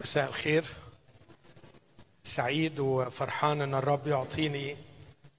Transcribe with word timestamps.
مساء 0.00 0.28
الخير. 0.28 0.64
سعيد 2.24 2.80
وفرحان 2.80 3.62
إن 3.62 3.74
الرب 3.74 4.06
يعطيني 4.06 4.76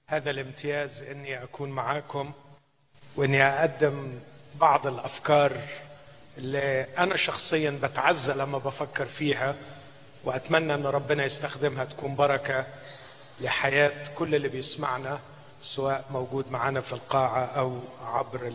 هذا 0.06 0.30
الامتياز 0.30 1.02
إني 1.02 1.42
أكون 1.42 1.70
معاكم 1.70 2.32
وإني 3.16 3.42
أقدم 3.42 4.18
بعض 4.60 4.86
الأفكار 4.86 5.52
اللي 6.38 6.86
أنا 6.98 7.16
شخصيا 7.16 7.78
بتعزى 7.82 8.32
لما 8.34 8.58
بفكر 8.58 9.06
فيها 9.06 9.54
وأتمنى 10.24 10.74
إن 10.74 10.86
ربنا 10.86 11.24
يستخدمها 11.24 11.84
تكون 11.84 12.14
بركة 12.16 12.66
لحياة 13.40 14.08
كل 14.14 14.34
اللي 14.34 14.48
بيسمعنا 14.48 15.20
سواء 15.62 16.04
موجود 16.10 16.50
معنا 16.50 16.80
في 16.80 16.92
القاعة 16.92 17.44
أو 17.44 17.78
عبر 18.04 18.52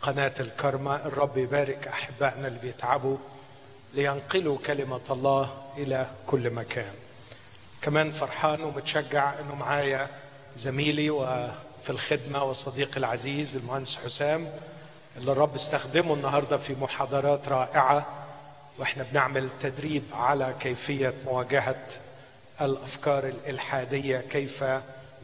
قناة 0.00 0.34
الكرمة 0.40 0.96
الرب 1.06 1.36
يبارك 1.36 1.88
أحبائنا 1.88 2.48
اللي 2.48 2.58
بيتعبوا. 2.58 3.16
لينقلوا 3.94 4.58
كلمة 4.66 5.00
الله 5.10 5.50
إلى 5.76 6.06
كل 6.26 6.50
مكان. 6.50 6.92
كمان 7.82 8.12
فرحان 8.12 8.62
ومتشجع 8.62 9.32
إنه 9.40 9.54
معايا 9.54 10.08
زميلي 10.56 11.10
وفي 11.10 11.90
الخدمة 11.90 12.44
وصديقي 12.44 12.96
العزيز 12.96 13.56
المهندس 13.56 13.96
حسام 13.96 14.48
اللي 15.16 15.32
الرب 15.32 15.54
استخدمه 15.54 16.14
النهارده 16.14 16.58
في 16.58 16.74
محاضرات 16.80 17.48
رائعة 17.48 18.06
وإحنا 18.78 19.02
بنعمل 19.12 19.48
تدريب 19.60 20.02
على 20.12 20.54
كيفية 20.60 21.14
مواجهة 21.24 21.86
الأفكار 22.60 23.26
الإلحادية 23.28 24.18
كيف 24.18 24.64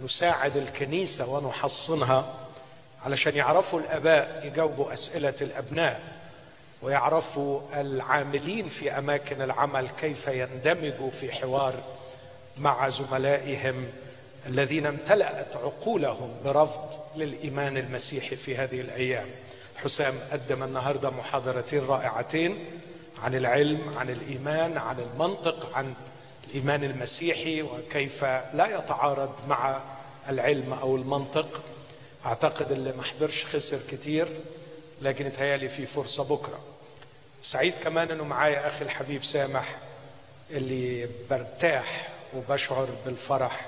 نساعد 0.05 0.57
الكنيسة 0.57 1.29
ونحصنها 1.29 2.35
علشان 3.05 3.37
يعرفوا 3.37 3.81
الآباء 3.81 4.47
يجاوبوا 4.47 4.93
أسئلة 4.93 5.35
الأبناء. 5.41 6.18
ويعرفوا 6.83 7.61
العاملين 7.75 8.69
في 8.69 8.99
أماكن 8.99 9.43
العمل 9.43 9.89
كيف 10.01 10.29
يندمجوا 10.29 11.11
في 11.11 11.33
حوار 11.33 11.75
مع 12.57 12.89
زملائهم 12.89 13.89
الذين 14.47 14.87
امتلأت 14.87 15.57
عقولهم 15.57 16.31
برفض 16.45 16.99
للإيمان 17.17 17.77
المسيحي 17.77 18.37
في 18.37 18.57
هذه 18.57 18.81
الأيام. 18.81 19.27
حسام 19.77 20.15
قدم 20.33 20.63
النهاردة 20.63 21.11
محاضرتين 21.11 21.87
رائعتين 21.87 22.65
عن 23.23 23.35
العلم 23.35 23.99
عن 23.99 24.11
الإيمان 24.11 24.79
عن 24.79 24.97
المنطق 25.01 25.77
عن 25.77 25.95
الإيمان 26.49 26.85
المسيحي 26.85 27.63
وكيف 27.63 28.25
لا 28.25 28.79
يتعارض 28.79 29.35
مع 29.49 29.81
العلم 30.29 30.73
أو 30.73 30.97
المنطق. 30.97 31.63
أعتقد 32.27 32.73
اللي 32.73 32.93
ما 32.93 33.03
حضرش 33.03 33.45
خسر 33.45 33.79
كتير. 33.91 34.29
لكن 35.03 35.27
يتهيألي 35.27 35.69
في 35.69 35.87
فرصة 35.87 36.25
بكرة. 36.25 36.59
سعيد 37.43 37.75
كمان 37.83 38.11
أنه 38.11 38.25
معايا 38.25 38.67
أخي 38.69 38.85
الحبيب 38.85 39.25
سامح 39.25 39.77
اللي 40.51 41.09
برتاح 41.31 42.09
وبشعر 42.37 42.89
بالفرح 43.05 43.67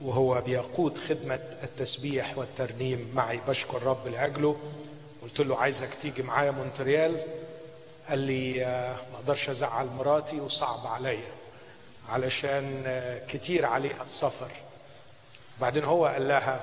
وهو 0.00 0.40
بيقود 0.40 0.98
خدمة 0.98 1.40
التسبيح 1.62 2.38
والترنيم 2.38 3.10
معي. 3.14 3.40
بشكر 3.48 3.82
رب 3.82 4.08
لأجله. 4.08 4.56
قلت 5.22 5.40
له 5.40 5.58
عايزك 5.58 5.94
تيجي 5.94 6.22
معايا 6.22 6.50
مونتريال. 6.50 7.20
قال 8.08 8.18
لي 8.18 8.64
ما 9.12 9.16
أقدرش 9.18 9.50
أزعل 9.50 9.86
مراتي 9.86 10.40
وصعب 10.40 10.86
عليا 10.86 11.32
علشان 12.08 12.84
كتير 13.28 13.66
عليها 13.66 14.02
السفر. 14.02 14.50
بعدين 15.60 15.84
هو 15.84 16.06
قال 16.06 16.28
لها 16.28 16.60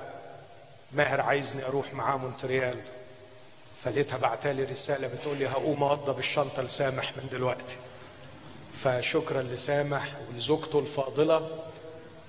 ماهر 0.92 1.20
عايزني 1.20 1.66
أروح 1.66 1.94
معاه 1.94 2.16
مونتريال. 2.16 2.80
فلقيتها 3.86 4.16
بعتالي 4.18 4.64
رسالة 4.64 5.08
بتقول 5.08 5.36
لي 5.38 5.46
هقوم 5.48 5.82
أوضب 5.82 6.18
الشنطة 6.18 6.62
لسامح 6.62 7.16
من 7.16 7.28
دلوقتي 7.32 7.76
فشكرا 8.84 9.42
لسامح 9.42 10.04
ولزوجته 10.28 10.78
الفاضلة 10.78 11.48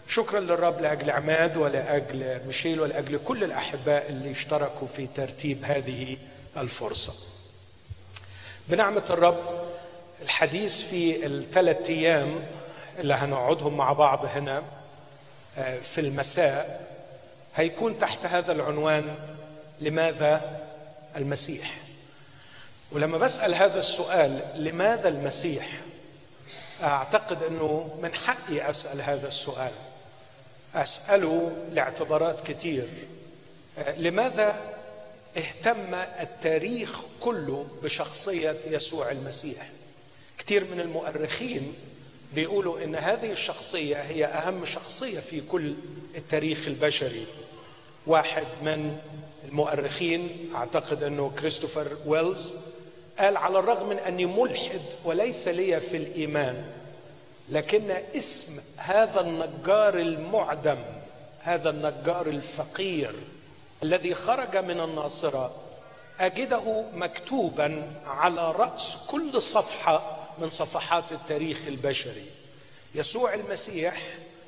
شكرا 0.08 0.40
للرب 0.40 0.82
لأجل 0.82 1.10
عماد 1.10 1.58
ولأجل 1.58 2.42
ميشيل 2.48 2.80
ولأجل 2.82 3.20
كل 3.26 3.44
الأحباء 3.44 4.10
اللي 4.10 4.32
اشتركوا 4.32 4.88
في 4.88 5.08
ترتيب 5.08 5.64
هذه 5.66 6.18
الفرصة. 6.58 7.14
بنعمة 8.68 9.04
الرب 9.10 9.66
الحديث 10.22 10.82
في 10.82 11.26
الثلاث 11.26 11.90
أيام 11.90 12.44
اللي 13.00 13.14
هنقعدهم 13.14 13.78
مع 13.78 13.94
بعض 13.94 14.26
هنا 14.26 14.64
في 15.82 16.02
المساء 16.02 16.88
هيكون 17.56 18.00
تحت 18.00 18.26
هذا 18.26 18.52
العنوان 18.52 19.16
لماذا 19.82 20.67
المسيح؟ 21.18 21.78
ولما 22.92 23.18
بسأل 23.18 23.54
هذا 23.54 23.80
السؤال 23.80 24.42
لماذا 24.56 25.10
المسيح؟ 25.10 25.68
أعتقد 26.84 27.44
أنه 27.44 28.00
من 28.02 28.14
حقي 28.14 28.70
أسأل 28.70 29.02
هذا 29.02 29.28
السؤال. 29.28 29.72
أسأله 30.76 31.52
لاعتبارات 31.72 32.52
كتير 32.52 32.88
لماذا 33.98 34.56
اهتم 35.38 35.94
التاريخ 36.20 37.02
كله 37.22 37.68
بشخصية 37.84 38.56
يسوع 38.68 39.12
المسيح 39.12 39.70
كتير 40.38 40.64
من 40.72 40.80
المؤرخين 40.80 41.74
بيقولوا 42.36 42.84
إن 42.84 42.96
هذه 42.96 43.32
الشخصية 43.32 43.96
هي 43.96 44.26
أهم 44.26 44.66
شخصية 44.66 45.20
في 45.20 45.42
كل 45.42 45.74
التاريخ 46.16 46.68
البشري 46.68 47.26
واحد 48.08 48.46
من 48.62 48.98
المؤرخين 49.48 50.52
أعتقد 50.56 51.04
أنه 51.04 51.32
كريستوفر 51.40 51.88
ويلز 52.06 52.54
قال 53.20 53.38
على 53.38 53.60
الرغم 53.60 53.90
من 53.90 54.00
أني 54.00 54.26
ملحد 54.26 54.82
وليس 55.04 55.48
لي 55.48 55.80
في 55.80 55.98
الإيمان 55.98 56.66
لكن 57.50 57.92
اسم 58.16 58.62
هذا 58.78 59.22
النجار 59.22 60.00
المعدم 60.00 60.78
هذا 61.42 61.70
النجار 61.70 62.28
الفقير 62.28 63.16
الذي 63.84 64.14
خرج 64.14 64.58
من 64.58 64.80
الناصرة 64.80 65.56
أجده 66.20 66.84
مكتوبا 66.94 67.94
على 68.06 68.52
رأس 68.52 68.98
كل 69.08 69.42
صفحة 69.42 70.18
من 70.38 70.50
صفحات 70.50 71.12
التاريخ 71.12 71.68
البشري. 71.68 72.26
يسوع 72.96 73.34
المسيح 73.34 74.02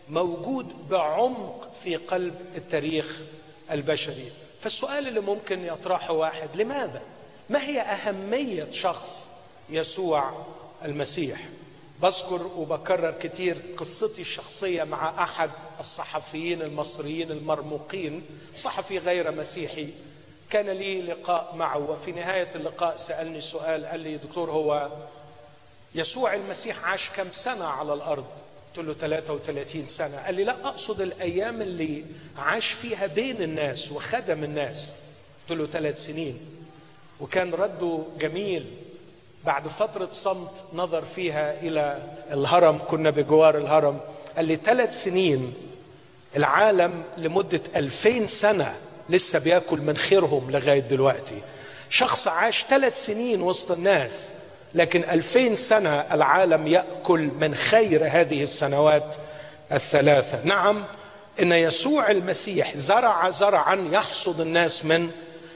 موجود 0.09 0.89
بعمق 0.89 1.73
في 1.83 1.95
قلب 1.95 2.35
التاريخ 2.55 3.19
البشري. 3.71 4.31
فالسؤال 4.59 5.07
اللي 5.07 5.19
ممكن 5.19 5.65
يطرحه 5.65 6.13
واحد 6.13 6.49
لماذا؟ 6.55 7.01
ما 7.49 7.63
هي 7.63 7.81
أهمية 7.81 8.67
شخص 8.71 9.27
يسوع 9.69 10.31
المسيح؟ 10.85 11.39
بذكر 12.01 12.47
وبكرر 12.57 13.11
كتير 13.11 13.57
قصتي 13.77 14.21
الشخصية 14.21 14.83
مع 14.83 15.23
أحد 15.23 15.49
الصحفيين 15.79 16.61
المصريين 16.61 17.31
المرموقين 17.31 18.23
صحفي 18.55 18.97
غير 18.97 19.31
مسيحي. 19.31 19.89
كان 20.49 20.69
لي 20.69 21.01
لقاء 21.01 21.55
معه 21.55 21.77
وفي 21.77 22.11
نهاية 22.11 22.49
اللقاء 22.55 22.95
سألني 22.95 23.41
سؤال 23.41 23.85
قال 23.85 23.99
لي 23.99 24.17
دكتور 24.17 24.51
هو 24.51 24.89
يسوع 25.95 26.33
المسيح 26.33 26.85
عاش 26.85 27.09
كم 27.09 27.31
سنة 27.31 27.65
على 27.65 27.93
الأرض؟ 27.93 28.25
قلت 28.77 28.85
له 28.85 28.93
33 28.93 29.87
سنة. 29.87 30.17
قال 30.17 30.35
لي 30.35 30.43
لا 30.43 30.55
أقصد 30.63 31.01
الأيام 31.01 31.61
اللي 31.61 32.03
عاش 32.37 32.67
فيها 32.67 33.07
بين 33.07 33.41
الناس 33.41 33.91
وخدم 33.91 34.43
الناس. 34.43 34.93
قلت 35.49 35.59
له 35.59 35.65
ثلاث 35.65 36.05
سنين. 36.05 36.39
وكان 37.19 37.51
رده 37.53 38.03
جميل. 38.19 38.65
بعد 39.45 39.67
فترة 39.67 40.07
صمت 40.11 40.63
نظر 40.73 41.05
فيها 41.05 41.59
إلى 41.61 42.03
الهرم 42.31 42.77
كنا 42.87 43.09
بجوار 43.09 43.57
الهرم. 43.57 43.99
قال 44.35 44.45
لي 44.45 44.55
ثلاث 44.55 45.03
سنين 45.03 45.53
العالم 46.35 47.03
لمدة 47.17 47.61
ألفين 47.75 48.27
سنة 48.27 48.75
لسه 49.09 49.39
بياكل 49.39 49.79
من 49.79 49.97
خيرهم 49.97 50.51
لغاية 50.51 50.79
دلوقتي. 50.79 51.41
شخص 51.89 52.27
عاش 52.27 52.65
ثلاث 52.69 53.05
سنين 53.05 53.41
وسط 53.41 53.71
الناس. 53.71 54.31
لكن 54.73 55.03
ألفين 55.03 55.55
سنة 55.55 55.99
العالم 56.11 56.67
يأكل 56.67 57.19
من 57.19 57.55
خير 57.55 58.07
هذه 58.11 58.43
السنوات 58.43 59.15
الثلاثة. 59.71 60.39
نعم 60.43 60.85
إن 61.41 61.51
يسوع 61.51 62.11
المسيح 62.11 62.77
زرع 62.77 63.29
زرعا 63.29 63.87
يحصد 63.91 64.41
الناس 64.41 64.85
من 64.85 65.11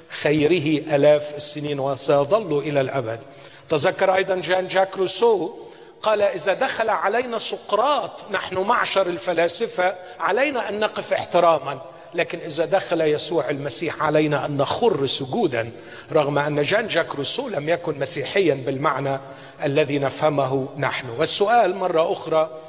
خيره 0.10 0.96
ألاف 0.96 1.36
السنين 1.36 1.80
وسيظل 1.80 2.60
إلى 2.60 2.82
الأبد. 2.82 3.20
تذكر 3.70 4.16
أيضا 4.16 4.36
جان 4.36 4.68
جاك 4.68 4.98
روسو 4.98 5.54
قال 6.02 6.22
إذا 6.22 6.54
دخل 6.54 6.90
علينا 6.90 7.40
سقراط 7.40 8.32
نحن 8.32 8.58
معشر 8.58 9.08
الفلاسفة 9.08 9.96
علينا 10.20 10.70
أن 10.70 10.80
نقف 10.80 11.14
احتراما. 11.14 11.82
لكن 12.16 12.40
إذا 12.40 12.66
دخل 12.66 13.02
يسوع 13.02 13.50
المسيح 13.50 14.04
علينا 14.04 14.46
أن 14.46 14.58
نخر 14.58 15.06
سجودا 15.06 15.72
رغم 16.12 16.38
أن 16.40 16.62
جان 16.62 16.88
جاك 16.88 17.16
روسو 17.16 17.50
لم 17.50 17.70
يكن 17.70 18.00
مسيحيا 18.00 18.54
بالمعنى 18.54 19.20
الذي 19.64 20.00
نفهمه 20.00 20.70
نحن. 20.78 21.10
والسؤال 21.10 21.76
مرة 21.76 22.12
أخرى 22.14 22.60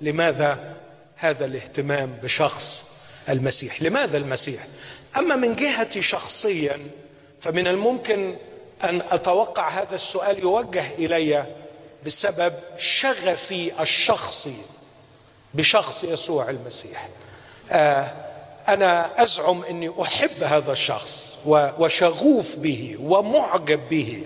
لماذا 0.00 0.74
هذا 1.16 1.44
الاهتمام 1.44 2.18
بشخص 2.22 2.94
المسيح؟ 3.28 3.82
لماذا 3.82 4.16
المسيح؟ 4.16 4.66
أما 5.16 5.36
من 5.36 5.56
جهتي 5.56 6.02
شخصيا 6.02 6.80
فمن 7.40 7.66
الممكن 7.66 8.34
أن 8.84 9.02
أتوقع 9.10 9.68
هذا 9.68 9.94
السؤال 9.94 10.38
يوجه 10.38 10.94
إلي 10.98 11.46
بسبب 12.06 12.54
شغفي 12.78 13.82
الشخصي 13.82 14.56
بشخص 15.54 16.04
يسوع 16.04 16.50
المسيح. 16.50 17.08
آه 17.70 18.27
أنا 18.68 19.22
أزعم 19.22 19.62
أني 19.64 19.92
أحب 20.02 20.42
هذا 20.42 20.72
الشخص 20.72 21.38
وشغوف 21.78 22.56
به 22.56 22.96
ومعجب 23.00 23.88
به. 23.88 24.22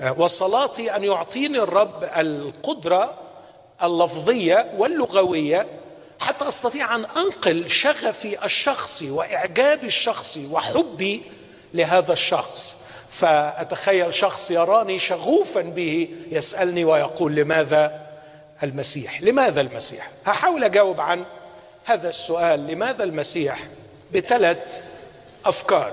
آه 0.00 0.20
وصلاتي 0.20 0.96
أن 0.96 1.04
يعطيني 1.04 1.58
الرب 1.58 2.04
القدرة 2.16 3.14
اللفظية 3.82 4.72
واللغوية 4.76 5.66
حتى 6.20 6.48
أستطيع 6.48 6.94
أن 6.94 7.04
أنقل 7.04 7.70
شغفي 7.70 8.44
الشخصي 8.44 9.10
وإعجابي 9.10 9.86
الشخصي 9.86 10.46
وحبي 10.46 11.22
لهذا 11.74 12.12
الشخص. 12.12 12.84
فأتخيل 13.10 14.14
شخص 14.14 14.50
يراني 14.50 14.98
شغوفا 14.98 15.60
به 15.60 16.08
يسألني 16.30 16.84
ويقول 16.84 17.34
لماذا 17.34 18.06
المسيح؟ 18.62 19.22
لماذا 19.22 19.60
المسيح؟ 19.60 20.10
هحاول 20.26 20.64
أجاوب 20.64 21.00
عن 21.00 21.24
هذا 21.84 22.08
السؤال 22.08 22.66
لماذا 22.66 23.04
المسيح؟ 23.04 23.58
بثلاث 24.14 24.80
أفكار. 25.44 25.92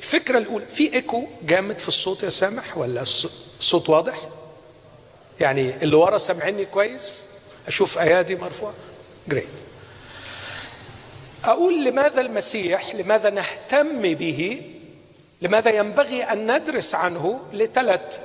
الفكرة 0.00 0.38
الأولى 0.38 0.66
في 0.66 0.94
إيكو 0.94 1.24
جامد 1.42 1.78
في 1.78 1.88
الصوت 1.88 2.22
يا 2.22 2.30
سامح 2.30 2.78
ولا 2.78 3.02
الصوت 3.02 3.88
واضح؟ 3.88 4.18
يعني 5.40 5.82
اللي 5.82 5.96
ورا 5.96 6.18
سامعني 6.18 6.64
كويس؟ 6.64 7.24
أشوف 7.68 7.98
أيادي 7.98 8.36
مرفوعة؟ 8.36 8.74
جريت 9.28 9.48
أقول 11.44 11.84
لماذا 11.84 12.20
المسيح 12.20 12.94
لماذا 12.94 13.30
نهتم 13.30 14.14
به 14.14 14.72
لماذا 15.42 15.70
ينبغي 15.70 16.22
أن 16.22 16.56
ندرس 16.56 16.94
عنه 16.94 17.40
لثلاث 17.52 18.20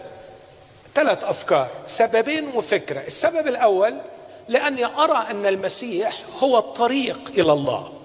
ثلاث 0.96 1.24
أفكار 1.24 1.72
سببين 1.88 2.48
وفكرة. 2.48 3.00
السبب 3.00 3.48
الأول 3.48 4.02
لأني 4.48 4.86
أرى 4.86 5.28
أن 5.30 5.46
المسيح 5.46 6.18
هو 6.40 6.58
الطريق 6.58 7.20
إلى 7.38 7.54
الله. 7.54 8.00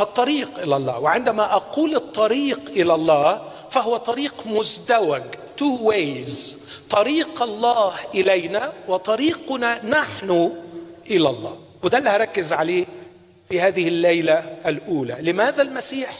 الطريق 0.00 0.58
إلى 0.58 0.76
الله. 0.76 0.98
وعندما 0.98 1.54
أقول 1.54 1.96
الطريق 1.96 2.60
إلى 2.68 2.94
الله 2.94 3.42
فهو 3.70 3.96
طريق 3.96 4.34
مزدوج 4.46 5.22
تو 5.56 5.92
ways. 5.92 6.30
طريق 6.90 7.42
الله 7.42 7.94
إلينا 8.14 8.72
وطريقنا 8.88 9.84
نحن 9.84 10.52
إلى 11.10 11.28
الله. 11.30 11.58
وده 11.82 11.98
اللي 11.98 12.10
هركز 12.10 12.52
عليه 12.52 12.86
في 13.48 13.60
هذه 13.60 13.88
الليلة 13.88 14.56
الأولى. 14.66 15.16
لماذا 15.20 15.62
المسيح؟ 15.62 16.10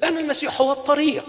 لأن 0.00 0.18
المسيح 0.18 0.60
هو 0.60 0.72
الطريق. 0.72 1.24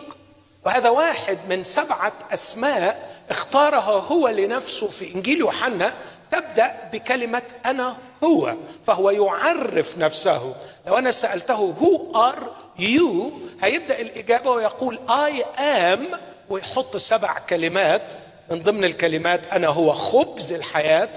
وهذا 0.66 0.90
واحد 0.90 1.38
من 1.50 1.64
سبعة 1.64 2.14
أسماء 2.34 3.10
اختارها 3.30 4.00
هو 4.12 4.28
لنفسه 4.28 4.88
في 4.88 5.16
إنجيل 5.16 5.40
يوحنا. 5.40 5.94
تبدأ 6.32 6.76
بكلمة 6.94 7.42
أنا 7.66 7.98
هو 8.24 8.54
فهو 8.86 9.10
يعرف 9.10 9.98
نفسه. 9.98 10.56
لو 10.90 10.98
أنا 10.98 11.12
سألته 11.12 11.54
who 11.54 12.16
are 12.16 12.52
you 12.80 13.32
هيبدأ 13.62 14.02
الإجابة 14.02 14.52
ويقول 14.52 15.00
I 15.10 15.44
am 15.44 16.08
ويحط 16.50 16.98
سبع 16.98 17.40
كلمات. 17.40 18.14
من 18.52 18.64
ضمن 18.64 18.84
الكلمات 18.84 19.48
أنا 19.48 19.68
هو 19.68 19.94
خبز 19.94 20.54
الحياة 20.54 21.10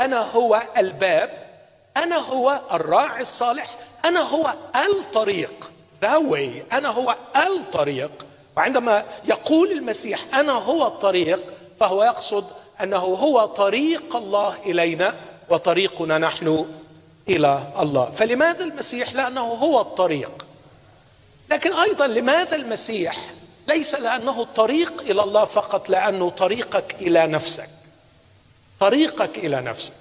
أنا 0.00 0.20
هو 0.20 0.62
الباب 0.76 1.30
أنا 1.96 2.16
هو 2.16 2.60
الراعي 2.72 3.22
الصالح 3.22 3.66
أنا 4.04 4.20
هو 4.20 4.54
الطريق. 4.76 5.70
the 6.02 6.16
way 6.16 6.64
أنا 6.72 6.88
هو 6.88 7.16
الطريق. 7.36 8.10
وعندما 8.56 9.04
يقول 9.24 9.72
المسيح 9.72 10.20
أنا 10.34 10.52
هو 10.52 10.86
الطريق 10.86 11.42
فهو 11.80 12.04
يقصد 12.04 12.44
أنه 12.82 12.96
هو 12.96 13.44
طريق 13.44 14.16
الله 14.16 14.54
إلينا 14.66 15.14
وطريقنا 15.50 16.18
نحن 16.18 16.66
إلى 17.28 17.72
الله. 17.78 18.10
فلماذا 18.10 18.64
المسيح؟ 18.64 19.12
لأنه 19.14 19.40
هو 19.40 19.80
الطريق. 19.80 20.46
لكن 21.50 21.72
أيضا 21.72 22.06
لماذا 22.06 22.56
المسيح؟ 22.56 23.16
ليس 23.68 23.94
لأنه 23.94 24.42
الطريق 24.42 25.00
إلى 25.00 25.22
الله 25.22 25.44
فقط 25.44 25.88
لأنه 25.88 26.30
طريقك 26.30 26.94
إلى 27.00 27.26
نفسك. 27.26 27.68
طريقك 28.80 29.38
إلى 29.38 29.60
نفسك. 29.60 29.92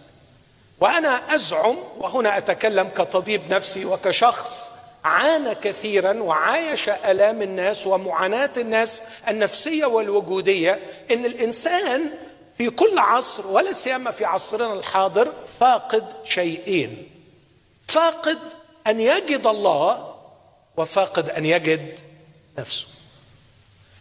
وأنا 0.79 1.35
أزعم 1.35 1.75
وهنا 1.97 2.37
أتكلم 2.37 2.87
كطبيب 2.87 3.41
نفسي 3.49 3.85
وكشخص 3.85 4.69
عانى 5.03 5.55
كثيرا 5.55 6.13
وعايش 6.13 6.89
آلام 6.89 7.41
الناس 7.41 7.87
ومعاناة 7.87 8.49
الناس 8.57 9.01
النفسية 9.27 9.85
والوجودية 9.85 10.79
إن 11.11 11.25
الإنسان 11.25 12.01
في 12.57 12.69
كل 12.69 12.99
عصر 12.99 13.47
ولا 13.47 13.73
سيما 13.73 14.11
في 14.11 14.25
عصرنا 14.25 14.73
الحاضر 14.73 15.33
فاقد 15.59 16.05
شيئين. 16.23 17.09
فاقد 17.97 18.39
أن 18.87 18.99
يجد 18.99 19.47
الله 19.47 20.15
وفاقد 20.77 21.29
أن 21.29 21.45
يجد 21.45 21.99
نفسه. 22.57 22.87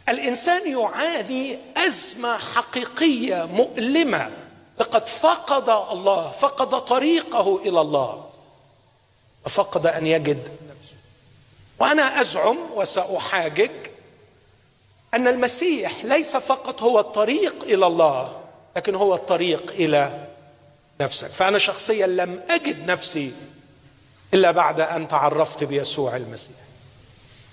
الإنسان 0.08 0.70
يعاني 0.72 1.58
أزمة 1.76 2.38
حقيقية 2.38 3.44
مؤلمة. 3.44 4.30
لقد 4.80 5.08
فقد 5.08 5.68
الله 5.68 6.30
فقد 6.30 6.84
طريقه 6.84 7.56
إلى 7.56 7.80
الله 7.80 8.30
وفقد 9.46 9.86
أن 9.86 10.06
يجد 10.06 10.48
نفسه. 10.48 10.96
وأنا 11.78 12.20
أزعم 12.20 12.58
وسأحاجج 12.74 13.70
أن 15.14 15.28
المسيح 15.28 16.04
ليس 16.04 16.36
فقط 16.36 16.82
هو 16.82 17.00
الطريق 17.00 17.64
إلى 17.64 17.86
الله 17.86 18.40
لكن 18.76 18.94
هو 18.94 19.14
الطريق 19.14 19.70
إلى 19.70 20.26
نفسك 21.00 21.28
فأنا 21.28 21.58
شخصيا 21.58 22.06
لم 22.06 22.42
أجد 22.48 22.90
نفسي 22.90 23.32
إلا 24.34 24.50
بعد 24.50 24.80
أن 24.80 25.08
تعرفت 25.08 25.64
بيسوع 25.64 26.16
المسيح. 26.16 26.56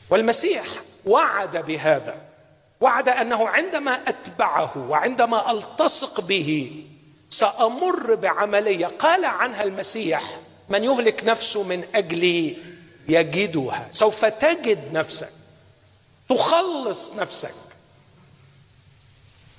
والمسيح 0.09 0.65
وعد 1.05 1.57
بهذا. 1.57 2.15
وعد 2.81 3.09
أنه 3.09 3.47
عندما 3.47 3.99
أتبعه 4.07 4.71
وعندما 4.89 5.51
ألتصق 5.51 6.21
به 6.21 6.83
سأمر 7.29 8.15
بعملية. 8.15 8.85
قال 8.87 9.25
عنها 9.25 9.63
المسيح 9.63 10.37
من 10.69 10.83
يهلك 10.83 11.23
نفسه 11.23 11.63
من 11.63 11.83
أجلي 11.95 12.57
يجدها. 13.07 13.87
سوف 13.91 14.25
تجد 14.25 14.93
نفسك. 14.93 15.29
تخلص 16.29 17.11
نفسك. 17.15 17.53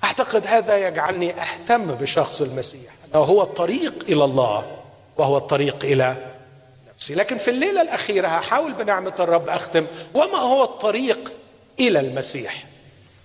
أعتقد 0.03 0.47
هذا 0.47 0.87
يجعلني 0.87 1.41
أهتم 1.41 1.85
بشخص 1.85 2.41
المسيح. 2.41 2.93
انه 3.05 3.23
هو 3.23 3.41
الطريق 3.41 4.05
إلى 4.09 4.23
الله 4.23 4.77
وهو 5.17 5.37
الطريق 5.37 5.83
إلى 5.83 6.34
نفسي. 6.97 7.15
لكن 7.15 7.37
في 7.37 7.51
الليلة 7.51 7.81
الأخيرة 7.81 8.27
هحاول 8.27 8.73
بنعمة 8.73 9.13
الرب 9.19 9.49
أختم 9.49 9.85
وما 10.13 10.37
هو 10.37 10.63
الطريق 10.63 11.31
إلى 11.79 11.99
المسيح. 11.99 12.65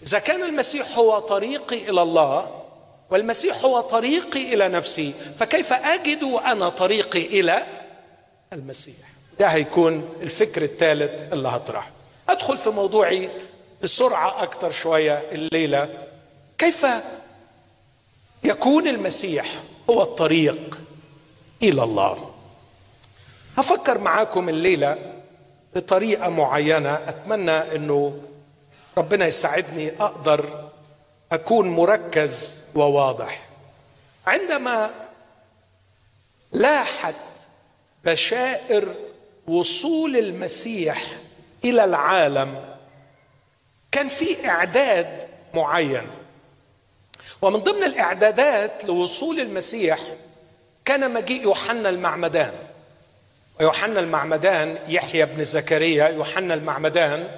إذا 0.02 0.18
كان 0.18 0.42
المسيح 0.42 0.98
هو 0.98 1.18
طريقي 1.18 1.90
إلى 1.90 2.02
الله 2.02 2.62
والمسيح 3.10 3.64
هو 3.64 3.80
طريقي 3.80 4.54
إلى 4.54 4.68
نفسي 4.68 5.12
فكيف 5.38 5.72
أجد 5.72 6.22
أنا 6.24 6.68
طريقي 6.68 7.26
إلى 7.40 7.66
المسيح؟ 8.52 9.06
ده 9.40 9.46
هيكون 9.46 10.08
الفكر 10.22 10.62
الثالث 10.62 11.32
اللي 11.32 11.48
هطرحه. 11.48 11.90
أدخل 12.28 12.58
في 12.58 12.70
موضوعي 12.70 13.30
بسرعة 13.82 14.42
أكثر 14.42 14.70
شوية 14.72 15.22
الليلة. 15.32 15.88
كيف 16.58 16.86
يكون 18.44 18.88
المسيح 18.88 19.54
هو 19.90 20.02
الطريق 20.02 20.78
إلى 21.62 21.82
الله؟ 21.82 22.29
هفكر 23.60 23.98
معاكم 23.98 24.48
الليلة 24.48 24.98
بطريقة 25.74 26.28
معينة. 26.28 26.94
أتمنى 26.94 27.76
إنه 27.76 28.20
ربنا 28.98 29.26
يساعدني 29.26 29.90
أقدر 30.00 30.70
أكون 31.32 31.68
مركز 31.68 32.64
وواضح. 32.74 33.42
عندما 34.26 34.90
لاحت 36.52 37.14
بشائر 38.04 38.94
وصول 39.48 40.16
المسيح 40.16 41.06
إلى 41.64 41.84
العالم 41.84 42.64
كان 43.92 44.08
في 44.08 44.48
إعداد 44.48 45.28
معين. 45.54 46.06
ومن 47.42 47.58
ضمن 47.58 47.82
الإعدادات 47.82 48.84
لوصول 48.84 49.40
المسيح 49.40 50.00
كان 50.84 51.14
مجيء 51.14 51.42
يوحنا 51.42 51.88
المعمدان. 51.88 52.52
ويوحنا 53.60 54.00
المعمدان 54.00 54.78
يحيى 54.88 55.26
بن 55.26 55.44
زكريا 55.44 56.08
يوحنا 56.08 56.54
المعمدان 56.54 57.28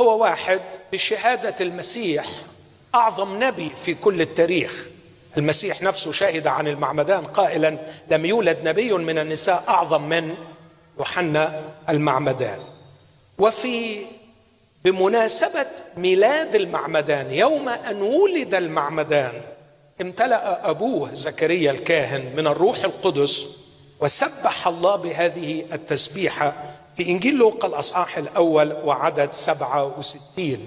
هو 0.00 0.22
واحد 0.22 0.60
بشهادة 0.92 1.54
المسيح 1.60 2.26
أعظم 2.94 3.44
نبي 3.44 3.70
في 3.84 3.94
كل 3.94 4.20
التاريخ. 4.20 4.86
المسيح 5.36 5.82
نفسه 5.82 6.12
شهد 6.12 6.46
عن 6.46 6.68
المعمدان 6.68 7.24
قائلا 7.26 7.78
لم 8.10 8.24
يولد 8.24 8.58
نبي 8.64 8.92
من 8.92 9.18
النساء 9.18 9.64
أعظم 9.68 10.02
من 10.08 10.34
يوحنا 10.98 11.62
المعمدان. 11.88 12.58
وفي 13.38 13.98
بمناسبة 14.84 15.66
ميلاد 15.96 16.54
المعمدان 16.54 17.32
يوم 17.32 17.68
أن 17.68 18.02
ولد 18.02 18.54
المعمدان 18.54 19.32
امتلأ 20.00 20.70
أبوه 20.70 21.14
زكريا 21.14 21.70
الكاهن 21.70 22.32
من 22.36 22.46
الروح 22.46 22.84
القدس 22.84 23.57
وسبح 24.00 24.68
الله 24.68 24.96
بهذه 24.96 25.64
التسبيحة 25.72 26.52
في 26.96 27.08
إنجيل 27.08 27.34
لوقا 27.34 27.68
الأصحاح 27.68 28.18
الأول 28.18 28.72
وعدد 28.72 29.32
67 29.32 30.58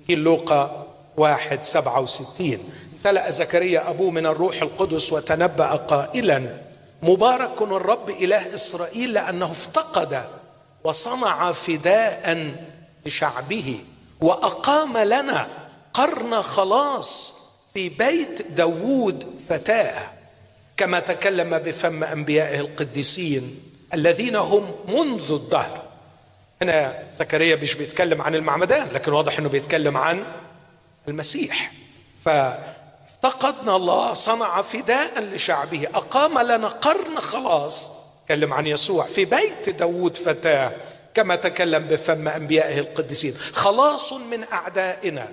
إنجيل 0.00 0.18
لوقا 0.18 0.86
واحد 1.16 1.62
سبعة 1.64 2.00
وستين. 2.00 2.58
امتلأ 2.96 3.30
زكريا 3.30 3.90
أبوه 3.90 4.10
من 4.10 4.26
الروح 4.26 4.62
القدس 4.62 5.12
وتنبأ 5.12 5.66
قائلا 5.66 6.58
مبارك 7.02 7.62
الرب 7.62 8.10
إله 8.10 8.54
إسرائيل 8.54 9.12
لأنه 9.12 9.46
افتقد 9.50 10.24
وصنع 10.84 11.52
فداء 11.52 12.54
لشعبه 13.06 13.80
وأقام 14.20 14.98
لنا 14.98 15.48
قرن 15.94 16.42
خلاص 16.42 17.34
في 17.74 17.88
بيت 17.88 18.42
داوود 18.52 19.26
فتاة. 19.48 20.19
كما 20.80 21.00
تكلم 21.00 21.58
بفم 21.58 22.04
أنبيائه 22.04 22.60
القديسين 22.60 23.62
الذين 23.94 24.36
هم 24.36 24.74
منذ 24.88 25.32
الدهر. 25.32 25.82
هنا 26.62 26.94
زكريا 27.12 27.56
مش 27.56 27.74
بيتكلم 27.74 28.22
عن 28.22 28.34
المعمدان 28.34 28.88
لكن 28.92 29.12
واضح 29.12 29.38
إنه 29.38 29.48
بيتكلم 29.48 29.96
عن 29.96 30.24
المسيح. 31.08 31.72
فافتقدنا 32.24 33.76
الله 33.76 34.14
صنع 34.14 34.62
فداء 34.62 35.20
لشعبه 35.20 35.86
أقام 35.94 36.38
لنا 36.38 36.68
قرن 36.68 37.18
خلاص. 37.18 38.00
تكلم 38.24 38.52
عن 38.52 38.66
يسوع 38.66 39.04
في 39.04 39.24
بيت 39.24 39.68
داود 39.68 40.16
فتاه 40.16 40.72
كما 41.14 41.36
تكلم 41.36 41.84
بفم 41.84 42.28
أنبيائه 42.28 42.78
القديسين. 42.78 43.34
خلاص 43.52 44.12
من 44.12 44.44
أعدائنا 44.52 45.28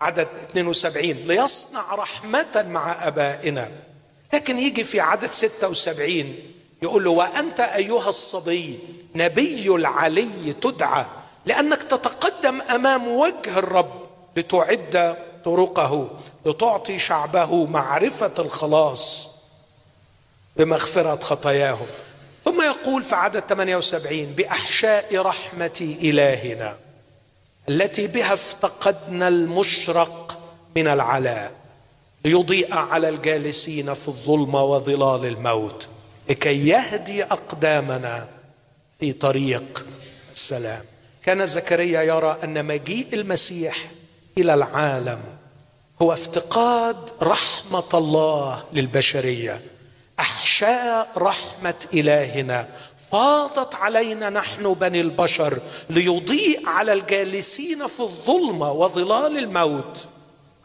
عدد 0.00 0.28
72 0.50 1.10
ليصنع 1.10 1.94
رحمة 1.94 2.64
مع 2.68 3.06
أبائنا. 3.06 3.70
لكن 4.32 4.58
يجي 4.58 4.84
في 4.84 5.00
عدد 5.00 5.30
76 5.32 6.34
يقول 6.82 7.04
له 7.04 7.10
وأنت 7.10 7.60
أيها 7.60 8.08
الصبي 8.08 8.78
نبي 9.14 9.68
العلي 9.68 10.52
تدعى 10.62 11.04
لأنك 11.46 11.82
تتقدم 11.82 12.60
أمام 12.62 13.08
وجه 13.08 13.58
الرب 13.58 14.06
لتعد 14.36 15.16
طرقه 15.44 16.10
لتعطي 16.46 16.98
شعبه 16.98 17.66
معرفة 17.66 18.32
الخلاص 18.38 19.26
بمغفرة 20.56 21.20
خطاياهم 21.24 21.86
ثم 22.44 22.62
يقول 22.62 23.02
في 23.02 23.14
عدد 23.14 23.42
78 23.48 24.24
بأحشاء 24.24 25.16
رحمة 25.16 25.96
إلهنا 26.02 26.76
التي 27.68 28.06
بها 28.06 28.32
افتقدنا 28.32 29.28
المشرق 29.28 30.38
من 30.76 30.88
العلاء. 30.88 31.52
ليضيء 32.26 32.74
على 32.74 33.08
الجالسين 33.08 33.94
في 33.94 34.08
الظلمة 34.08 34.62
وظلال 34.64 35.26
الموت 35.26 35.86
لكي 36.30 36.68
يهدي 36.68 37.24
أقدامنا 37.24 38.28
في 39.00 39.12
طريق 39.12 39.86
السلام. 40.32 40.82
كان 41.24 41.46
زكريا 41.46 42.02
يرى 42.02 42.38
أن 42.44 42.64
مجيء 42.64 43.06
المسيح 43.12 43.76
إلى 44.38 44.54
العالم 44.54 45.20
هو 46.02 46.12
افتقاد 46.12 46.96
رحمة 47.22 47.90
الله 47.94 48.64
للبشرية. 48.72 49.60
أحشاء 50.20 51.08
رحمة 51.16 51.86
إلهنا. 51.94 52.68
فاضت 53.12 53.74
علينا 53.74 54.30
نحن 54.30 54.74
بني 54.74 55.00
البشر 55.00 55.58
ليضيء 55.90 56.68
على 56.68 56.92
الجالسين 56.92 57.86
في 57.86 58.00
الظلمه 58.00 58.72
وظلال 58.72 59.38
الموت. 59.38 60.06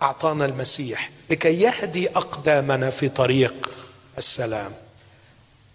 أعطانا 0.01 0.45
المسيح 0.45 1.09
لكي 1.31 1.61
يهدي 1.61 2.09
أقدامنا 2.09 2.89
في 2.89 3.09
طريق 3.09 3.69
السلام. 4.17 4.71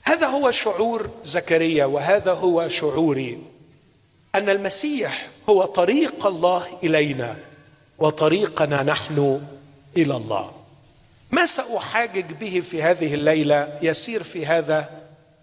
هذا 0.03 0.27
هو 0.27 0.51
شعور 0.51 1.11
زكريا 1.25 1.85
وهذا 1.85 2.33
هو 2.33 2.69
شعوري 2.69 3.39
أن 4.35 4.49
المسيح 4.49 5.29
هو 5.49 5.65
طريق 5.65 6.27
الله 6.27 6.67
إلينا 6.83 7.37
وطريقنا 7.99 8.83
نحن 8.83 9.43
إلى 9.97 10.17
الله. 10.17 10.51
ما 11.31 11.47
سأحاجج 11.47 12.33
به 12.33 12.61
في 12.61 12.83
هذه 12.83 13.15
الليلة 13.15 13.79
يسير 13.83 14.23
في 14.23 14.47
هذا 14.47 14.91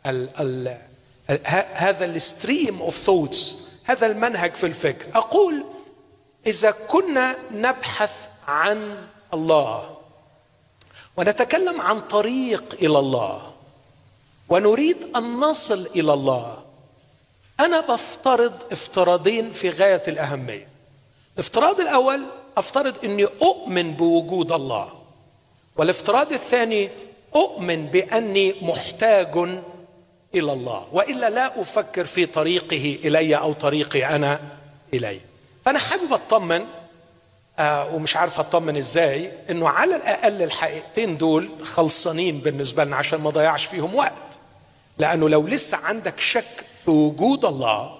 ال 0.05 0.29
ال 0.39 0.77
هذا 1.73 2.05
ال 2.05 2.16
stream 2.16 2.81
of 2.81 2.97
thoughts 2.97 3.55
هذا 3.83 4.05
المنهج 4.05 4.51
في 4.51 4.65
الفكر 4.65 5.05
أقول 5.15 5.63
إذا 6.47 6.71
كنا 6.71 7.35
نبحث 7.53 8.11
عن 8.47 8.95
الله 9.33 9.92
ونتكلم 11.17 11.81
عن 11.81 12.01
طريق 12.01 12.75
إلى 12.81 12.99
الله 12.99 13.51
ونريد 14.49 14.97
أن 15.15 15.39
نصل 15.39 15.87
إلى 15.95 16.13
الله. 16.13 16.57
أنا 17.59 17.79
بفترض 17.79 18.53
افتراضين 18.71 19.51
في 19.51 19.69
غاية 19.69 20.01
الأهمية. 20.07 20.67
الافتراض 21.33 21.81
الأول 21.81 22.21
أفترض 22.57 22.93
إني 23.03 23.27
أؤمن 23.41 23.93
بوجود 23.93 24.51
الله. 24.51 24.89
والافتراض 25.75 26.33
الثاني 26.33 26.89
أؤمن 27.35 27.85
بأني 27.85 28.55
محتاج 28.61 29.37
إلى 30.35 30.53
الله. 30.53 30.87
وإلا 30.91 31.29
لا 31.29 31.61
أفكر 31.61 32.05
في 32.05 32.25
طريقه 32.25 32.99
إلي 33.05 33.37
أو 33.37 33.53
طريقي 33.53 34.15
أنا 34.15 34.39
اليه 34.93 35.19
فأنا 35.65 35.79
حابب 35.79 36.13
أطمن 36.13 36.65
آه 37.59 37.95
ومش 37.95 38.17
عارف 38.17 38.39
أطمن 38.39 38.77
إزاي 38.77 39.31
إنه 39.49 39.69
على 39.69 39.95
الأقل 39.95 40.41
الحقيقتين 40.43 41.17
دول 41.17 41.49
خلصانين 41.63 42.39
بالنسبة 42.39 42.83
لنا 42.83 42.95
عشان 42.95 43.21
ما 43.21 43.29
ضيعش 43.29 43.65
فيهم 43.65 43.95
وقت. 43.95 44.13
لأنه 44.97 45.29
لو 45.29 45.47
لسه 45.47 45.77
عندك 45.77 46.19
شك 46.19 46.65
في 46.85 46.91
وجود 46.91 47.45
الله 47.45 47.95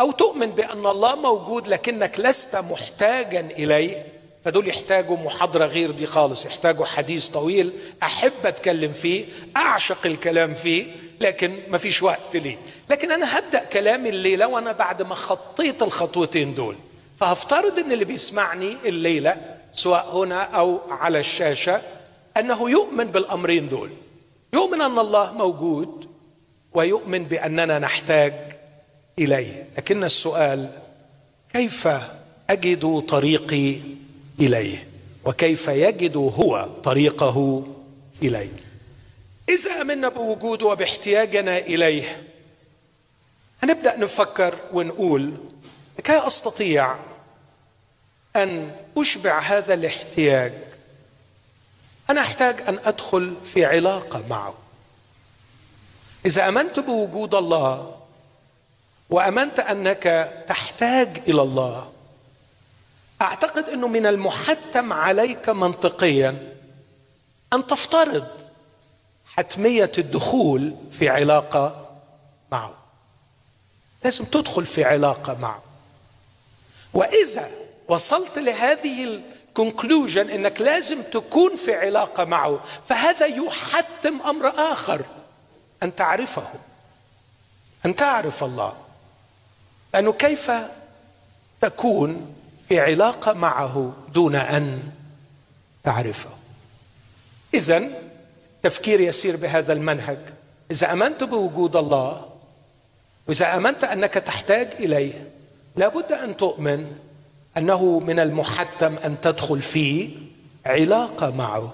أو 0.00 0.10
تؤمن 0.10 0.46
بأن 0.50 0.86
الله 0.86 1.14
موجود 1.16 1.68
لكنك 1.68 2.20
لست 2.20 2.56
محتاجا 2.56 3.40
إليه 3.40 4.06
فدول 4.44 4.68
يحتاجوا 4.68 5.16
محاضرة 5.16 5.66
غير 5.66 5.90
دي 5.90 6.06
خالص 6.06 6.46
يحتاجوا 6.46 6.86
حديث 6.86 7.28
طويل 7.28 7.72
أحب 8.02 8.32
أتكلم 8.44 8.92
فيه 8.92 9.24
أعشق 9.56 10.06
الكلام 10.06 10.54
فيه 10.54 10.86
لكن 11.20 11.56
ما 11.68 11.78
فيش 11.78 12.02
وقت 12.02 12.36
ليه. 12.36 12.58
لكن 12.90 13.12
أنا 13.12 13.38
هبدأ 13.38 13.64
كلامي 13.64 14.08
الليلة 14.08 14.46
وأنا 14.46 14.72
بعد 14.72 15.02
ما 15.02 15.14
خطيت 15.14 15.82
الخطوتين 15.82 16.54
دول. 16.54 16.76
فهفترض 17.20 17.78
أن 17.78 17.92
اللي 17.92 18.04
بيسمعني 18.04 18.76
الليلة 18.84 19.56
سواء 19.72 20.16
هنا 20.16 20.42
أو 20.42 20.80
على 20.90 21.20
الشاشة 21.20 21.82
أنه 22.36 22.70
يؤمن 22.70 23.04
بالأمرين 23.04 23.68
دول. 23.68 23.90
يؤمن 24.52 24.80
أن 24.80 24.98
الله 24.98 25.32
موجود 25.32 26.08
ويؤمن 26.72 27.24
بأننا 27.24 27.78
نحتاج 27.78 28.32
إليه. 29.18 29.66
لكن 29.78 30.04
السؤال 30.04 30.68
كيف 31.52 31.88
أجد 32.50 33.04
طريقي 33.08 33.76
إليه؟ 34.40 34.86
وكيف 35.24 35.68
يجد 35.68 36.16
هو 36.16 36.68
طريقه 36.84 37.66
إليه؟ 38.22 38.48
إذا 39.48 39.80
آمنا 39.80 40.08
بوجوده 40.08 40.66
وباحتياجنا 40.66 41.58
إليه 41.58 42.22
هنبدأ 43.62 43.96
نفكر 43.98 44.54
ونقول 44.72 45.32
لكي 45.98 46.26
أستطيع 46.26 46.96
أن 48.36 48.76
أشبع 48.98 49.38
هذا 49.38 49.74
الاحتياج. 49.74 50.52
أنا 52.10 52.20
أحتاج 52.20 52.60
أن 52.68 52.78
أدخل 52.84 53.34
في 53.44 53.64
علاقة 53.64 54.24
معه. 54.30 54.54
إذا 56.26 56.48
أمنت 56.48 56.78
بوجود 56.78 57.34
الله 57.34 57.96
وأمنت 59.10 59.60
أنك 59.60 60.32
تحتاج 60.48 61.22
إلى 61.28 61.42
الله 61.42 61.92
أعتقد 63.22 63.68
إنه 63.68 63.88
من 63.88 64.06
المحتم 64.06 64.92
عليك 64.92 65.48
منطقيا 65.48 66.54
أن 67.52 67.66
تفترض 67.66 68.26
حتمية 69.26 69.92
الدخول 69.98 70.76
في 70.92 71.08
علاقة 71.08 71.90
معه. 72.52 72.74
لازم 74.04 74.24
تدخل 74.24 74.66
في 74.66 74.84
علاقة 74.84 75.34
معه. 75.40 75.62
وإذا 76.94 77.50
وصلت 77.88 78.38
لهذه 78.38 79.04
الكونكلوجن 79.04 80.30
إنك 80.30 80.60
لازم 80.60 81.02
تكون 81.02 81.56
في 81.56 81.74
علاقة 81.74 82.24
معه 82.24 82.60
فهذا 82.88 83.26
يحتم 83.26 84.20
أمر 84.20 84.72
آخر 84.72 85.02
أن 85.82 85.94
تعرفه 85.94 86.46
أن 87.86 87.96
تعرف 87.96 88.44
الله. 88.44 88.72
لأنه 89.94 90.12
كيف 90.12 90.50
تكون 91.60 92.34
في 92.68 92.80
علاقة 92.80 93.32
معه 93.32 93.92
دون 94.14 94.34
أن 94.34 94.82
تعرفه؟ 95.82 96.30
إذا 97.54 97.88
تفكير 98.62 99.00
يسير 99.00 99.36
بهذا 99.36 99.72
المنهج. 99.72 100.18
إذا 100.70 100.92
آمنت 100.92 101.24
بوجود 101.24 101.76
الله 101.76 102.30
وإذا 103.28 103.56
آمنت 103.56 103.84
أنك 103.84 104.14
تحتاج 104.14 104.68
إليه 104.72 105.33
لابد 105.76 106.12
أن 106.12 106.36
تؤمن 106.36 106.96
أنه 107.56 108.00
من 108.00 108.20
المحتم 108.20 108.96
أن 109.04 109.20
تدخل 109.20 109.62
في 109.62 110.16
علاقة 110.66 111.30
معه. 111.30 111.72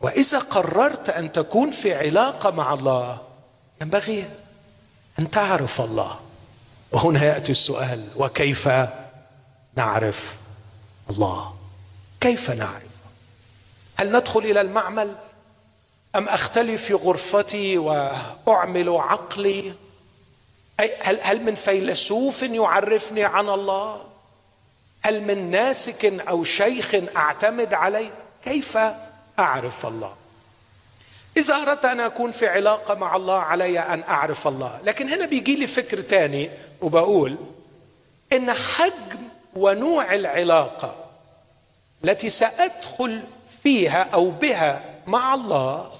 وإذا 0.00 0.38
قررت 0.38 1.10
أن 1.10 1.32
تكون 1.32 1.70
في 1.70 1.94
علاقة 1.94 2.50
مع 2.50 2.74
الله 2.74 3.18
ينبغي 3.82 4.30
أن 5.18 5.30
تعرف 5.30 5.80
الله. 5.80 6.20
وهنا 6.92 7.24
يأتي 7.24 7.52
السؤال 7.52 8.08
وكيف 8.16 8.68
نعرف 9.76 10.38
الله؟ 11.10 11.54
كيف 12.20 12.50
نعرف؟ 12.50 12.94
هل 13.96 14.12
ندخل 14.16 14.40
إلى 14.40 14.60
المعمل 14.60 15.14
أم 16.16 16.28
أختلي 16.28 16.78
في 16.78 16.94
غرفتي 16.94 17.78
وأعمل 17.78 18.88
عقلي؟ 18.88 19.72
هل 20.80 21.18
هل 21.22 21.42
من 21.42 21.54
فيلسوف 21.54 22.42
يعرفني 22.42 23.24
عن 23.24 23.48
الله؟ 23.48 24.04
هل 25.02 25.22
من 25.22 25.50
ناسك 25.50 26.04
أو 26.04 26.44
شيخ 26.44 26.94
أعتمد 27.16 27.74
عليه؟ 27.74 28.10
كيف 28.44 28.78
أعرف 29.38 29.86
الله؟ 29.86 30.14
إذا 31.36 31.54
أردت 31.54 31.84
أن 31.84 32.00
أكون 32.00 32.32
في 32.32 32.48
علاقة 32.48 32.94
مع 32.94 33.16
الله 33.16 33.38
علي 33.38 33.78
أن 33.78 34.02
أعرف 34.08 34.48
الله. 34.48 34.80
لكن 34.84 35.08
هنا 35.08 35.26
بيجي 35.26 35.56
لي 35.56 35.66
فكر 35.66 36.00
تاني 36.00 36.50
وبقول 36.80 37.36
إن 38.32 38.52
حجم 38.52 39.28
ونوع 39.56 40.14
العلاقة 40.14 40.94
التي 42.04 42.30
سأدخل 42.30 43.22
فيها 43.62 44.08
أو 44.14 44.30
بها 44.30 44.84
مع 45.06 45.34
الله 45.34 45.92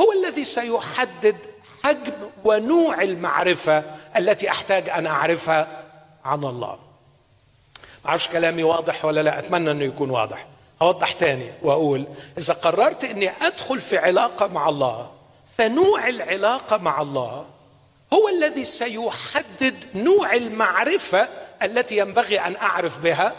هو 0.00 0.12
الذي 0.12 0.44
سيحدد 0.44 1.36
حجم 1.84 2.12
ونوع 2.44 3.02
المعرفة 3.02 3.82
التي 4.16 4.50
أحتاج 4.50 4.88
أن 4.88 5.06
أعرفها 5.06 5.82
عن 6.24 6.44
الله. 6.44 6.78
ما 8.04 8.10
أعرفش 8.10 8.28
كلامي 8.28 8.62
واضح 8.62 9.04
ولا 9.04 9.20
لا 9.20 9.38
أتمنى 9.38 9.70
إنه 9.70 9.84
يكون 9.84 10.10
واضح. 10.10 10.46
أوضح 10.82 11.12
تاني 11.12 11.50
وأقول 11.62 12.04
إذا 12.38 12.54
قررت 12.54 13.04
إني 13.04 13.32
أدخل 13.42 13.80
في 13.80 13.98
علاقة 13.98 14.46
مع 14.46 14.68
الله 14.68 15.10
فنوع 15.58 16.08
العلاقة 16.08 16.76
مع 16.76 17.02
الله 17.02 17.46
هو 18.12 18.28
الذي 18.28 18.64
سيحدد 18.64 19.74
نوع 19.94 20.34
المعرفة 20.34 21.28
التي 21.62 21.96
ينبغي 21.96 22.40
أن 22.40 22.56
أعرف 22.56 22.98
بها 22.98 23.32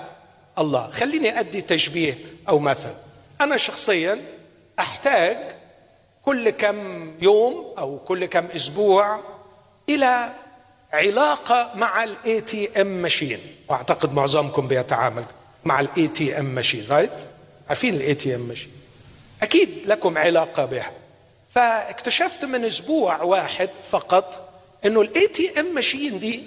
الله. 0.58 0.90
خليني 0.92 1.40
أدي 1.40 1.62
تشبيه 1.62 2.18
أو 2.50 2.60
مثل. 2.60 2.94
أنا 3.42 3.58
شخصيا 3.58 4.22
أحتاج 4.80 5.38
كل 6.26 6.50
كم 6.50 7.12
يوم 7.22 7.74
أو 7.78 7.98
كل 8.00 8.26
كم 8.26 8.46
أسبوع 8.56 9.20
إلى 9.90 10.30
علاقة 10.94 11.72
مع 11.76 12.04
ال 12.04 12.42
ATM 12.42 12.88
machine 12.88 13.40
وأعتقد 13.70 14.14
معظمكم 14.14 14.68
بيتعامل 14.68 15.24
مع 15.66 15.80
ال 15.80 16.08
ATM 16.08 16.46
machine 16.46 16.86
right 16.90 17.12
عارفين 17.70 17.96
ال 17.96 18.14
ATM 18.16 18.40
machine 18.42 18.72
أكيد 19.42 19.70
لكم 19.86 20.18
علاقة 20.18 20.66
بها. 20.66 20.92
فاكتشفت 21.50 22.46
من 22.46 22.66
أسبوع 22.66 23.22
واحد 23.22 23.70
فقط 23.84 24.50
إنه 24.86 25.02
ال 25.02 25.28
ATM 25.28 25.66
machine 25.76 26.20
دي 26.20 26.44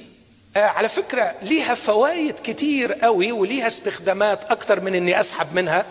آه 0.56 0.60
على 0.66 0.88
فكرة 0.88 1.34
ليها 1.42 1.74
فوائد 1.74 2.34
كتير 2.44 2.92
قوي 2.92 3.32
وليها 3.32 3.66
استخدامات 3.66 4.44
أكتر 4.50 4.80
من 4.80 4.94
إني 4.94 5.20
أسحب 5.20 5.54
منها. 5.54 5.86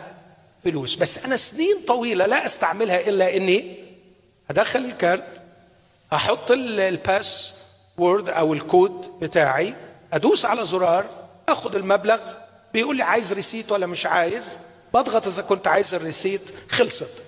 فلوس. 0.64 0.96
بس 0.96 1.26
أنا 1.26 1.38
سنين 1.38 1.76
طويلة 1.88 2.26
لا 2.26 2.46
أستعملها 2.46 3.08
إلا 3.10 3.36
إني 3.38 3.76
أدخل 4.50 4.80
ال 4.79 4.92
card 4.92 5.41
أحط 6.14 6.52
ال 6.51 7.53
password 7.98 8.29
أو 8.30 8.54
الكود 8.54 9.20
بتاعي 9.22 9.74
أدوس 10.14 10.46
على 10.46 10.66
زرار 10.66 11.06
آخد 11.50 11.76
المبلغ 11.76 12.20
بيقول 12.74 12.98
لي 12.98 13.04
عايز 13.04 13.34
receipt 13.34 13.72
ولا 13.72 13.88
مش 13.88 14.06
عايز؟ 14.06 14.58
بضغط 14.94 15.28
إذا 15.28 15.42
كنت 15.42 15.68
عايز 15.68 15.94
ال 15.94 16.00
receipt 16.00 16.41
خلصت. 16.70 17.24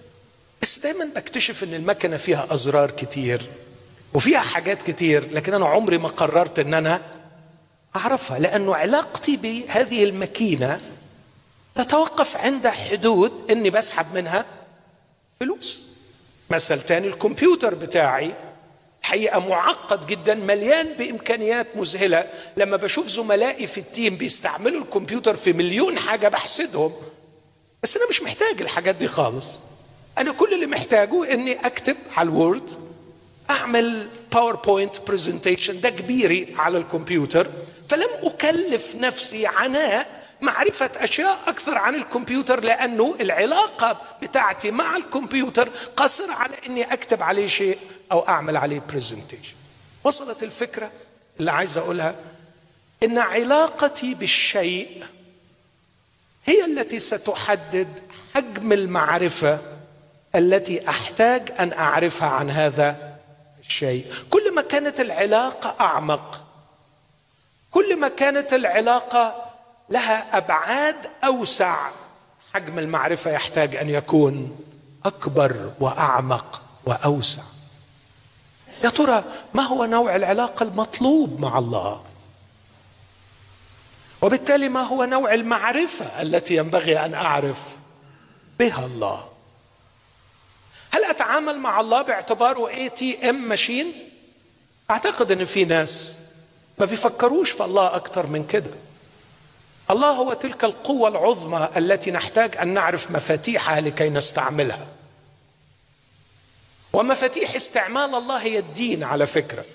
بس 0.62 0.80
دايما 0.80 1.06
بكتشف 1.16 1.64
إن 1.64 1.74
المكنة 1.74 2.18
فيها 2.18 2.48
أزرار 2.54 2.92
كتير 2.92 3.42
وفيها 4.14 4.40
حاجات 4.40 4.82
كتير 4.82 5.32
لكن 5.34 5.54
أنا 5.54 5.66
عمري 5.68 5.98
ما 5.98 6.08
قررت 6.08 6.60
إن 6.60 6.74
أنا 6.74 7.02
أعرفها 7.96 8.40
لأنه 8.40 8.76
علاقتي 8.76 9.38
بهذه 9.38 10.04
الماكينة 10.04 10.80
تتوقف 11.80 12.38
عند 12.38 12.68
حدود 12.68 13.52
إني 13.52 13.70
بسحب 13.70 14.06
منها 14.16 14.46
فلوس. 15.40 15.82
مثل 16.50 16.82
تاني 16.82 17.08
الكمبيوتر 17.08 17.74
بتاعي 17.74 18.34
حقيقة 19.02 19.40
معقد 19.40 20.08
جدا 20.08 20.36
مليان 20.36 20.94
بإمكانيات 20.94 21.68
مذهلة. 21.76 22.30
لما 22.58 22.78
بشوف 22.78 23.08
زملائي 23.08 23.68
في 23.68 23.78
ال 23.78 23.86
team 23.86 24.16
بيستعملوا 24.16 24.82
الكمبيوتر 24.82 25.36
في 25.36 25.54
مليون 25.54 26.00
حاجة 26.00 26.28
بحسدهم. 26.28 26.92
بس 27.84 27.98
أنا 27.98 28.10
مش 28.10 28.22
محتاج 28.22 28.62
الحاجات 28.62 28.96
دي 28.96 29.08
خالص. 29.08 29.60
أنا 30.18 30.32
كل 30.32 30.54
اللي 30.54 30.66
محتاجه 30.66 31.34
إني 31.34 31.66
أكتب 31.66 31.98
على 32.18 32.30
ال 32.30 32.38
Word 32.38 32.70
أعمل 33.50 34.08
PowerPoint 34.32 34.96
presentation 35.08 35.82
ده 35.82 35.90
كبيري 35.90 36.56
على 36.58 36.78
الكمبيوتر. 36.78 37.48
فلم 37.90 38.10
أكلف 38.24 38.96
نفسي 38.96 39.48
عناء 39.48 40.19
معرفة 40.42 40.90
أشياء 40.96 41.40
أكثر 41.48 41.78
عن 41.78 41.96
الكمبيوتر 41.96 42.64
لأنه 42.64 43.16
العلاقة 43.22 44.02
بتاعتي 44.22 44.72
مع 44.72 44.96
الكمبيوتر 44.96 45.70
قصر 45.96 46.32
على 46.32 46.54
أني 46.68 46.94
أكتب 46.94 47.24
عليه 47.24 47.48
شيء 47.48 47.78
أو 48.12 48.28
أعمل 48.28 48.58
عليه 48.58 48.82
برزنتيشن 48.94 49.54
وصلت 50.04 50.44
الفكرة 50.44 50.92
اللي 51.40 51.52
عايز 51.52 51.78
أقولها؟ 51.78 52.16
إن 53.04 53.18
علاقتي 53.18 54.14
بالشيء 54.14 55.06
هي 56.46 56.66
التي 56.66 57.00
ستحدد 57.00 57.88
حجم 58.36 58.74
المعرفة 58.74 59.60
التي 60.36 60.90
أحتاج 60.90 61.52
أن 61.60 61.74
أعرفها 61.74 62.28
عن 62.28 62.50
هذا 62.50 63.18
الشيء. 63.60 64.14
كل 64.30 64.54
ما 64.56 64.62
كانت 64.62 65.00
العلاقة 65.00 65.76
أعمق 65.80 66.42
كل 67.72 67.96
ما 67.96 68.08
كانت 68.08 68.54
العلاقة 68.54 69.49
لها 69.90 70.38
أبعاد 70.38 70.96
أوسع. 71.24 71.90
حجم 72.54 72.80
المعرفة 72.80 73.32
يحتاج 73.32 73.76
أن 73.76 73.90
يكون 73.90 74.60
أكبر 75.06 75.74
وأعمق 75.80 76.62
وأوسع. 76.86 77.42
يا 78.84 78.90
ترى 78.90 79.24
ما 79.54 79.64
هو 79.64 79.86
نوع 79.86 80.16
العلاقه 80.16 80.64
المطلوب 80.64 81.40
مع 81.40 81.58
الله؟ 81.58 82.04
وبالتالي 84.22 84.70
ما 84.70 84.82
هو 84.82 85.04
نوع 85.04 85.34
المعرفة 85.34 86.22
التي 86.22 86.56
ينبغي 86.56 87.06
أن 87.06 87.14
أعرف 87.14 87.78
بها 88.60 88.86
الله؟ 88.86 89.30
هل 90.92 91.04
أتعامل 91.06 91.60
مع 91.60 91.80
الله 91.80 92.02
باعتباره 92.02 92.70
اي 92.70 92.90
تي 92.90 93.30
ام 93.30 93.36
ماشين 93.50 93.94
أعتقد 94.92 95.32
إن 95.32 95.46
في 95.46 95.66
ناس 95.66 96.20
ما 96.78 96.86
بيفكروش 96.86 97.52
في 97.52 97.64
الله 97.66 97.96
أكتر 97.96 98.28
من 98.28 98.48
كده. 98.48 98.72
الله 99.92 100.12
هو 100.12 100.34
تلك 100.34 100.64
القوة 100.64 101.10
العظمى 101.10 101.70
التي 101.78 102.12
نحتاج 102.12 102.58
أن 102.58 102.68
نعرف 102.68 103.12
مفاتيحها 103.12 103.82
لكي 103.82 104.10
نستعملها. 104.10 104.88
ومفاتيح 106.94 107.56
استعمال 107.56 108.16
الله 108.16 108.38
هي 108.38 108.60
الدين 108.60 109.04
على 109.04 109.28
فكرة. 109.28 109.66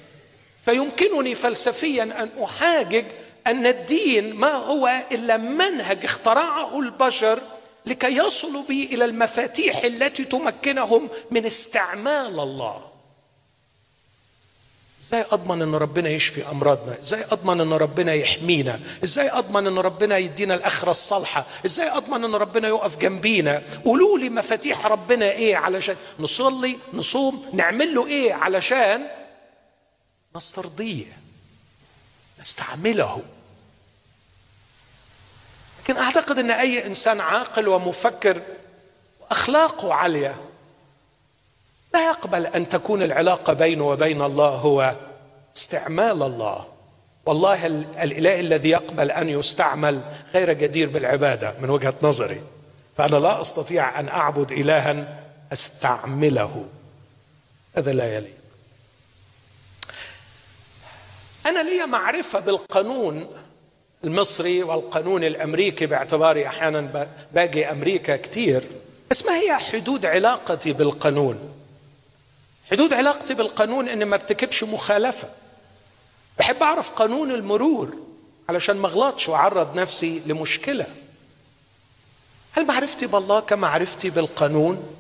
فيمكنني 0.64 1.34
فلسفيا 1.34 2.02
أن 2.02 2.30
أحاجج 2.44 3.04
أن 3.46 3.66
الدين 3.66 4.34
ما 4.34 4.52
هو 4.52 5.04
إلا 5.12 5.36
منهج 5.36 6.04
اخترعه 6.04 6.80
البشر 6.80 7.40
لكي 7.86 8.16
يصلوا 8.16 8.62
به 8.68 8.88
إلى 8.92 9.04
المفاتيح 9.04 9.84
التي 9.84 10.24
تمكنهم 10.24 11.08
من 11.30 11.46
استعمال 11.46 12.40
الله. 12.40 12.93
إزاي 15.04 15.24
أضمن 15.32 15.62
إن 15.62 15.74
ربنا 15.74 16.08
يشفي 16.08 16.50
أمراضنا؟ 16.50 16.98
إزاي 16.98 17.24
أضمن 17.24 17.60
إن 17.60 17.72
ربنا 17.72 18.14
يحمينا؟ 18.14 18.80
إزاي 19.04 19.30
أضمن 19.30 19.66
إن 19.66 19.78
ربنا 19.78 20.18
يدينا 20.18 20.54
الأخرة 20.54 20.90
الصالحة؟ 20.90 21.46
إزاي 21.64 21.90
أضمن 21.90 22.24
إن 22.24 22.34
ربنا 22.34 22.68
يقف 22.68 22.96
جنبينا؟ 22.98 23.62
قولوا 23.84 24.18
لي 24.18 24.28
مفاتيح 24.28 24.86
ربنا 24.86 25.30
إيه 25.30 25.56
علشان 25.56 25.96
نصلي 26.18 26.78
نصوم 26.92 27.50
نعمل 27.52 27.94
له 27.94 28.06
إيه 28.06 28.34
علشان 28.34 29.06
نسترضيه 30.36 31.18
نستعمله. 32.40 33.22
لكن 35.82 35.96
أعتقد 35.96 36.38
إن 36.38 36.50
أي 36.50 36.86
إنسان 36.86 37.20
عاقل 37.20 37.68
ومفكر 37.68 38.42
وأخلاقه 39.20 39.94
عالية 39.94 40.36
لا 41.94 42.06
يقبل 42.08 42.46
أن 42.46 42.68
تكون 42.68 43.02
العلاقة 43.02 43.52
بينه 43.52 43.88
وبين 43.88 44.22
الله 44.22 44.48
هو 44.48 44.94
استعمال 45.56 46.22
الله. 46.22 46.66
والله 47.26 47.66
الإله 48.02 48.40
الذي 48.40 48.70
يقبل 48.70 49.10
أن 49.10 49.28
يستعمل 49.28 50.00
غير 50.34 50.52
جدير 50.52 50.88
بالعبادة 50.88 51.54
من 51.60 51.70
وجهة 51.70 51.94
نظري. 52.02 52.40
فأنا 52.96 53.16
لا 53.16 53.40
أستطيع 53.40 54.00
أن 54.00 54.08
أعبد 54.08 54.52
إلها 54.52 55.22
أستعمله. 55.52 56.64
هذا 57.76 57.92
لا 57.92 58.16
يليق 58.16 58.34
أنا 61.46 61.62
لي 61.62 61.86
معرفة 61.86 62.38
بالقانون 62.38 63.26
المصري 64.04 64.62
والقانون 64.62 65.24
الأمريكي 65.24 65.86
باعتباري 65.86 66.46
أحيانا 66.46 67.08
باجي 67.32 67.70
أمريكا 67.70 68.16
كثير 68.16 68.64
بس 69.10 69.26
ما 69.26 69.36
هي 69.36 69.56
حدود 69.56 70.06
علاقتي 70.06 70.72
بالقانون؟ 70.72 71.63
حدود 72.70 72.92
علاقتي 72.92 73.34
بالقانون 73.34 73.88
إني 73.88 74.04
ما 74.04 74.14
ارتكبش 74.14 74.64
مخالفة. 74.64 75.28
بحب 76.38 76.62
أعرف 76.62 76.90
قانون 76.90 77.30
المرور 77.30 77.96
علشان 78.48 78.76
ما 78.76 78.88
أغلطش 78.88 79.28
وأعرض 79.28 79.74
نفسي 79.74 80.22
لمشكلة. 80.26 80.86
هل 82.52 82.66
معرفتي 82.66 83.06
بالله 83.06 83.40
كمعرفتي 83.40 84.10
بالقانون؟ 84.10 84.96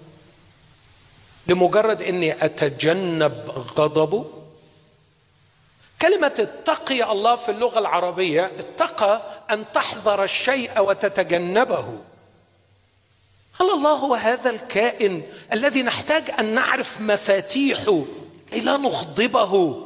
لمجرد 1.46 2.02
إني 2.02 2.44
أتجنب 2.44 3.50
غضبه؟ 3.50 4.30
كلمة 6.02 6.34
اتقي 6.38 7.12
الله 7.12 7.36
في 7.36 7.50
اللغة 7.50 7.78
العربية 7.78 8.52
اتقى 8.58 9.22
أن 9.50 9.64
تحذر 9.74 10.24
الشيء 10.24 10.80
وتتجنبه. 10.80 11.98
هل 13.60 13.70
الله 13.70 13.92
هو 13.92 14.14
هذا 14.14 14.50
الكائن 14.50 15.22
الذي 15.52 15.82
نحتاج 15.82 16.30
أن 16.38 16.54
نعرف 16.54 17.00
مفاتيحه 17.00 18.02
كي 18.50 18.60
لا 18.60 18.76
نغضبه 18.76 19.84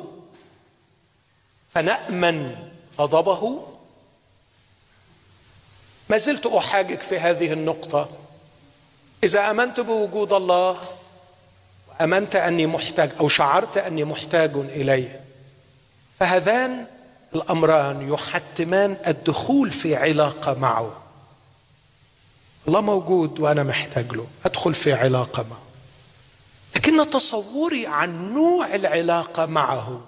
فنأمن 1.74 2.56
غضبه؟ 2.98 3.66
ما 6.10 6.18
زلت 6.18 6.46
أحاجج 6.46 7.00
في 7.00 7.18
هذه 7.18 7.52
النقطة. 7.52 8.08
إذا 9.24 9.50
آمنت 9.50 9.80
بوجود 9.80 10.32
الله 10.32 10.78
وآمنت 11.88 12.36
أني 12.36 12.66
محتاج 12.66 13.10
أو 13.20 13.28
شعرت 13.28 13.76
أني 13.76 14.04
محتاج 14.04 14.50
إليه 14.54 15.20
فهذان 16.20 16.86
الأمران 17.34 18.12
يحتمان 18.12 18.96
الدخول 19.06 19.70
في 19.70 19.96
علاقة 19.96 20.58
معه. 20.58 21.07
الله 22.68 22.80
موجود 22.80 23.40
وأنا 23.40 23.62
محتاج 23.62 24.12
له. 24.12 24.26
أدخل 24.44 24.74
في 24.74 24.92
علاقة 24.92 25.42
معه. 25.42 25.62
لكن 26.76 27.10
تصوري 27.10 27.86
عن 27.86 28.34
نوع 28.34 28.74
العلاقة 28.74 29.46
معه 29.46 30.00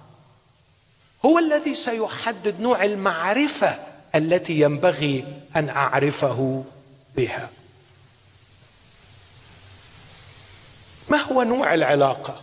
هو 1.26 1.38
الذي 1.38 1.74
سيحدد 1.74 2.60
نوع 2.60 2.84
المعرفة 2.84 3.78
التي 4.14 4.60
ينبغي 4.60 5.42
أن 5.56 5.68
أعرفه 5.68 6.64
بها. 7.16 7.50
ما 11.08 11.18
هو 11.18 11.42
نوع 11.42 11.74
العلاقة؟ 11.74 12.42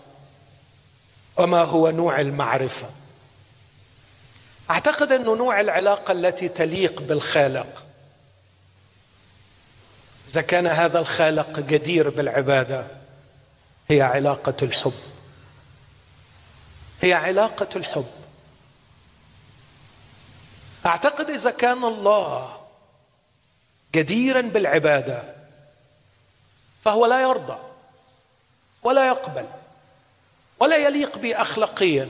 وما 1.37 1.61
هو 1.61 1.89
نوع 1.89 2.19
المعرفة؟ 2.19 2.89
أعتقد 4.69 5.11
انه 5.11 5.35
نوع 5.35 5.59
العلاقة 5.59 6.11
التي 6.11 6.47
تليق 6.47 7.01
بالخالق 7.01 7.86
إذا 10.29 10.41
كان 10.41 10.67
هذا 10.67 10.99
الخالق 10.99 11.59
جدير 11.59 12.09
بالعبادة 12.09 12.87
هي 13.89 14.01
علاقة 14.01 14.55
الحب. 14.61 14.93
هي 17.01 17.13
علاقة 17.13 17.69
الحب. 17.75 18.07
أعتقد 20.85 21.29
إذا 21.29 21.51
كان 21.51 21.83
الله 21.83 22.57
جديرا 23.95 24.41
بالعبادة 24.41 25.23
فهو 26.83 27.05
لا 27.05 27.21
يرضى 27.21 27.57
ولا 28.83 29.07
يقبل 29.07 29.45
ولا 30.59 30.77
يليق 30.77 31.17
بي 31.17 31.35
اخلاقيا 31.35 32.09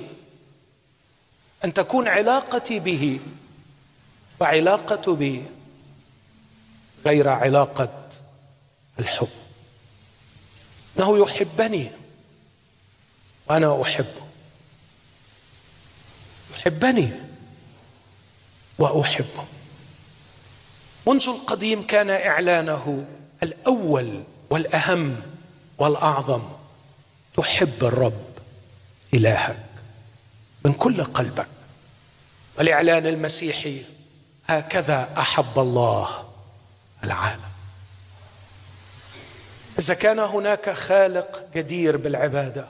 أن 1.65 1.73
تكون 1.73 2.07
علاقتي 2.07 2.79
به 2.79 3.19
وعلاقة 4.39 5.15
بي 5.15 5.43
غير 7.05 7.29
علاقة 7.29 8.06
الحب. 8.99 9.27
إنه 10.97 11.17
يحبني 11.17 11.91
وأنا 13.49 13.81
أحبه. 13.81 14.27
يحبني 16.53 17.11
وأحبه. 18.79 19.45
منذ 21.07 21.29
القديم 21.29 21.87
كان 21.87 22.09
إعلانه 22.09 23.05
الأول 23.43 24.23
والأهم 24.49 25.21
والأعظم. 25.77 26.41
تحب 27.37 27.83
الرب 27.83 28.27
إلهك 29.13 29.65
من 30.65 30.73
كل 30.73 31.03
قلبك. 31.03 31.47
والإعلان 32.57 33.07
المسيحي 33.07 33.85
هكذا 34.47 35.13
أحب 35.17 35.59
الله 35.59 36.29
العالم. 37.03 37.56
إذا 39.79 39.93
كان 39.93 40.19
هناك 40.19 40.69
خالق 40.69 41.43
جدير 41.55 41.97
بالعبادة 41.97 42.67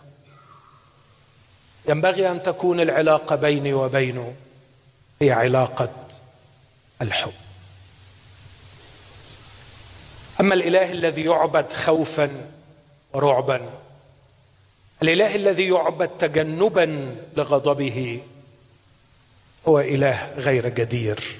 ينبغي 1.89 2.32
أن 2.32 2.43
تكون 2.43 2.80
العلاقة 2.80 3.36
بيني 3.36 3.74
وبينه 3.74 4.36
هي 5.22 5.32
علاقة 5.32 5.89
الحب. 7.02 7.34
أما 10.39 10.54
الإله 10.54 10.91
الذي 10.91 11.22
يعبد 11.22 11.74
خوفا 11.74 12.30
ورعبا 13.13 13.70
الإله 15.02 15.36
الذي 15.36 15.67
يعبد 15.67 16.10
تجنبا 16.20 17.15
لغضبه 17.38 18.22
هو 19.67 19.80
إله 19.80 20.34
غير 20.36 20.67
جدير 20.67 21.38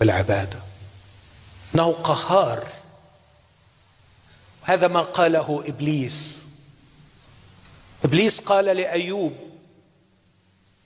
بالعبادة. 0.00 0.58
إنه 1.74 1.92
قهار. 1.92 2.64
هذا 4.64 4.88
ما 4.88 5.00
قاله 5.02 5.64
إبليس. 5.66 6.44
إبليس 8.04 8.40
قال 8.40 8.64
لأيوب 8.64 9.32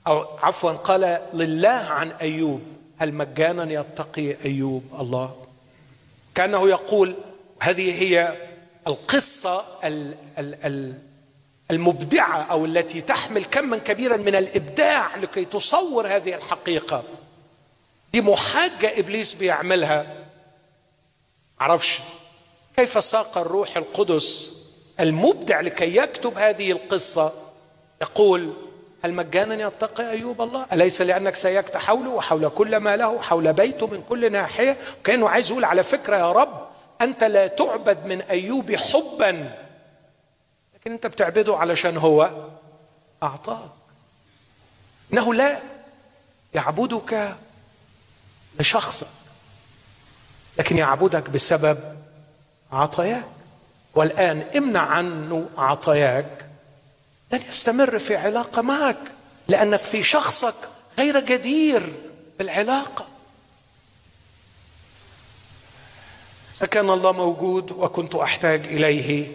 أو 0.06 0.38
عفوا 0.38 0.72
قال 0.72 1.20
لله 1.34 1.68
عن 1.68 2.10
أيوب 2.10 2.62
هل 2.98 3.14
مجانا 3.14 3.72
يتقي 3.72 4.44
أيوب 4.44 4.84
الله؟ 5.00 5.46
كأنه 6.34 6.68
يقول 6.68 7.14
هذه 7.62 8.02
هي 8.02 8.36
القصة 8.86 9.64
المبدعة 11.70 12.42
أو 12.42 12.64
التي 12.64 13.00
تحمل 13.00 13.44
كما 13.44 13.76
كبيرا 13.78 14.16
من 14.16 14.34
الإبداع 14.34 15.16
لكي 15.16 15.44
تصور 15.44 16.06
هذه 16.06 16.34
الحقيقة. 16.34 17.04
دي 18.12 18.20
محاجة 18.20 18.98
إبليس 18.98 19.34
بيعملها. 19.34 20.26
عرفش 21.60 21.98
كيف 22.78 23.04
ساق 23.04 23.38
الروح 23.38 23.76
القدس 23.76 24.52
المبدع 25.00 25.60
لكي 25.60 25.96
يكتب 25.96 26.38
هذه 26.38 26.72
القصة 26.72 27.32
يقول 28.02 28.52
هل 29.04 29.14
مجانا 29.14 29.66
يتقي 29.66 30.10
أيوب 30.10 30.42
الله؟ 30.42 30.66
أليس 30.72 31.00
لأنك 31.02 31.36
سيكت 31.36 31.76
حوله 31.76 32.10
وحول 32.10 32.48
كل 32.48 32.76
ما 32.76 32.96
له 32.96 33.22
حول 33.22 33.52
بيته 33.52 33.86
من 33.86 34.02
كل 34.08 34.32
ناحية؟ 34.32 34.76
كانه 35.04 35.28
عايز 35.28 35.50
يقول 35.50 35.64
على 35.64 35.82
فكرة 35.82 36.16
يا 36.16 36.32
رب 36.32 36.68
أنت 37.00 37.24
لا 37.24 37.46
تعبد 37.46 38.06
من 38.06 38.20
أيوب 38.20 38.74
حبا 38.74 39.58
لكن 40.74 40.92
أنت 40.92 41.06
بتعبده 41.06 41.56
علشان 41.56 41.96
هو 41.96 42.30
أعطاك 43.22 43.70
إنه 45.12 45.34
لا 45.34 45.58
يعبدك 46.54 47.36
لشخصك 48.60 49.06
لكن 50.58 50.78
يعبدك 50.78 51.30
بسبب 51.30 51.78
عطاياك. 52.72 53.24
والآن 53.94 54.44
امنع 54.56 54.80
عنه 54.80 55.48
عطاياك. 55.58 56.46
لن 57.32 57.42
يستمر 57.48 57.98
في 57.98 58.16
علاقة 58.16 58.62
معك 58.62 58.98
لأنك 59.48 59.84
في 59.84 60.02
شخصك 60.02 60.54
غير 60.98 61.20
جدير 61.20 61.92
بالعلاقة. 62.38 63.06
اذا 66.56 66.66
كان 66.66 66.90
الله 66.90 67.12
موجود 67.12 67.72
وكنت 67.72 68.14
أحتاج 68.14 68.66
إليه. 68.66 69.32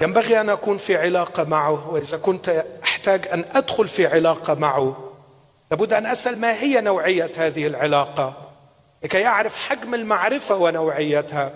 ينبغي 0.00 0.40
أن 0.40 0.50
أكون 0.50 0.78
في 0.78 0.96
علاقة 0.96 1.44
معه 1.44 1.90
وإذا 1.90 2.16
كنت 2.16 2.64
أحتاج 2.84 3.28
أن 3.28 3.44
أدخل 3.54 3.88
في 3.88 4.06
علاقة 4.06 4.54
معه 4.54 5.12
لابد 5.70 5.92
أن 5.92 6.06
أسأل 6.06 6.40
ما 6.40 6.52
هي 6.52 6.80
نوعية 6.80 7.32
هذه 7.36 7.66
العلاقة؟ 7.66 8.50
لكي 9.02 9.26
أعرف 9.26 9.56
حجم 9.56 9.94
المعرفة 9.94 10.56
ونوعيتها. 10.56 11.52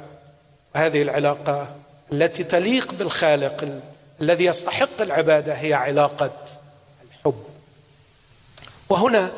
هذه 0.77 1.03
العلاقة 1.03 1.77
التي 2.13 2.45
تليق 2.45 2.95
بالخالق 2.95 3.83
الذي 4.21 4.45
يستحق 4.45 5.01
العبادة 5.01 5.55
هي 5.55 5.75
علاقة 5.75 6.31
الحب. 7.11 7.45
وهنا 8.89 9.33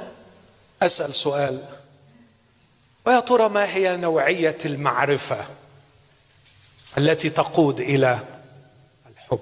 أسأل 0.82 1.14
سؤال. 1.14 1.64
ويا 3.06 3.20
ترى 3.20 3.48
ما 3.48 3.74
هي 3.74 3.96
نوعية 3.96 4.58
المعرفة 4.64 5.44
التي 6.98 7.30
تقود 7.30 7.80
إلى 7.80 8.18
الحب؟ 9.10 9.40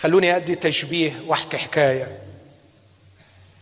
خلوني 0.00 0.36
أدي 0.36 0.54
تشبيه 0.54 1.20
وأحكي 1.26 1.58
حكاية. 1.58 2.18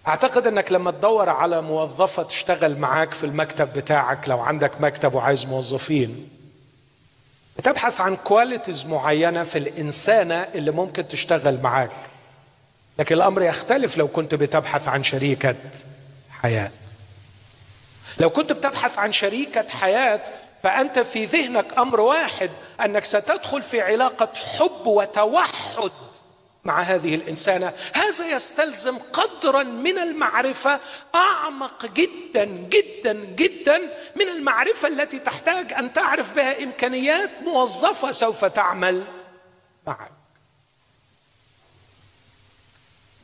أعتقد 0.08 0.46
أنك 0.46 0.72
لما 0.72 0.90
تدور 0.90 1.28
على 1.28 1.62
موظفة 1.62 2.22
تشتغل 2.22 2.78
معاك 2.78 3.14
في 3.14 3.26
المكتب 3.26 3.72
بتاعك 3.72 4.28
لو 4.28 4.40
عندك 4.40 4.80
مكتب 4.80 5.14
وعايز 5.14 5.46
موظفين 5.46 6.37
بتبحث 7.58 8.00
عن 8.00 8.16
كواليتيز 8.16 8.86
معينة 8.86 9.44
في 9.44 9.58
الإنسانة 9.58 10.48
اللي 10.54 10.70
ممكن 10.70 11.08
تشتغل 11.08 11.62
معاك. 11.62 11.90
لكن 12.98 13.14
الأمر 13.14 13.42
يختلف 13.42 13.96
لو 13.96 14.08
كنت 14.08 14.34
بتبحث 14.34 14.88
عن 14.88 15.02
شريكة 15.02 15.54
حياة. 16.30 16.70
لو 18.20 18.30
كنت 18.30 18.52
بتبحث 18.52 18.98
عن 18.98 19.12
شريكة 19.12 19.68
حياة 19.68 20.20
فأنت 20.62 20.98
في 20.98 21.24
ذهنك 21.24 21.78
أمر 21.78 22.00
واحد 22.00 22.50
أنك 22.84 23.04
ستدخل 23.04 23.62
في 23.62 23.80
علاقة 23.80 24.28
حب 24.58 24.86
وتوحد. 24.86 25.90
مع 26.64 26.80
هذه 26.80 27.14
الإنسانة. 27.14 27.72
هذا 27.92 28.28
يستلزم 28.28 28.98
قدرا 28.98 29.62
من 29.62 29.98
المعرفة 29.98 30.80
أعمق 31.14 31.86
جدا 31.86 32.44
جدا 32.44 33.12
جدا 33.12 33.78
من 34.16 34.28
المعرفة 34.28 34.88
التي 34.88 35.18
تحتاج 35.18 35.72
أن 35.72 35.92
تعرف 35.92 36.34
بها 36.34 36.62
إمكانيات 36.62 37.30
موظفة 37.44 38.12
سوف 38.12 38.44
تعمل 38.44 39.04
معك. 39.86 40.10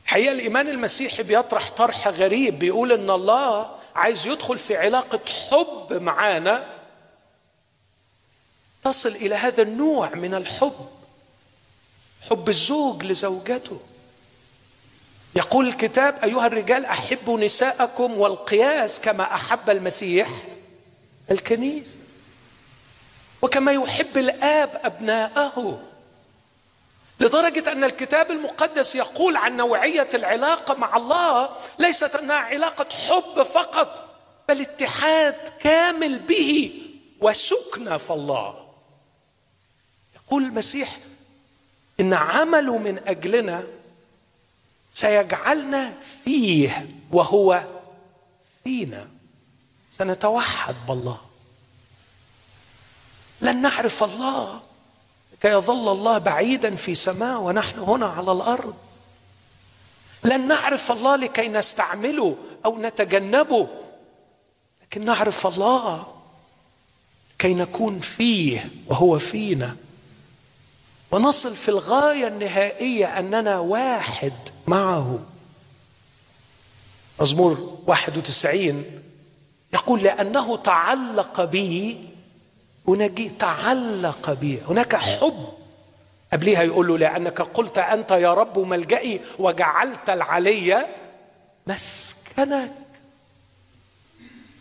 حقيقة 0.05 0.31
الإيمان 0.31 0.67
المسيحي 0.67 1.23
بيطرح 1.23 1.69
طرح 1.69 2.07
غريب 2.07 2.59
بيقول 2.59 2.91
إن 2.91 3.09
الله 3.09 3.79
عايز 3.95 4.27
يدخل 4.27 4.59
في 4.59 4.77
علاقة 4.77 5.19
حب 5.51 5.93
معانا. 5.93 6.67
تصل 8.83 9.09
إلى 9.09 9.35
هذا 9.35 9.61
النوع 9.61 10.15
من 10.15 10.33
الحب. 10.33 10.89
حب 12.29 12.49
الزوج 12.49 13.03
لزوجته. 13.03 13.79
يقول 15.35 15.67
الكتاب 15.67 16.19
أيها 16.23 16.47
الرجال 16.47 16.85
أحبوا 16.85 17.39
نساءكم 17.39 18.17
والقياس 18.17 18.99
كما 18.99 19.23
أحب 19.35 19.69
المسيح 19.69 20.29
الكنيسه 21.31 21.97
وكما 23.41 23.71
يحب 23.71 24.17
الآب 24.17 24.81
أبناءه. 24.83 25.81
لدرجة 27.19 27.71
أن 27.71 27.83
الكتاب 27.83 28.31
المقدس 28.31 28.95
يقول 28.95 29.37
عن 29.37 29.57
نوعية 29.57 30.09
العلاقة 30.13 30.73
مع 30.73 30.97
الله 30.97 31.49
ليست 31.79 32.15
أنها 32.15 32.35
علاقة 32.35 32.87
حب 32.95 33.43
فقط 33.43 34.09
بل 34.49 34.61
اتحاد 34.61 35.49
كامل 35.59 36.19
به 36.19 36.81
وسكنة 37.21 37.97
في 37.97 38.11
الله. 38.11 38.65
يقول 40.15 40.43
المسيح 40.43 40.89
إن 41.99 42.13
عمله 42.13 42.77
من 42.77 43.01
أجلنا 43.07 43.63
سيجعلنا 44.91 45.93
فيه 46.23 46.89
وهو 47.11 47.67
فينا. 48.63 49.07
سنتوحد 49.91 50.75
بالله. 50.87 51.21
لن 53.41 53.61
نعرف 53.61 54.03
الله 54.03 54.61
كي 55.41 55.47
يظل 55.47 55.91
الله 55.91 56.17
بعيدا 56.17 56.75
في 56.75 56.95
سماء 56.95 57.39
ونحن 57.41 57.79
هنا 57.79 58.05
على 58.05 58.31
الأرض. 58.31 58.75
لن 60.23 60.47
نعرف 60.47 60.91
الله 60.91 61.15
لكي 61.15 61.47
نستعمله 61.47 62.37
أو 62.65 62.81
نتجنبه 62.81 63.67
لكن 64.81 65.05
نعرف 65.05 65.47
الله 65.47 66.07
كي 67.39 67.53
نكون 67.53 67.99
فيه 67.99 68.69
وهو 68.87 69.19
فينا. 69.19 69.75
ونصل 71.15 71.55
في 71.55 71.69
الغاية 71.69 72.27
النهائية 72.27 73.19
أننا 73.19 73.59
واحد 73.59 74.33
معه. 74.67 75.19
مزمور 77.21 77.79
91 77.87 78.85
يقول 79.73 80.03
لأنه 80.03 80.57
تعلق 80.57 81.43
بي 81.43 82.09
ونجي 82.85 83.29
تعلق 83.29 84.33
بي 84.33 84.61
هناك 84.61 84.95
حب. 84.95 85.47
قبليها 86.33 86.63
يقول 86.63 86.87
له 86.87 86.97
لأنك 86.97 87.41
قلت 87.41 87.77
أنت 87.77 88.11
يا 88.11 88.33
رب 88.33 88.59
ملجئي 88.59 89.21
وجعلت 89.39 90.09
العلي 90.09 90.87
مسكنك. 91.67 92.73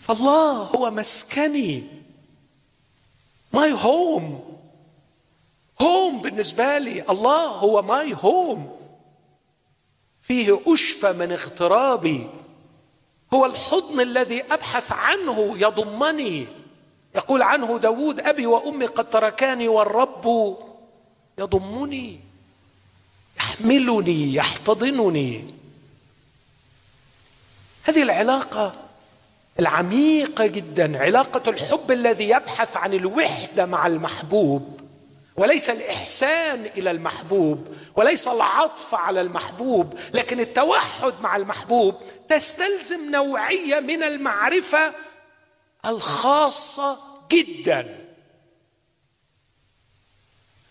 فالله 0.00 0.52
هو 0.52 0.90
مسكني. 0.90 1.82
my 3.52 3.72
home 3.72 4.53
home 5.82 6.22
بالنسبة 6.22 6.78
لي. 6.78 7.02
الله 7.10 7.46
هو 7.46 7.82
my 7.82 8.16
home 8.20 8.76
فيه 10.22 10.60
أشفى 10.66 11.12
من 11.12 11.32
اغترابي. 11.32 12.26
هو 13.34 13.46
الحضن 13.46 14.00
الذي 14.00 14.42
أبحث 14.42 14.92
عنه 14.92 15.58
يضمني. 15.58 16.46
يقول 17.14 17.42
عنه 17.42 17.78
داود 17.78 18.20
أبي 18.20 18.46
وأمي 18.46 18.86
قد 18.86 19.10
تركاني 19.10 19.68
والرب 19.68 20.56
يضمني. 21.38 22.20
يحملني 23.36 24.34
يحتضنني. 24.34 25.54
هذه 27.82 28.02
العلاقة 28.02 28.74
العميقة 29.60 30.46
جدا 30.46 31.02
علاقة 31.02 31.50
الحب 31.50 31.92
الذي 31.92 32.28
يبحث 32.28 32.76
عن 32.76 32.94
الوحدة 32.94 33.66
مع 33.66 33.86
المحبوب. 33.86 34.80
وليس 35.36 35.70
الإحسان 35.70 36.64
إلى 36.76 36.90
المحبوب 36.90 37.68
وليس 37.96 38.28
العطف 38.28 38.94
على 38.94 39.20
المحبوب 39.20 39.94
لكن 40.14 40.40
التوحد 40.40 41.12
مع 41.20 41.36
المحبوب 41.36 42.00
تستلزم 42.28 43.10
نوعية 43.10 43.80
من 43.80 44.02
المعرفة 44.02 44.92
الخاصة 45.86 46.98
جدا. 47.32 48.04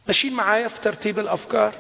ماشيين 0.07 0.33
معايا 0.33 0.67
في 0.67 0.81
ترتيب 0.81 1.19
الأفكار؟ 1.19 1.73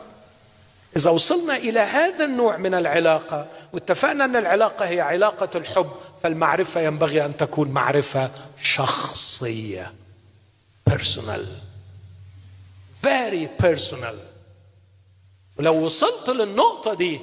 إذا 0.97 1.09
وصلنا 1.11 1.57
إلى 1.57 1.79
هذا 1.79 2.25
النوع 2.25 2.57
من 2.57 2.73
العلاقة 2.73 3.47
واتفقنا 3.73 4.25
أن 4.25 4.35
العلاقة 4.35 4.85
هي 4.85 5.01
علاقة 5.01 5.49
الحب 5.55 5.91
فالمعرفة 6.23 6.81
ينبغي 6.81 7.25
أن 7.25 7.37
تكون 7.37 7.71
معرفة 7.71 8.31
شخصية 8.61 9.93
بيرسونال 10.87 11.47
very 13.03 13.63
personal. 13.63 14.15
ولو 15.59 15.85
وصلت 15.85 16.29
للنقطة 16.29 16.93
دي 16.93 17.21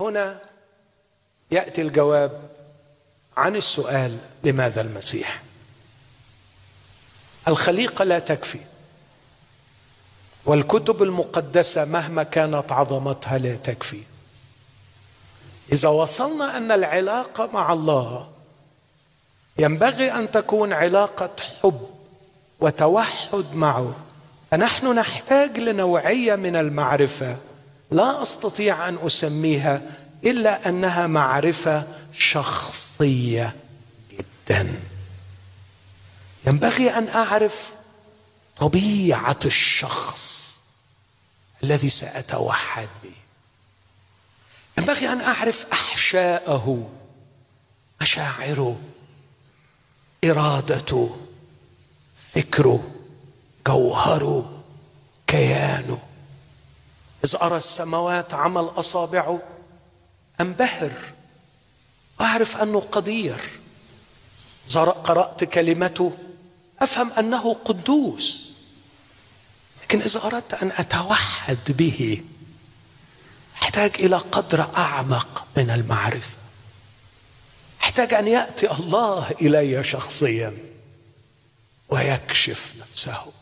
هنا 0.00 0.40
يأتي 1.50 1.82
الجواب 1.82 2.50
عن 3.36 3.56
السؤال 3.56 4.18
لماذا 4.44 4.80
المسيح؟ 4.80 5.42
الخليقة 7.48 8.04
لا 8.04 8.18
تكفي. 8.18 8.60
والكتب 10.46 11.02
المقدسة 11.02 11.84
مهما 11.84 12.22
كانت 12.22 12.72
عظمتها 12.72 13.38
لا 13.38 13.56
تكفي. 13.56 14.02
إذا 15.72 15.88
وصلنا 15.88 16.56
أن 16.56 16.72
العلاقة 16.72 17.46
مع 17.46 17.72
الله 17.72 18.30
ينبغي 19.58 20.12
أن 20.12 20.30
تكون 20.30 20.72
علاقة 20.72 21.30
حب 21.62 21.88
وتوحد 22.60 23.54
معه. 23.54 23.94
فنحن 24.50 24.94
نحتاج 24.94 25.58
لنوعية 25.58 26.36
من 26.36 26.56
المعرفة. 26.56 27.36
لا 27.90 28.22
أستطيع 28.22 28.88
أن 28.88 28.98
أسميها 29.06 29.82
إلا 30.24 30.68
أنها 30.68 31.06
معرفة 31.06 31.84
شخصية 32.12 33.56
جدا. 34.10 34.74
ينبغي 36.46 36.90
أن 36.90 37.08
أعرف 37.08 37.72
طبيعة 38.56 39.40
الشخص 39.44 40.54
الذي 41.62 41.90
سأتوحد 41.90 42.88
به. 43.02 43.14
ينبغي 44.78 45.08
أن 45.08 45.20
أعرف 45.20 45.66
أحشاءه 45.72 46.90
مشاعره 48.00 48.80
إرادته 50.24 51.16
فكره. 52.34 52.93
جوهره 53.66 54.62
كيانه. 55.26 56.02
إذ 57.24 57.36
أرى 57.42 57.56
السماوات 57.56 58.34
عمل 58.34 58.64
أصابعه 58.64 59.42
أنبهر 60.40 60.92
أعرف 62.20 62.56
أنه 62.56 62.80
قدير. 62.80 63.40
قرأت 65.04 65.44
كلمته 65.44 66.12
أفهم 66.80 67.12
أنه 67.12 67.54
قدوس. 67.54 68.50
لكن 69.82 70.00
إذا 70.00 70.24
أردت 70.24 70.54
أن 70.54 70.72
أتوحد 70.72 71.58
به 71.68 72.22
أحتاج 73.62 73.90
إلى 73.98 74.16
قدر 74.16 74.76
أعمق 74.76 75.44
من 75.56 75.70
المعرفة. 75.70 76.36
أحتاج 77.82 78.14
أن 78.14 78.28
يأتي 78.28 78.70
الله 78.70 79.30
إلي 79.30 79.84
شخصيا 79.84 80.58
ويكشف 81.88 82.74
نفسه. 82.80 83.32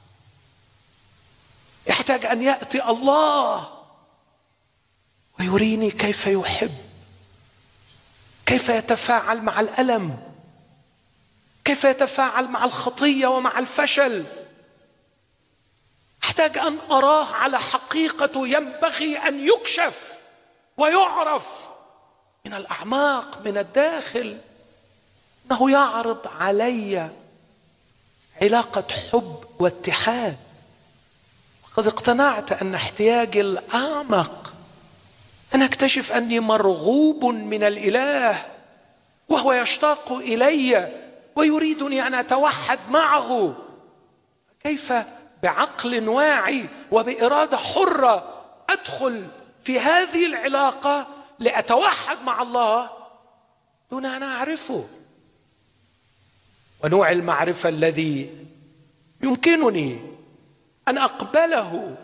يحتاج 1.86 2.26
أن 2.26 2.42
يأتي 2.42 2.84
الله 2.84 3.68
ويريني 5.40 5.90
كيف 5.90 6.26
يحب 6.26 6.74
كيف 8.46 8.68
يتفاعل 8.68 9.42
مع 9.42 9.60
الألم 9.60 10.32
كيف 11.64 11.84
يتفاعل 11.84 12.48
مع 12.48 12.64
الخطية 12.64 13.26
ومع 13.26 13.58
الفشل. 13.58 14.24
أحتاج 16.24 16.58
أن 16.58 16.78
أراه 16.90 17.26
على 17.34 17.58
حقيقته 17.58 18.48
ينبغي 18.48 19.16
أن 19.16 19.48
يكشف 19.48 20.22
ويعرف 20.76 21.68
من 22.46 22.54
الأعماق 22.54 23.38
من 23.44 23.58
الداخل 23.58 24.38
إنه 25.46 25.70
يعرض 25.70 26.26
علي 26.40 27.10
علاقة 28.42 28.84
حب 29.12 29.44
واتحاد. 29.58 30.36
وقد 31.72 31.86
اقتنعت 31.86 32.62
أن 32.62 32.74
احتياجي 32.74 33.40
الأعمق 33.40 34.54
أن 35.54 35.62
أكتشف 35.62 36.12
أني 36.12 36.40
مرغوب 36.40 37.24
من 37.24 37.62
الإله 37.62 38.46
وهو 39.28 39.52
يشتاق 39.52 40.12
إلي 40.12 40.92
ويريدني 41.36 42.06
أن 42.06 42.14
أتوحد 42.14 42.78
معه. 42.90 43.54
كيف 44.62 44.92
بعقل 45.42 46.08
واعي 46.08 46.66
وبإرادة 46.90 47.56
حرة 47.56 48.44
أدخل 48.70 49.26
في 49.62 49.80
هذه 49.80 50.26
العلاقة 50.26 51.06
لأتوحد 51.38 52.16
مع 52.26 52.42
الله 52.42 52.90
دون 53.90 54.06
أن 54.06 54.22
أعرفه؟ 54.22 54.84
ونوع 56.84 57.10
المعرفة 57.10 57.68
الذي 57.68 58.30
يمكنني 59.22 60.11
أن 60.88 60.98
أقبله 60.98 61.96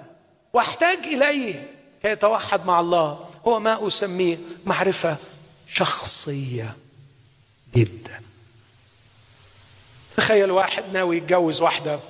وأحتاج 0.52 0.98
إليه. 0.98 1.70
كي 2.02 2.12
اتوحد 2.12 2.66
مع 2.66 2.80
الله. 2.80 3.28
هو 3.46 3.60
ما 3.60 3.86
أسميه 3.86 4.38
معرفة 4.64 5.16
شخصية 5.72 6.76
جدا. 7.76 8.20
تخيل 10.16 10.50
واحد 10.50 10.84
ناوي 10.92 11.16
يتجوز 11.16 11.62
واحدة 11.62 12.00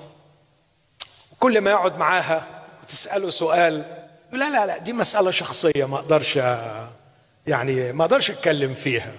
كل 1.40 1.60
ما 1.60 1.70
يقعد 1.70 1.98
معاها 1.98 2.64
وتسأله 2.82 3.30
سؤال 3.30 3.84
لا 4.32 4.50
لا 4.50 4.66
لا 4.66 4.78
دي 4.78 4.92
مسألة 4.92 5.30
شخصية 5.30 5.84
ما 5.84 5.96
أقدرش 5.96 6.36
يعني 7.46 7.92
ما 7.92 8.04
أقدرش 8.04 8.30
أتكلم 8.30 8.74
فيها. 8.74 9.12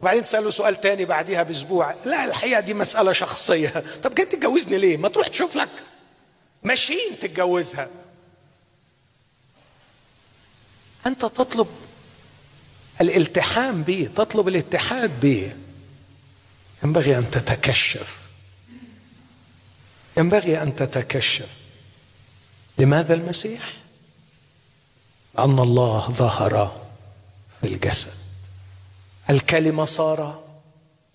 وبعدين 0.00 0.22
تسأله 0.22 0.50
سؤال 0.50 0.80
تاني 0.80 1.04
بعديها 1.04 1.42
بأسبوع 1.42 1.94
لا 2.04 2.24
الحقيقة 2.24 2.60
دي 2.60 2.74
مسألة 2.74 3.12
شخصية. 3.12 3.84
طب 4.02 4.14
جاي 4.14 4.26
تتجوزني 4.26 4.78
ليه؟ 4.78 4.96
ما 4.96 5.08
تروح 5.08 5.26
تشوف 5.26 5.56
لك 5.56 5.68
ماشيين 6.66 7.18
تتجوزها. 7.20 7.88
أنت 11.06 11.20
تطلب 11.20 11.66
الالتحام 13.00 13.82
به 13.82 14.10
تطلب 14.16 14.48
الاتحاد 14.48 15.20
به 15.20 15.52
ينبغي 16.84 17.18
أن 17.18 17.30
تتكشف. 17.30 18.18
ينبغي 20.16 20.62
أن 20.62 20.76
تتكشف. 20.76 21.48
لماذا 22.78 23.14
المسيح؟ 23.14 23.72
ان 25.38 25.58
الله 25.58 26.12
ظهر 26.12 26.80
في 27.60 27.66
الجسد. 27.66 28.18
الكلمة 29.30 29.84
صار 29.84 30.44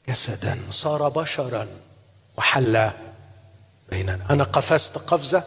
جسدا 0.09 0.59
صار 0.69 1.09
بشرا 1.09 1.67
وحل 2.37 2.91
بيننا. 3.91 4.25
أنا 4.29 4.43
قفزت 4.43 4.97
قفزة 4.97 5.43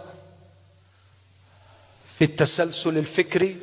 في 2.18 2.24
التسلسل 2.24 2.98
الفكري 2.98 3.56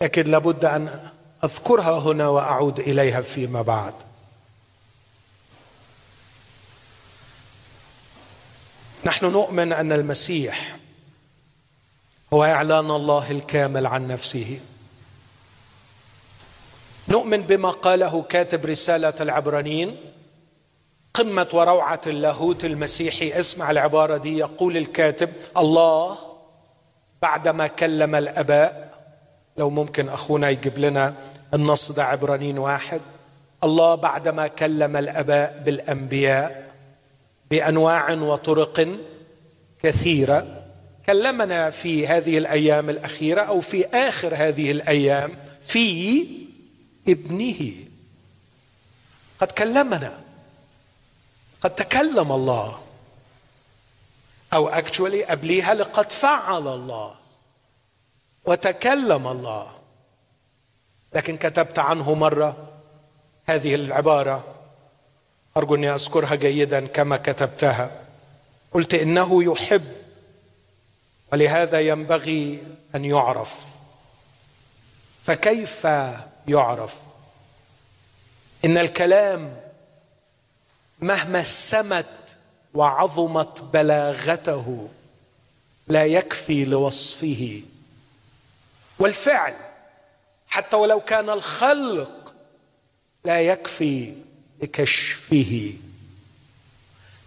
لكن 0.00 0.30
لابد 0.30 0.64
أن 0.64 1.10
أذكرها 1.44 1.98
هنا 1.98 2.28
وأعود 2.28 2.80
إليها 2.80 3.20
فيما 3.20 3.62
بعد. 3.62 3.94
نحن 9.04 9.26
نؤمن 9.26 9.72
أن 9.72 9.92
المسيح 9.92 10.78
هو 12.32 12.44
إعلان 12.44 12.90
الله 12.90 13.30
الكامل 13.30 13.86
عن 13.86 14.08
نفسه. 14.08 14.60
نؤمن 17.08 17.42
بما 17.42 17.70
قاله 17.70 18.22
كاتب 18.22 18.66
رسالة 18.66 19.14
العبرانيين 19.20 20.11
قمة 21.14 21.48
وروعة 21.52 22.00
اللاهوت 22.06 22.64
المسيحي. 22.64 23.40
اسمع 23.40 23.70
العبارة 23.70 24.16
دي. 24.16 24.38
يقول 24.38 24.76
الكاتب 24.76 25.30
الله 25.56 26.18
بعدما 27.22 27.66
كلم 27.66 28.14
الأباء. 28.14 28.92
لو 29.56 29.70
ممكن 29.70 30.08
أخونا 30.08 30.50
يجيب 30.50 30.78
لنا 30.78 31.14
النص 31.54 31.92
ده 31.92 32.04
عبرانيين 32.04 32.58
واحد. 32.58 33.00
الله 33.64 33.94
بعدما 33.94 34.46
كلم 34.46 34.96
الأباء 34.96 35.62
بالأنبياء 35.66 36.72
بأنواع 37.50 38.12
وطرق 38.12 38.88
كثيرة. 39.82 40.64
كلمنا 41.06 41.70
في 41.70 42.06
هذه 42.06 42.38
الأيام 42.38 42.90
الأخيرة 42.90 43.40
أو 43.40 43.60
في 43.60 43.86
آخر 43.86 44.34
هذه 44.34 44.70
الأيام 44.70 45.30
في 45.62 46.26
ابنه. 47.08 47.72
قد 49.40 49.52
كلمنا 49.52 50.18
قد 51.62 51.74
تكلم 51.74 52.32
الله. 52.32 52.78
أو 54.52 54.68
اكشولي 54.68 55.24
قبليها 55.24 55.74
لقد 55.74 56.12
فعل 56.12 56.68
الله. 56.68 57.14
وتكلم 58.44 59.26
الله. 59.26 59.72
لكن 61.14 61.36
كتبت 61.36 61.78
عنه 61.78 62.14
مرة 62.14 62.68
هذه 63.46 63.74
العبارة. 63.74 64.44
أرجو 65.56 65.74
أني 65.74 65.94
أذكرها 65.94 66.34
جيدا 66.34 66.86
كما 66.86 67.16
كتبتها. 67.16 67.90
قلت 68.72 68.94
إنه 68.94 69.44
يحب. 69.44 69.92
ولهذا 71.32 71.80
ينبغي 71.80 72.62
أن 72.94 73.04
يعرف. 73.04 73.66
فكيف 75.24 75.84
يعرف؟ 76.48 77.00
إن 78.64 78.78
الكلام 78.78 79.61
مهما 81.02 81.44
سمت 81.44 82.36
وعظمت 82.74 83.62
بلاغته 83.62 84.88
لا 85.88 86.04
يكفي 86.04 86.64
لوصفه. 86.64 87.62
والفعل 88.98 89.54
حتى 90.48 90.76
ولو 90.76 91.00
كان 91.00 91.30
الخلق 91.30 92.34
لا 93.24 93.40
يكفي 93.40 94.14
لكشفه. 94.62 95.74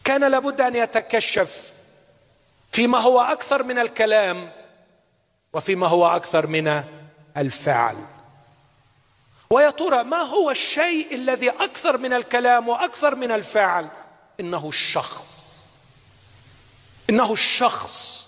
كان 0.04 0.32
لابد 0.32 0.62
أن 0.62 0.76
يتكشف 0.76 1.74
فيما 2.72 2.98
هو 2.98 3.22
أكثر 3.22 3.64
من 3.64 3.80
الكلام 3.80 4.52
وفيما 5.54 5.88
هو 5.88 6.08
أكثر 6.08 6.48
من 6.48 6.84
الفعل. 7.38 8.15
ويا 9.50 9.70
ترى 9.70 10.04
ما 10.04 10.22
هو 10.22 10.52
الشيء 10.52 11.16
الذي 11.16 11.50
أكثر 11.50 11.98
من 11.98 12.14
الكلام 12.14 12.68
وأكثر 12.68 13.16
من 13.16 13.32
الفعل؟ 13.32 13.90
إنه 14.40 14.68
الشخص. 14.70 15.46
إنه 17.10 17.34
الشخص. 17.34 18.26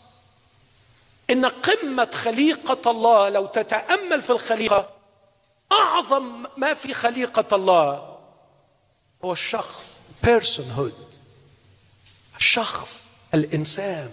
إن 1.30 1.46
قمة 1.46 2.10
خليقة 2.14 2.92
الله 2.92 3.30
لو 3.30 3.46
تتأمل 3.46 4.22
في 4.22 4.30
الخليقة 4.30 4.90
أعظم 5.72 6.46
ما 6.58 6.74
في 6.74 6.94
خليقة 6.94 7.56
الله 7.56 8.18
هو 9.26 9.34
الشخص. 9.34 10.00
Personhood. 10.26 11.18
الشخص. 12.38 13.08
الإنسان. 13.34 14.12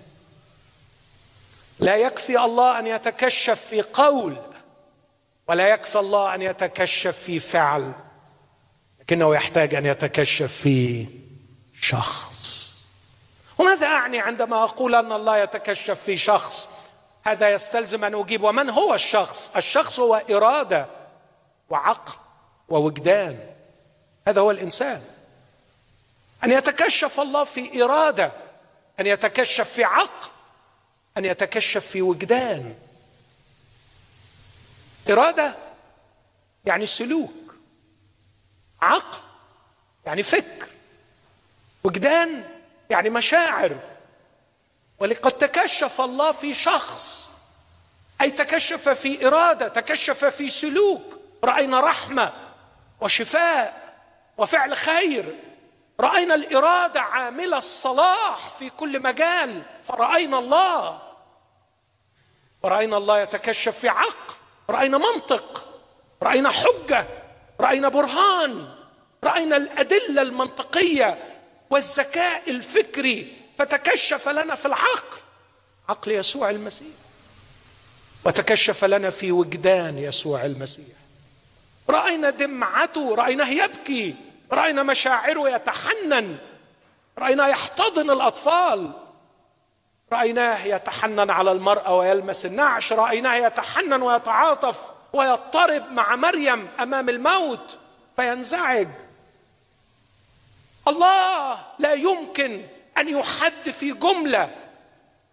لا 1.81 1.97
يكفي 1.97 2.45
الله 2.45 2.79
أن 2.79 2.87
يتكشف 2.87 3.61
في 3.61 3.83
قول 3.83 4.37
ولا 5.49 5.69
يكفي 5.69 5.99
الله 5.99 6.35
أن 6.35 6.43
يتكشف 6.43 7.19
في 7.19 7.41
فعل 7.41 7.93
لكنه 9.01 9.35
يحتاج 9.35 9.75
أن 9.75 9.87
يتكشف 9.87 10.53
في 10.53 11.07
شخص. 11.81 12.65
وماذا 13.59 13.87
أعني 13.87 14.21
عندما 14.21 14.65
أقول 14.65 14.95
أن 14.95 15.13
الله 15.13 15.39
يتكشف 15.39 16.01
في 16.01 16.17
شخص؟ 16.17 16.69
هذا 17.23 17.51
يستلزم 17.51 18.05
أن 18.05 18.15
أجيب. 18.15 18.43
ومن 18.43 18.71
هو 18.71 18.95
الشخص؟ 18.95 19.51
الشخص 19.57 20.01
هو 20.01 20.23
إرادة 20.31 20.87
وعقل 21.71 22.13
ووجدان. 22.69 23.39
هذا 24.29 24.41
هو 24.41 24.51
الإنسان. 24.51 25.03
أن 26.45 26.51
يتكشف 26.51 27.21
الله 27.21 27.45
في 27.45 27.85
إرادة 27.85 28.33
أن 29.01 29.07
يتكشف 29.07 29.69
في 29.71 29.85
عقل 29.85 30.29
أن 31.17 31.25
يتكشف 31.25 31.87
في 31.87 32.03
وجدان. 32.03 32.75
إرادة 35.11 35.55
يعني 36.65 36.87
سلوك 36.87 37.55
عقل 38.83 39.19
يعني 40.07 40.23
فكر 40.23 40.69
وجدان 41.85 42.45
يعني 42.91 43.11
مشاعر. 43.11 43.77
ولقد 44.99 45.33
تكشف 45.33 46.01
الله 46.01 46.33
في 46.33 46.55
شخص 46.55 47.33
أي 48.21 48.31
تكشف 48.31 48.89
في 48.89 49.27
إرادة 49.27 49.69
تكشف 49.69 50.25
في 50.25 50.51
سلوك. 50.51 51.03
رأينا 51.45 51.81
رحمة 51.81 52.33
وشفاء 53.01 53.95
وفعل 54.39 54.77
خير. 54.77 55.39
رأينا 56.01 56.35
الإرادة 56.35 57.01
عامله 57.01 57.59
الصلاح 57.59 58.51
في 58.59 58.71
كل 58.71 59.03
مجال. 59.03 59.63
فرأينا 59.83 60.39
الله. 60.39 61.03
ورأينا 62.63 62.97
الله 62.97 63.21
يتكشف 63.21 63.79
في 63.79 63.89
عقل 63.89 64.35
رأينا 64.71 64.99
منطق 64.99 65.65
رأينا 66.23 66.51
حجة 66.51 67.07
رأينا 67.61 67.89
برهان 67.89 68.69
رأينا 69.25 69.57
الأدلة 69.57 70.23
المنطقية 70.23 71.19
والذكاء 71.71 72.51
الفكري 72.51 73.33
فتكشف 73.59 74.29
لنا 74.29 74.55
في 74.55 74.67
العقل 74.67 75.19
عقل 75.89 76.13
يسوع 76.13 76.51
المسيح. 76.51 76.95
وتكشف 78.25 78.85
لنا 78.85 79.11
في 79.11 79.33
وجدان 79.33 79.99
يسوع 79.99 80.45
المسيح. 80.45 80.97
رأينا 81.91 82.31
دمعته 82.31 83.15
رأيناه 83.15 83.49
يبكي 83.49 84.15
رأينا 84.53 84.83
مشاعره 84.83 85.51
يتحنن 85.51 86.39
رأيناه 87.19 87.49
يحتضن 87.49 88.11
الأطفال. 88.11 88.93
رأيناه 90.15 90.65
يتحنن 90.65 91.31
على 91.31 91.53
المرأة 91.53 91.97
ويلمس 91.97 92.47
النعش 92.47 92.93
رأيناه 92.93 93.35
يتحنن 93.35 94.03
ويتعاطف 94.03 94.81
ويضطرب 95.13 95.93
مع 95.93 96.17
مريم 96.17 96.69
أمام 96.81 97.09
الموت 97.09 97.79
فينزعج. 98.17 98.89
الله 100.89 101.59
لا 101.79 101.93
يمكن 101.93 102.63
أن 102.99 103.09
يحد 103.09 103.71
في 103.71 103.93
جملة 103.93 104.51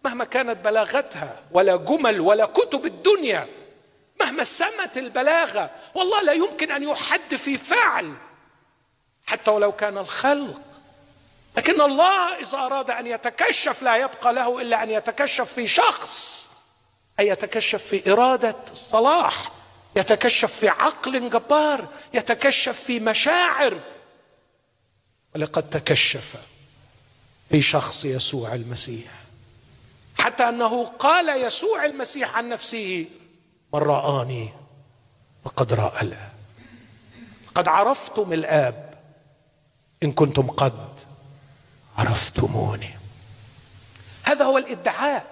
مهما 0.06 0.26
كانت 0.26 0.66
بلاغتها 0.66 1.40
ولا 1.52 1.76
جمل 1.76 2.20
ولا 2.20 2.46
كتب 2.46 2.86
الدنيا 2.86 3.48
مهما 4.22 4.44
سمت 4.44 4.98
البلاغة 4.98 5.70
والله 5.96 6.22
لا 6.22 6.34
يمكن 6.34 6.72
أن 6.72 6.84
يحد 6.84 7.36
في 7.36 7.58
فعل. 7.58 8.14
حتى 9.28 9.52
ولو 9.52 9.72
كان 9.72 9.98
الخلق 9.98 10.62
لكن 11.58 11.82
الله 11.82 12.40
إذا 12.40 12.58
أراد 12.58 12.92
أن 12.92 13.08
يتكشف 13.08 13.82
لا 13.82 13.96
يبقى 13.96 14.34
له 14.34 14.62
إلا 14.62 14.84
أن 14.84 14.92
يتكشف 14.92 15.54
في 15.54 15.68
شخص 15.68 16.48
أي 17.20 17.28
يتكشف 17.28 17.84
في 17.84 18.12
إرادة 18.12 18.56
الصلاح 18.72 19.52
يتكشف 19.96 20.54
في 20.54 20.70
عقل 20.70 21.30
جبار 21.30 21.88
يتكشف 22.14 22.82
في 22.82 23.00
مشاعر. 23.00 23.82
ولقد 25.36 25.70
تكشف 25.70 26.36
في 27.50 27.62
شخص 27.62 28.06
يسوع 28.06 28.56
المسيح. 28.56 29.12
حتى 30.18 30.50
أنه 30.50 30.86
قال 30.86 31.44
يسوع 31.44 31.86
المسيح 31.86 32.38
عن 32.38 32.50
نفسه 32.50 33.06
من 33.74 33.80
رآني 33.80 34.50
فقد 35.46 35.74
رأى 35.74 36.02
الآب. 36.02 36.32
قد 37.56 37.68
عرفتم 37.68 38.34
الآب 38.34 38.94
إن 40.04 40.12
كنتم 40.12 40.48
قد 40.48 41.00
عرفتموني. 41.98 42.98
هذا 44.24 44.46
هو 44.46 44.58
الادعاء 44.58 45.26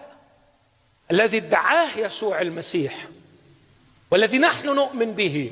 الذي 1.12 1.38
ادعاه 1.38 1.98
يسوع 1.98 2.42
المسيح 2.42 3.08
والذي 4.12 4.38
نحن 4.38 4.66
نؤمن 4.66 5.14
به. 5.14 5.52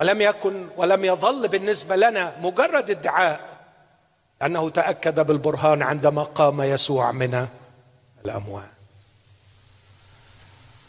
ولم 0.00 0.20
يكن 0.20 0.68
ولم 0.76 1.04
يظل 1.04 1.48
بالنسبة 1.48 1.96
لنا 1.96 2.36
مجرد 2.40 2.90
ادعاء 2.90 3.40
لأنه 4.40 4.70
تأكد 4.70 5.20
بالبرهان 5.20 5.82
عندما 5.82 6.22
قام 6.22 6.62
يسوع 6.62 7.12
من 7.12 7.48
الأموات. 8.24 8.70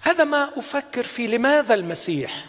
هذا 0.02 0.24
ما 0.24 0.50
أفكر 0.58 1.04
في 1.04 1.28
لماذا 1.28 1.74
المسيح؟ 1.74 2.46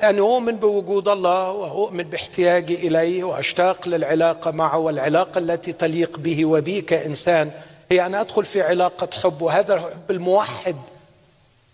لاني 0.00 0.20
أؤمن 0.20 0.56
بوجود 0.56 1.08
الله 1.08 1.50
وأؤمن 1.50 2.04
باحتياجي 2.04 2.74
إليه 2.74 3.24
وأشتاق 3.24 3.88
للعلاقة 3.88 4.50
معه 4.50 4.78
والعلاقة 4.78 5.38
التي 5.38 5.72
تليق 5.72 6.18
به 6.18 6.44
وبي 6.44 6.80
كإنسان 6.80 7.50
هي 7.90 8.06
أن 8.06 8.14
أدخل 8.14 8.44
في 8.44 8.62
علاقة 8.62 9.08
حب 9.22 9.42
وهذا 9.42 9.74
الحب 9.74 10.10
الموحد. 10.10 10.76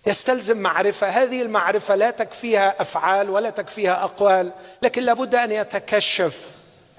يستلزم 0.07 0.59
معرفة. 0.59 1.09
هذه 1.09 1.43
المعرفة 1.43 1.95
لا 1.95 2.11
تكفيها 2.11 2.83
أفعال 2.83 3.31
ولا 3.31 3.51
تكفيها 3.51 4.05
أقوال 4.05 4.53
لكن 4.83 5.03
لابد 5.03 5.35
أن 5.35 5.53
يتكشف 5.53 6.51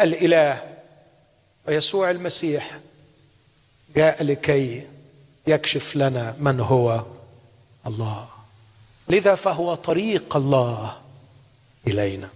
الإله. 0.01 0.61
ويسوع 1.67 2.11
المسيح 2.11 2.79
جاء 3.95 4.23
لكي 4.23 4.87
يكشف 5.47 5.95
لنا 5.95 6.35
من 6.39 6.59
هو 6.59 7.01
الله. 7.87 8.27
لذا 9.09 9.35
فهو 9.35 9.75
طريق 9.75 10.35
الله. 10.35 10.97
إلينا. 11.87 12.29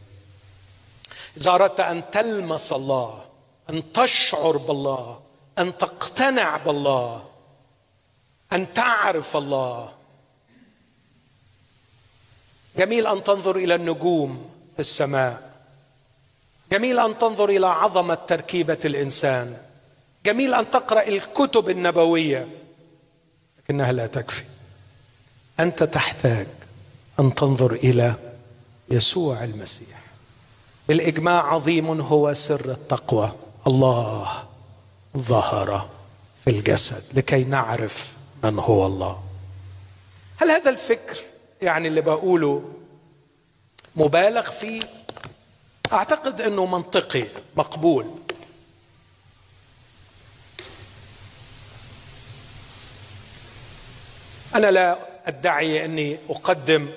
إذا 1.37 1.51
أردت 1.51 1.79
أن 1.79 2.11
تلمس 2.11 2.73
الله 2.73 3.25
أن 3.69 3.93
تشعر 3.93 4.57
بالله 4.57 5.19
أن 5.59 5.77
تقتنع 5.77 6.57
بالله 6.57 7.23
أن 8.53 8.73
تعرف 8.73 9.37
الله. 9.37 9.91
جميل 12.77 13.07
أن 13.07 13.23
تنظر 13.23 13.55
إلى 13.55 13.75
النجوم 13.75 14.49
في 14.73 14.79
السماء. 14.79 15.55
جميل 16.71 16.99
أن 16.99 17.17
تنظر 17.17 17.49
إلى 17.49 17.67
عظمة 17.67 18.15
تركيبة 18.15 18.79
الإنسان. 18.85 19.57
جميل 20.25 20.53
أن 20.53 20.71
تقرأ 20.71 21.07
الكتب 21.07 21.69
النبوية. 21.69 22.47
لكنها 23.59 23.91
لا 23.91 24.07
تكفي. 24.07 24.43
أنت 25.59 25.83
تحتاج 25.83 26.47
أن 27.19 27.35
تنظر 27.35 27.73
إلى 27.73 28.15
يسوع 28.89 29.43
المسيح. 29.43 29.99
بالإجماع 30.87 31.53
عظيم 31.53 32.01
هو 32.01 32.33
سر 32.33 32.71
التقوى. 32.71 33.31
الله 33.67 34.43
ظهر 35.17 35.89
في 36.43 36.49
الجسد 36.49 37.17
لكي 37.17 37.43
نعرف 37.43 38.13
من 38.43 38.59
هو 38.59 38.85
الله. 38.85 39.23
هل 40.37 40.51
هذا 40.51 40.69
الفكر 40.69 41.17
يعني 41.61 41.87
اللي 41.87 42.01
بقوله 42.01 42.63
مبالغ 43.95 44.51
فيه؟ 44.51 44.81
أعتقد 45.93 46.41
إنه 46.41 46.65
منطقي 46.65 47.25
مقبول. 47.55 48.05
أنا 54.55 54.71
لا 54.71 54.99
أدعي 55.25 55.85
أني 55.85 56.19
أقدم 56.29 56.89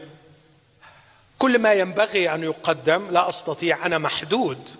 كل 1.38 1.58
ما 1.58 1.72
ينبغي 1.72 2.34
أن 2.34 2.42
يقدم 2.42 3.10
لا 3.10 3.28
أستطيع 3.28 3.86
أنا 3.86 3.98
محدود. 3.98 4.70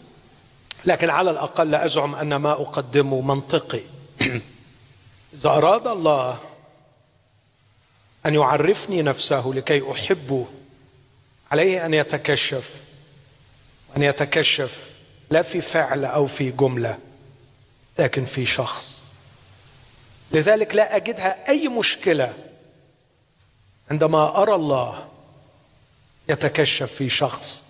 لكن 0.85 1.11
على 1.11 1.31
الأقل 1.31 1.75
أزعم 1.75 2.15
أن 2.15 2.37
ما 2.37 2.53
أقدمه 2.53 3.21
منطقي. 3.21 3.81
إذا 5.35 5.51
أراد 5.51 5.87
الله 5.87 6.39
أن 8.27 8.35
يعرفني 8.35 9.03
نفسه 9.03 9.53
لكي 9.55 9.91
احبه 9.93 10.47
عليه 11.51 11.87
أن 11.87 11.95
يتكشف 11.95 12.75
أن 13.97 14.03
يتكشف 14.03 14.91
لا 15.31 15.43
في 15.43 15.61
فعل 15.61 16.05
أو 16.05 16.27
في 16.27 16.51
جملة 16.51 16.99
لكن 17.99 18.25
في 18.25 18.47
شخص. 18.47 18.99
لذلك 20.33 20.75
لا 20.75 20.97
أجدها 20.97 21.49
أي 21.49 21.69
مشكلة 21.69 22.35
عندما 23.91 24.43
أرى 24.43 24.55
الله 24.55 25.09
يتكشف 26.29 26.93
في 26.93 27.09
شخص 27.09 27.65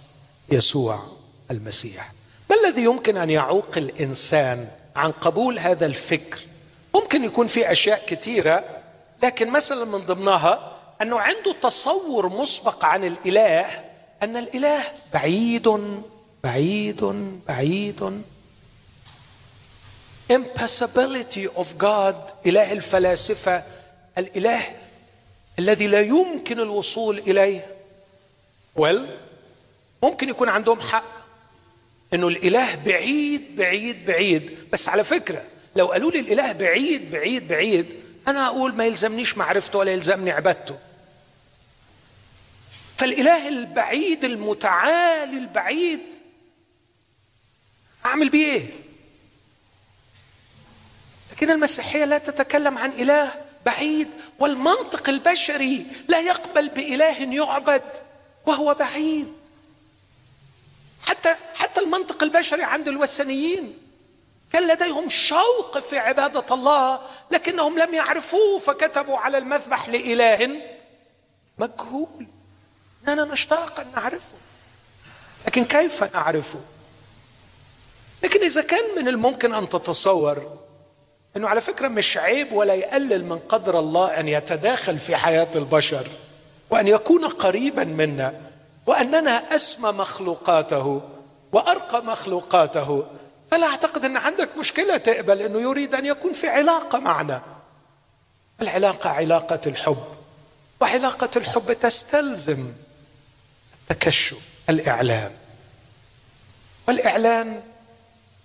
يسوع 0.51 1.03
المسيح. 1.51 2.13
ما 2.51 2.57
الذي 2.65 2.83
يمكن 2.83 3.17
أن 3.17 3.31
يعوق 3.31 3.77
الإنسان 3.77 4.69
عن 4.97 5.13
قبول 5.13 5.59
هذا 5.59 5.87
الفكر؟ 5.87 6.41
ممكن 6.95 7.25
يكون 7.25 7.47
في 7.47 7.73
أشياء 7.73 8.07
كثيره 8.07 8.65
لكن 9.23 9.51
مثلا 9.51 9.85
من 9.85 9.99
ضمنها 9.99 10.79
أنه 11.03 11.21
عنده 11.21 11.53
تصور 11.63 12.29
مسبق 12.29 12.85
عن 12.85 13.05
الإله 13.05 13.85
أن 14.23 14.37
الإله 14.37 14.85
بعيد 15.13 15.69
بعيد 16.45 17.05
بعيد. 17.49 18.23
Impassibility 20.33 21.49
of 21.57 21.67
God 21.79 22.15
إله 22.47 22.73
الفلاسفة 22.73 23.63
الإله 24.19 24.63
الذي 25.59 25.87
لا 25.87 26.01
يمكن 26.01 26.61
الوصول 26.61 27.19
إليه. 27.19 27.78
Well 28.77 29.01
ممكن 30.03 30.29
يكون 30.29 30.49
عندهم 30.49 30.81
حق 30.81 31.19
إنه 32.15 32.29
الإله 32.29 32.75
بعيد 32.75 33.57
بعيد 33.57 34.07
بعيد. 34.07 34.59
بس 34.73 34.89
على 34.89 35.05
فكرة 35.05 35.45
لو 35.77 35.87
قالوا 35.87 36.11
لي 36.11 36.21
الإله 36.21 36.53
بعيد 36.53 37.11
بعيد 37.11 37.49
بعيد 37.49 37.87
أنا 38.29 38.47
أقول 38.47 38.75
ما 38.75 38.87
يلزمنيش 38.87 39.39
معرفته 39.39 39.79
ولا 39.79 39.93
يلزمني 39.93 40.31
عبادته. 40.31 40.79
فالإله 42.97 43.49
البعيد 43.49 44.25
المتعالي 44.25 45.39
البعيد 45.39 46.01
أعمل 48.07 48.29
بيه 48.29 48.53
إيه؟ 48.53 48.67
لكن 51.33 51.51
المسيحية 51.51 52.05
لا 52.05 52.19
تتكلم 52.19 52.79
عن 52.79 52.91
إله 52.91 53.35
بعيد 53.67 54.09
والمنطق 54.39 55.09
البشري 55.09 55.87
لا 56.09 56.21
يقبل 56.21 56.69
بإله 56.69 57.35
يعبد. 57.35 58.08
وهو 58.49 58.75
بعيد. 58.75 59.33
حتى 61.03 61.35
حتى 61.55 61.81
المنطق 61.81 62.23
البشري 62.23 62.63
عند 62.63 62.89
الوثنيين. 62.89 63.79
كان 64.53 64.69
لديهم 64.69 65.11
شوق 65.11 65.79
في 65.79 65.99
عبادة 65.99 66.55
الله 66.55 67.01
لكنهم 67.31 67.79
لم 67.79 67.95
يعرفوه 67.95 68.59
فكتبوا 68.59 69.19
على 69.19 69.39
المذبح 69.39 69.89
لإله 69.89 70.61
مجهول. 71.59 72.27
إننا 73.09 73.25
نشتاق 73.25 73.81
أن 73.81 73.87
نعرفه. 73.97 74.35
لكن 75.47 75.65
كيف 75.65 76.15
نعرفه؟ 76.15 76.61
لكن 78.23 78.43
إذا 78.43 78.63
كان 78.63 78.85
من 78.97 79.09
الممكن 79.09 79.55
أن 79.55 79.69
تتصور 79.69 80.59
أنه 81.37 81.49
على 81.49 81.61
فكرة 81.61 81.89
مش 81.89 82.17
عيب 82.17 82.53
ولا 82.53 82.75
يقلل 82.75 83.25
من 83.25 83.39
قدر 83.39 83.79
الله 83.79 84.21
أن 84.21 84.29
يتداخل 84.29 84.99
في 84.99 85.17
حياة 85.17 85.49
البشر. 85.55 86.07
وأن 86.71 86.87
يكون 86.87 87.25
قريبا 87.25 87.85
منا 87.85 88.41
وأننا 88.87 89.55
أسمى 89.55 89.93
مخلوقاته 89.93 91.03
وأرقى 91.53 92.05
مخلوقاته. 92.05 93.07
فلا 93.51 93.67
أعتقد 93.67 94.05
أن 94.05 94.17
عندك 94.17 94.49
مشكلة 94.59 94.97
تقبل 94.97 95.43
إنه 95.43 95.61
يريد 95.61 95.95
أن 95.95 96.07
يكون 96.07 96.33
في 96.33 96.49
علاقة 96.49 96.99
معنا. 96.99 97.43
العلاقة 98.63 99.11
علاقة 99.11 99.61
الحب 99.67 100.05
وعلاقة 100.81 101.31
الحب 101.37 101.73
تستلزم 101.73 102.73
التكشف 103.83 104.39
الإعلان. 104.71 105.31
والإعلان 106.89 107.61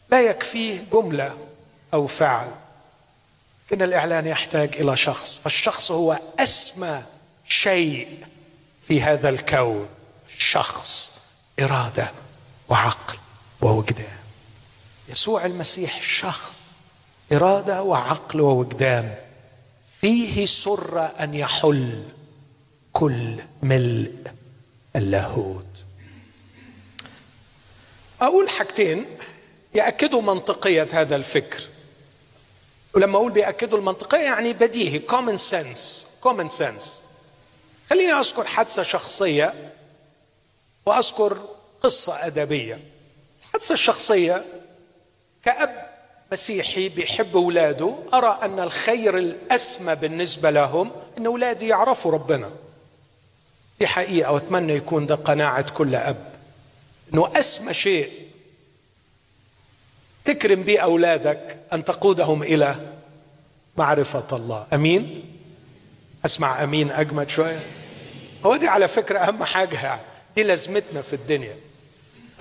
لا 0.10 0.22
يكفيه 0.22 0.86
جملة 0.94 1.38
أو 1.94 2.08
فعل 2.08 2.48
لكن 3.68 3.82
الإعلان 3.82 4.28
يحتاج 4.28 4.76
إلى 4.76 4.98
شخص 4.98 5.38
فالشخص 5.38 5.92
هو 5.92 6.20
أسمى 6.40 7.04
شيء 7.54 8.26
في 8.88 9.02
هذا 9.02 9.30
الكون 9.30 9.90
شخص 10.38 11.20
إرادة 11.60 12.12
وعقل 12.70 13.18
ووجدان. 13.62 14.18
يسوع 15.10 15.46
المسيح 15.46 16.02
شخص 16.02 16.64
إرادة 17.34 17.84
وعقل 17.84 18.42
ووجدان. 18.42 19.16
فيه 20.02 20.46
سر 20.46 21.12
أن 21.20 21.34
يحل 21.34 22.04
كل 22.94 23.40
ملء 23.64 24.14
اللاهوت. 24.96 25.66
أقول 28.22 28.50
حاجتين 28.50 29.06
يأكدوا 29.76 30.22
منطقية 30.22 30.88
هذا 30.92 31.16
الفكر. 31.16 31.68
ولما 32.94 33.18
أقول 33.18 33.32
بيأكدوا 33.32 33.78
المنطقية 33.78 34.20
يعني 34.20 34.54
بديهي 34.54 35.00
common 35.00 35.38
sense 35.38 36.08
common 36.22 36.50
sense 36.50 37.03
خليني 37.90 38.12
أذكر 38.14 38.44
حادثة 38.44 38.84
شخصية 38.84 39.72
وأذكر 40.86 41.38
قصة 41.82 42.26
أدبية. 42.28 42.80
الحادثه 43.42 43.74
الشخصيه 43.74 44.46
كأب 45.46 45.90
مسيحي 46.32 46.90
بيحب 46.90 47.38
أولاده 47.38 47.96
أرى 48.14 48.40
أن 48.42 48.60
الخير 48.60 49.18
الأسمى 49.18 49.96
بالنسبة 49.96 50.50
لهم 50.50 50.92
أن 51.18 51.26
أولادي 51.26 51.68
يعرفوا 51.68 52.12
ربنا. 52.12 52.50
دي 53.80 53.88
حقيقة 53.88 54.32
وأتمنى 54.32 54.74
يكون 54.74 55.06
ده 55.06 55.16
قناعة 55.16 55.72
كل 55.72 55.96
أب. 55.96 56.34
أنه 57.14 57.40
أسمى 57.40 57.74
شيء. 57.74 58.12
تكرم 60.26 60.64
به 60.64 60.80
أولادك 60.80 61.58
أن 61.74 61.86
تقودهم 61.86 62.44
إلى 62.44 62.76
معرفة 63.78 64.28
الله. 64.38 64.68
أمين؟ 64.74 65.33
أسمع 66.26 66.64
أمين 66.64 66.92
أجمد 66.92 67.30
شوية. 67.30 67.60
هو 68.46 68.56
دي 68.56 68.68
على 68.68 68.88
فكرة 68.88 69.20
أهم 69.20 69.44
حاجة 69.44 69.84
يعني. 69.86 70.02
دي 70.36 70.44
لازمتنا 70.44 71.02
في 71.02 71.14
الدنيا. 71.14 71.56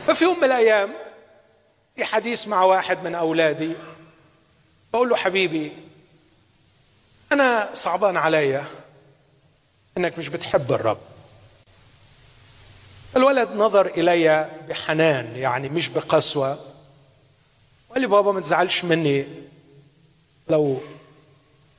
ففي 0.06 0.24
يوم 0.24 0.38
من 0.38 0.44
الأيام 0.44 0.92
في 1.96 2.04
حديث 2.04 2.48
مع 2.48 2.62
واحد 2.62 3.04
من 3.04 3.14
أولادي. 3.14 3.72
بقول 4.92 5.08
له 5.08 5.16
حبيبي 5.16 5.72
أنا 7.32 7.70
صعبان 7.74 8.16
عليا 8.16 8.64
إنك 9.96 10.18
مش 10.18 10.28
بتحب 10.28 10.72
الرب. 10.72 10.98
الولد 13.16 13.48
نظر 13.50 13.86
إلي 13.86 14.50
بحنان 14.68 15.36
يعني 15.36 15.68
مش 15.68 15.88
بقسوة. 15.88 16.58
وقال 17.88 18.00
لي 18.00 18.06
بابا 18.06 18.32
ما 18.32 18.40
تزعلش 18.40 18.84
مني. 18.84 19.26
لو 20.48 20.80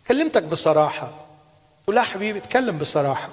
كلمتك 0.08 0.44
له 0.44 1.23
لا 1.88 2.04
حبيبي 2.04 2.40
اتكلم 2.40 2.78
بصراحة. 2.78 3.30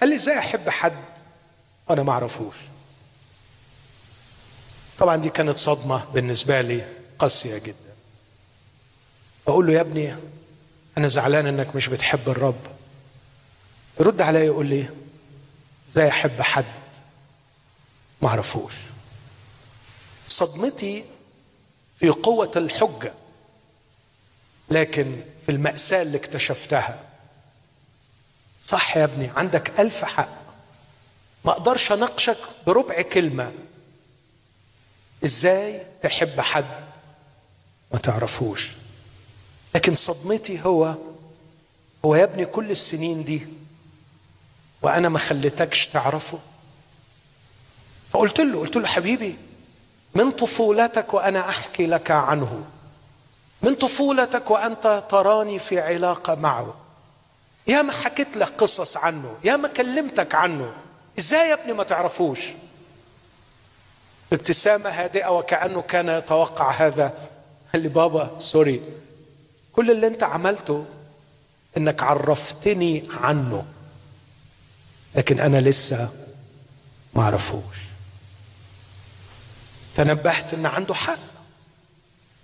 قال 0.00 0.08
لي 0.10 0.16
إزاي 0.16 0.38
أحب 0.38 0.68
حد 0.68 1.02
وأنا 1.88 2.02
ما 2.02 2.12
اعرفوش 2.12 2.54
طبعا 4.98 5.16
دي 5.16 5.30
كانت 5.30 5.58
صدمة 5.58 6.04
بالنسبة 6.04 6.60
لي 6.60 6.86
قاسية 7.18 7.58
جدا. 7.58 7.94
أقول 9.48 9.66
له 9.66 9.72
يا 9.72 9.80
ابني 9.80 10.16
أنا 10.98 11.08
زعلان 11.08 11.46
إنك 11.46 11.76
مش 11.76 11.88
بتحب 11.88 12.28
الرب. 12.28 12.60
يرد 14.00 14.20
عليا 14.22 14.44
يقول 14.44 14.66
لي 14.66 14.88
إزاي 15.90 16.08
أحب 16.08 16.42
حد 16.42 16.64
ما 18.22 18.28
أعرفوش 18.28 18.74
صدمتي 20.28 21.04
في 21.96 22.08
قوة 22.08 22.50
الحجة. 22.56 23.12
لكن 24.70 25.20
في 25.46 25.52
المأساة 25.52 26.02
اللي 26.02 26.16
اكتشفتها 26.18 26.98
صح 28.62 28.96
يا 28.96 29.04
ابني 29.04 29.30
عندك 29.36 29.80
ألف 29.80 30.04
حق. 30.04 30.28
ما 31.44 31.52
أقدرش 31.52 31.92
أناقشك 31.92 32.36
بربع 32.66 33.02
كلمة. 33.02 33.52
إزاي 35.24 35.82
تحب 36.02 36.40
حد 36.40 36.64
ما 37.92 37.98
تعرفوش؟ 37.98 38.70
لكن 39.74 39.94
صدمتي 39.94 40.60
هو 40.64 40.94
هو 42.04 42.14
يا 42.14 42.24
ابني 42.24 42.46
كل 42.46 42.70
السنين 42.70 43.24
دي 43.24 43.46
وأنا 44.82 45.08
ما 45.08 45.18
خليتكش 45.18 45.86
تعرفه؟ 45.86 46.38
فقلت 48.12 48.40
له 48.40 48.58
قلت 48.60 48.76
له 48.76 48.86
حبيبي 48.86 49.36
من 50.14 50.30
طفولتك 50.30 51.14
وأنا 51.14 51.48
أحكي 51.48 51.86
لك 51.86 52.10
عنه. 52.10 52.64
من 53.62 53.74
طفولتك 53.74 54.50
وأنت 54.50 55.04
تراني 55.10 55.58
في 55.58 55.80
علاقة 55.80 56.34
معه. 56.34 56.74
يا 57.66 57.82
ما 57.82 57.92
حكيت 57.92 58.36
لك 58.36 58.48
قصص 58.48 58.96
عنه 58.96 59.36
يا 59.44 59.56
ما 59.56 59.68
كلمتك 59.68 60.34
عنه. 60.34 60.72
إزاي 61.18 61.48
يا 61.48 61.54
ابني 61.54 61.72
ما 61.72 61.84
تعرفوش؟ 61.84 62.40
ابتسامة 64.32 64.90
هادئة 64.90 65.28
وكأنه 65.28 65.82
كان 65.82 66.08
يتوقع 66.08 66.70
هذا. 66.70 67.28
قال 67.72 67.82
لي 67.82 67.88
بابا 67.88 68.36
سوري. 68.38 68.82
كل 69.72 69.90
اللي 69.90 70.06
أنت 70.06 70.22
عملته 70.22 70.84
إنك 71.76 72.02
عرفتني 72.02 73.08
عنه 73.10 73.64
لكن 75.14 75.40
أنا 75.40 75.60
لسه 75.60 76.08
ما 77.14 77.22
أعرفوش. 77.22 77.76
تنبهت 79.96 80.54
إن 80.54 80.66
عنده 80.66 80.94
حق. 80.94 81.29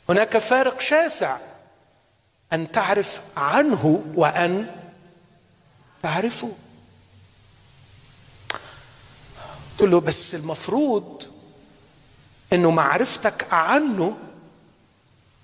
هناك 0.09 0.39
فارق 0.39 0.81
شاسع 0.81 1.39
أن 2.53 2.73
تعرف 2.73 3.21
عنه 3.37 4.05
وأن 4.15 4.77
تعرفه. 6.03 6.53
قلت 9.79 9.91
له 9.91 10.01
بس 10.01 10.35
المفروض 10.35 11.23
إنه 12.53 12.71
معرفتك 12.71 13.53
عنه 13.53 14.17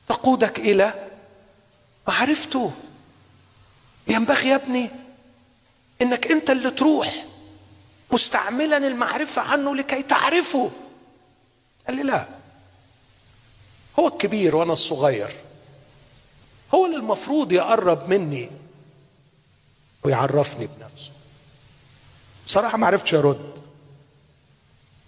تقودك 0.08 0.58
إلى 0.58 1.08
معرفته. 2.08 2.72
ينبغي 4.08 4.48
يا 4.48 4.54
ابني 4.56 4.90
إنك 6.02 6.30
أنت 6.30 6.50
اللي 6.50 6.70
تروح 6.70 7.24
مستعملا 8.12 8.76
المعرفة 8.76 9.42
عنه 9.42 9.76
لكي 9.76 10.02
تعرفه. 10.02 10.70
قال 11.86 11.96
لي 11.96 12.02
لا. 12.02 12.41
هو 13.99 14.09
الكبير 14.09 14.57
وأنا 14.57 14.72
الصغير. 14.72 15.32
هو 16.74 16.86
اللي 16.86 16.97
المفروض 16.97 17.53
يقرب 17.53 18.09
مني 18.09 18.51
ويعرفني 20.05 20.66
بنفسه. 20.66 21.11
بصراحه 22.47 22.78
ما 22.78 22.86
عرفتش 22.86 23.14
أرد. 23.14 23.53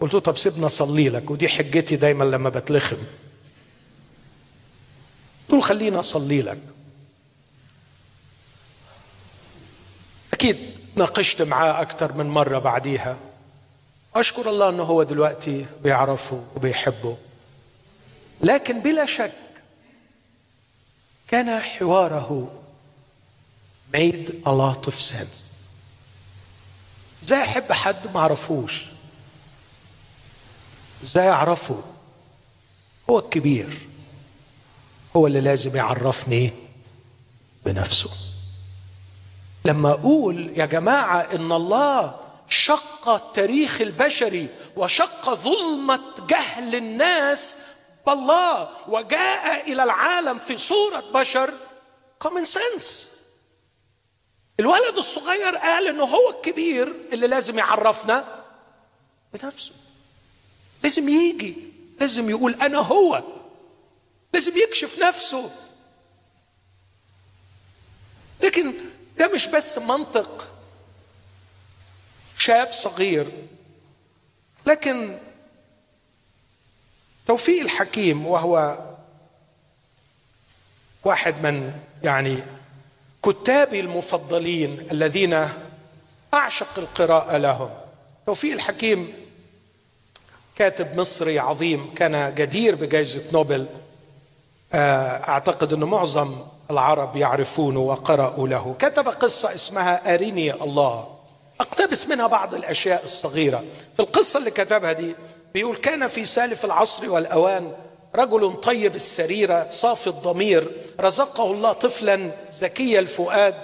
قلت 0.00 0.14
له 0.14 0.20
طب 0.20 0.36
سيبنا 0.36 0.66
أصلي 0.66 1.08
لك 1.08 1.30
ودي 1.30 1.48
حجتي 1.48 1.96
دايما 1.96 2.24
لما 2.24 2.50
بتلخم. 2.50 2.96
قلت 2.96 5.52
له 5.52 5.60
خلينا 5.60 6.00
أصلي 6.00 6.42
لك. 6.42 6.58
أكيد 10.32 10.56
ناقشت 10.96 11.42
معاه 11.42 11.82
أكتر 11.82 12.12
من 12.12 12.26
مرة 12.26 12.58
بعديها. 12.58 13.16
أشكر 14.14 14.50
الله 14.50 14.68
انه 14.68 14.82
هو 14.82 15.02
دلوقتي 15.02 15.66
بيعرفه 15.82 16.44
وبيحبه. 16.56 17.16
لكن 18.40 18.80
بلا 18.80 19.06
شك 19.06 19.32
كان 21.28 21.60
حواره 21.60 22.50
made 23.94 24.30
a 24.46 24.50
lot 24.50 24.88
of 24.90 24.94
sense. 24.94 25.54
إزاي 27.22 27.42
احب 27.42 27.72
حد 27.72 28.06
ما 28.14 28.20
اعرفوش 28.20 28.84
إزاي 31.04 31.28
اعرفه 31.28 31.82
هو 33.10 33.18
الكبير 33.18 33.78
هو 35.16 35.26
اللي 35.26 35.40
لازم 35.40 35.76
يعرفني 35.76 36.52
بنفسه. 37.66 38.10
لما 39.64 39.90
أقول 39.90 40.52
يا 40.58 40.66
جماعة 40.66 41.20
إن 41.20 41.52
الله 41.52 42.20
شق 42.48 43.08
التاريخ 43.08 43.80
البشري 43.80 44.48
وشق 44.76 45.34
ظلمة 45.34 46.00
جهل 46.28 46.74
الناس 46.74 47.56
بالله 48.06 48.68
وجاء 48.88 49.72
إلى 49.72 49.82
العالم 49.82 50.38
في 50.38 50.58
صورة 50.58 51.04
بشر 51.14 51.54
كومن 52.18 52.44
سنس 52.44 53.14
الولد 54.60 54.96
الصغير 54.98 55.56
قال 55.56 55.86
إنه 55.88 56.04
هو 56.04 56.30
الكبير 56.30 56.94
اللي 57.12 57.26
لازم 57.26 57.58
يعرفنا 57.58 58.44
بنفسه. 59.32 59.72
لازم 60.82 61.08
يجي 61.08 61.56
لازم 62.00 62.30
يقول 62.30 62.54
أنا 62.54 62.78
هو. 62.78 63.22
لازم 64.34 64.52
يكشف 64.56 64.98
نفسه. 64.98 65.50
لكن 68.42 68.74
ده 69.18 69.28
مش 69.28 69.46
بس 69.46 69.78
منطق 69.78 70.48
شاب 72.38 72.72
صغير 72.72 73.26
لكن 74.66 75.18
توفيق 77.26 77.60
الحكيم 77.62 78.26
وهو 78.26 78.78
واحد 81.04 81.42
من 81.42 81.72
يعني 82.02 82.38
كتابي 83.22 83.80
المفضلين 83.80 84.86
الذين 84.90 85.48
أعشق 86.34 86.78
القراءة 86.78 87.36
لهم. 87.36 87.70
توفيق 88.26 88.52
الحكيم 88.52 89.12
كاتب 90.56 90.98
مصري 91.00 91.38
عظيم 91.38 91.94
كان 91.94 92.34
جدير 92.34 92.74
بجائزة 92.74 93.22
نوبل. 93.32 93.66
آه، 94.72 95.28
أعتقد 95.28 95.72
إن 95.72 95.84
معظم 95.84 96.36
العرب 96.70 97.16
يعرفونه 97.16 97.80
وقرأوا 97.80 98.48
له. 98.48 98.74
كتب 98.78 99.08
قصة 99.08 99.54
اسمها 99.54 100.14
أريني 100.14 100.54
الله. 100.54 101.16
أقتبس 101.60 102.08
منها 102.08 102.26
بعض 102.26 102.54
الأشياء 102.54 103.04
الصغيرة. 103.04 103.64
في 103.96 104.00
القصة 104.00 104.38
اللي 104.38 104.50
كتبها 104.50 104.92
دي 104.92 105.14
بيقول 105.54 105.76
كان 105.76 106.06
في 106.06 106.24
سالف 106.24 106.64
العصر 106.64 107.10
والأوان 107.10 107.72
رجل 108.14 108.52
طيب 108.60 108.94
السريرة 108.94 109.68
صافي 109.68 110.06
الضمير 110.06 110.70
رزقه 111.00 111.52
الله 111.52 111.72
طفلا 111.72 112.30
ذكي 112.54 112.98
الفؤاد 112.98 113.54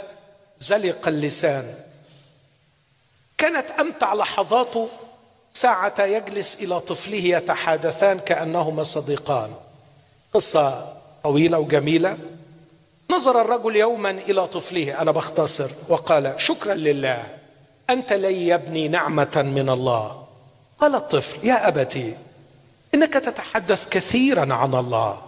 زلق 0.59 1.09
اللسان. 1.09 1.75
كانت 3.39 3.71
أمتع 3.71 4.15
لحظاته 4.15 4.89
ساعة 5.51 6.05
يجلس 6.05 6.63
إلى 6.63 6.81
طفله 6.81 7.19
يتحادثان 7.19 8.19
كأنهما 8.19 8.83
صديقان. 8.83 9.51
قصة 10.35 10.93
طويلة 11.25 11.59
وجميلة. 11.59 12.19
نظر 13.11 13.41
الرجل 13.41 13.77
يوما 13.77 14.11
إلى 14.11 14.47
طفله 14.47 15.03
أنا 15.03 15.11
بختصر 15.11 15.71
وقال 15.89 16.35
شكرا 16.37 16.75
لله 16.75 17.27
أنت 17.91 18.13
لي 18.13 18.47
يا 18.47 18.55
ابني 18.55 18.89
نعمة 18.89 19.43
من 19.55 19.71
الله. 19.71 20.20
قال 20.81 20.95
الطفل 20.95 21.47
يا 21.47 21.69
أبتي 21.69 22.17
إنك 22.95 23.13
تتحدث 23.13 23.89
كثيرا 23.89 24.55
عن 24.55 24.75
الله. 24.75 25.23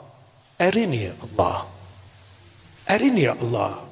أرني 0.61 1.13
الله. 1.25 1.67
أرني 2.91 3.31
الله. 3.31 3.89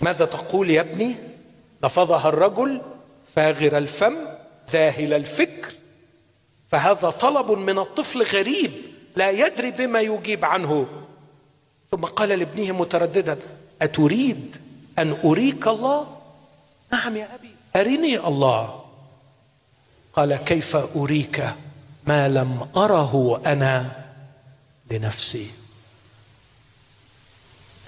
ماذا 0.00 0.24
تقول 0.24 0.70
يا 0.70 0.80
ابني؟ 0.80 1.16
لفظها 1.82 2.28
الرجل 2.28 2.82
فاغر 3.36 3.78
الفم 3.78 4.16
ذاهل 4.70 5.12
الفكر. 5.12 5.72
فهذا 6.70 7.10
طلب 7.10 7.50
من 7.50 7.78
الطفل 7.78 8.22
غريب 8.22 8.72
لا 9.16 9.30
يدري 9.30 9.70
بما 9.70 10.00
يجيب 10.00 10.44
عنه. 10.44 10.86
ثم 11.90 12.00
قال 12.00 12.28
لابنه 12.28 12.72
مترددا 12.72 13.38
أتريد 13.82 14.56
أن 14.98 15.20
أريك 15.24 15.68
الله؟ 15.68 16.16
نعم 16.92 17.16
يا 17.16 17.34
أبي. 17.34 17.51
أرني 17.76 18.18
الله. 18.18 18.82
قال 20.12 20.36
كيف 20.36 20.76
أريك 20.76 21.54
ما 22.06 22.28
لم 22.28 22.68
أره 22.76 23.42
أنا 23.46 24.04
لنفسي 24.90 25.50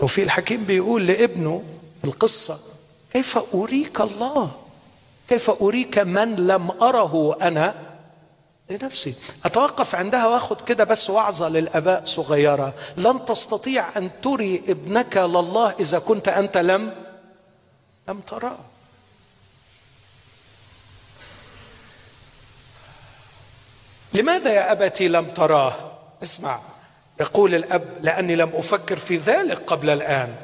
وفي 0.01 0.23
الحكيم 0.23 0.65
بيقول 0.65 1.07
لابنه 1.07 1.63
في 2.01 2.07
القصة 2.07 2.59
كيف 3.13 3.55
أريك 3.55 4.01
الله؟ 4.01 4.51
كيف 5.29 5.51
أريك 5.51 5.99
من 5.99 6.37
لم 6.37 6.71
أره 6.71 7.39
أنا 7.43 7.75
لنفسي 8.71 9.15
أتوقف 9.45 9.95
عندها 9.95 10.27
وأخذ 10.27 10.65
كده 10.65 10.85
بس 10.85 11.11
وعظة 11.11 11.49
للآباء 11.49 12.05
صغيرة. 12.05 12.75
لن 12.97 13.25
تستطيع 13.25 13.99
أن 13.99 14.11
تري 14.23 14.63
ابنك 14.69 15.17
لله 15.17 15.75
إذا 15.81 15.99
كنت 15.99 16.29
أنت 16.29 16.57
لم 16.57 16.95
لم 18.09 18.21
تراه. 18.21 18.59
لماذا 24.15 24.53
يا 24.53 24.73
أبتي 24.73 25.09
لم 25.09 25.27
تراه؟ 25.27 25.75
اسمع 26.23 26.59
يقول 27.21 27.55
الأب 27.55 27.85
لأني 28.01 28.37
لم 28.37 28.51
أفكر 28.55 28.97
في 28.97 29.17
ذلك 29.17 29.59
قبل 29.67 29.91
الآن. 29.91 30.35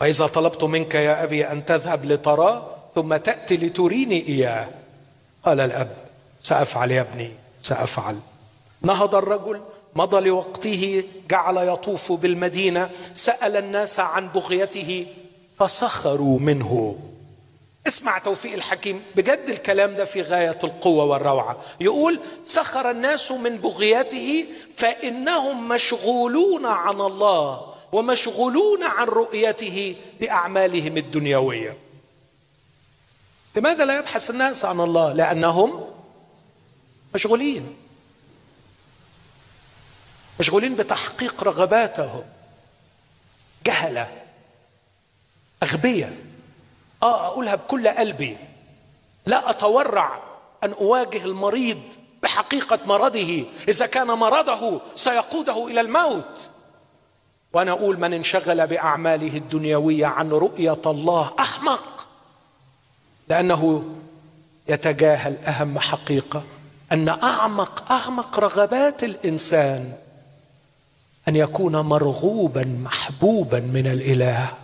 وإذا 0.00 0.26
طلبت 0.26 0.64
منك 0.64 0.94
يا 0.94 1.22
أبي 1.22 1.46
أن 1.52 1.64
تذهب 1.64 2.04
لتراه 2.04 2.66
ثم 2.94 3.16
تأتي 3.16 3.56
لتريني 3.56 4.28
إياه. 4.28 4.66
قال 5.44 5.60
الأب 5.60 5.96
سأفعل 6.40 6.90
يا 6.90 7.00
ابني 7.00 7.32
سأفعل. 7.60 8.16
نهض 8.82 9.14
الرجل 9.14 9.60
مضى 9.94 10.20
لوقته 10.20 11.04
جعل 11.30 11.56
يطوف 11.56 12.12
بالمدينة 12.12 12.90
سأل 13.14 13.56
الناس 13.56 14.00
عن 14.00 14.28
بغيته 14.28 15.06
فسخروا 15.58 16.40
منه. 16.40 16.98
اسمع 17.86 18.18
توفيق 18.18 18.52
الحكيم 18.52 19.02
بجد 19.16 19.44
الكلام 19.48 19.94
ده 19.94 20.04
في 20.04 20.22
غاية 20.22 20.58
القوة 20.64 21.04
والروعة. 21.04 21.56
يقول 21.80 22.20
سخر 22.44 22.90
الناس 22.90 23.32
من 23.32 23.56
بغيته 23.56 24.46
فإنهم 24.76 25.68
مشغولون 25.68 26.66
عن 26.66 27.00
الله 27.00 27.74
ومشغولون 27.92 28.84
عن 28.84 29.06
رؤيته 29.06 29.96
بأعمالهم 30.20 30.96
الدنيوية. 30.96 31.76
لماذا 33.56 33.84
لا 33.84 33.98
يبحث 33.98 34.30
الناس 34.30 34.64
عن 34.64 34.80
الله؟ 34.80 35.12
لأنهم 35.12 35.84
مشغولين. 37.14 37.76
مشغولين 40.40 40.74
بتحقيق 40.74 41.44
رغباتهم. 41.44 42.24
جهلة. 43.66 44.08
اغبياء 45.62 46.23
آه 47.04 47.26
أقولها 47.26 47.54
بكل 47.54 47.88
قلبي. 47.88 48.36
لا 49.26 49.50
أتورع 49.50 50.22
أن 50.64 50.72
أواجه 50.72 51.24
المريض 51.24 51.80
بحقيقة 52.22 52.78
مرضه. 52.86 53.44
إذا 53.68 53.86
كان 53.86 54.06
مرضه 54.06 54.80
سيقوده 54.96 55.66
إلى 55.66 55.80
الموت. 55.80 56.48
وأنا 57.52 57.72
أقول 57.72 58.00
من 58.00 58.12
انشغل 58.12 58.66
بأعماله 58.66 59.36
الدنيوية 59.36 60.06
عن 60.06 60.30
رؤية 60.30 60.82
الله 60.86 61.30
أحمق. 61.40 62.06
لأنه 63.28 63.84
يتجاهل 64.68 65.36
أهم 65.36 65.78
حقيقة 65.78 66.42
أن 66.92 67.08
أعمق 67.08 67.92
أعمق 67.92 68.40
رغبات 68.40 69.04
الإنسان 69.04 69.92
أن 71.28 71.36
يكون 71.36 71.76
مرغوبا 71.76 72.64
محبوبا 72.84 73.60
من 73.60 73.86
الإله. 73.86 74.63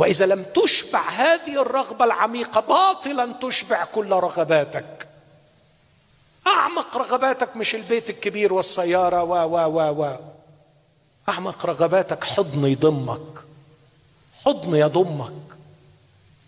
وإذا 0.00 0.26
لم 0.26 0.42
تشبع 0.42 1.10
هذه 1.10 1.62
الرغبة 1.62 2.04
العميقة 2.04 2.60
باطلا 2.60 3.32
تشبع 3.32 3.84
كل 3.84 4.10
رغباتك. 4.10 5.08
أعمق 6.46 6.96
رغباتك 6.96 7.56
مش 7.56 7.74
البيت 7.74 8.10
الكبير 8.10 8.52
والسيارة 8.52 9.22
و 9.22 9.34
و 9.34 9.56
و 9.56 10.02
و. 10.02 10.16
أعمق 11.28 11.66
رغباتك 11.66 12.24
حضن 12.24 12.64
يضمك. 12.64 13.44
حضن 14.44 14.76
يضمك. 14.76 15.32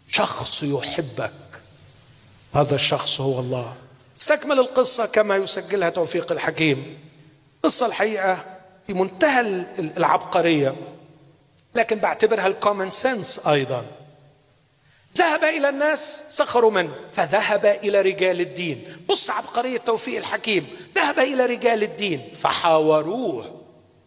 شخص 0.08 0.62
يحبك. 0.62 1.32
هذا 2.54 2.74
الشخص 2.74 3.20
هو 3.20 3.40
الله. 3.40 3.74
استكمل 4.20 4.58
القصة 4.58 5.06
كما 5.06 5.36
يسجلها 5.36 5.90
توفيق 5.90 6.32
الحكيم. 6.32 6.98
قصة 7.62 7.86
الحقيقة 7.86 8.44
في 8.86 8.94
منتهى 8.94 9.40
العبقرية. 9.78 10.74
لكن 11.74 11.98
بعتبرها 11.98 12.46
الكومن 12.46 12.90
سنس 12.90 13.46
أيضا. 13.46 13.84
ذهب 15.16 15.44
إلى 15.44 15.68
الناس 15.68 16.22
سخروا 16.30 16.70
منه 16.70 16.94
فذهب 17.12 17.66
إلى 17.66 18.00
رجال 18.00 18.40
الدين. 18.40 18.96
بص 19.08 19.30
عبقرية 19.30 19.78
توفيق 19.78 20.16
الحكيم 20.16 20.66
ذهب 20.94 21.18
إلى 21.18 21.46
رجال 21.46 21.82
الدين 21.82 22.32
فحاوروه 22.34 23.60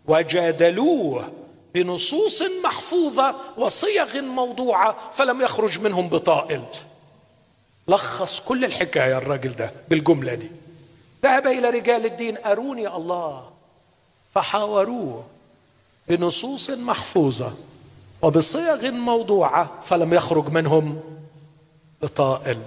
وجادلوه 0.07 1.31
بنصوص 1.73 2.43
محفوظة 2.63 3.35
وصيغ 3.57 4.21
موضوعة 4.21 4.95
فلم 5.13 5.41
يخرج 5.41 5.79
منهم 5.79 6.09
بطائل. 6.09 6.63
لخص 7.87 8.39
كل 8.39 8.65
الحكاية 8.65 9.17
الراجل 9.17 9.55
ده 9.55 9.71
بالجملة 9.89 10.35
دي. 10.35 10.51
ذهب 11.23 11.47
إلى 11.47 11.69
رجال 11.69 12.05
الدين 12.05 12.37
أروني 12.45 12.87
الله 12.87 13.49
فحاوروه. 14.35 15.25
بنصوص 16.07 16.69
محفوظة 16.69 17.53
وبصيغ 18.21 18.91
موضوعة 18.91 19.71
فلم 19.85 20.13
يخرج 20.13 20.49
منهم 20.49 20.99
بطائل. 22.01 22.57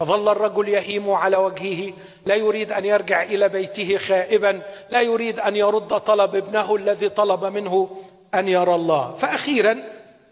فظل 0.00 0.28
الرجل 0.28 0.68
يهيم 0.68 1.10
على 1.10 1.36
وجهه 1.36 1.92
لا 2.26 2.34
يريد 2.34 2.72
أن 2.72 2.84
يرجع 2.84 3.22
إلى 3.22 3.48
بيته 3.48 3.96
خائبا 3.96 4.62
لا 4.90 5.00
يريد 5.00 5.40
أن 5.40 5.56
يرد 5.56 5.88
طلب 5.88 6.36
ابنه 6.36 6.76
الذي 6.76 7.08
طلب 7.08 7.44
منه 7.44 7.88
أن 8.34 8.48
يرى 8.48 8.74
الله. 8.74 9.14
فاخيرا 9.14 9.76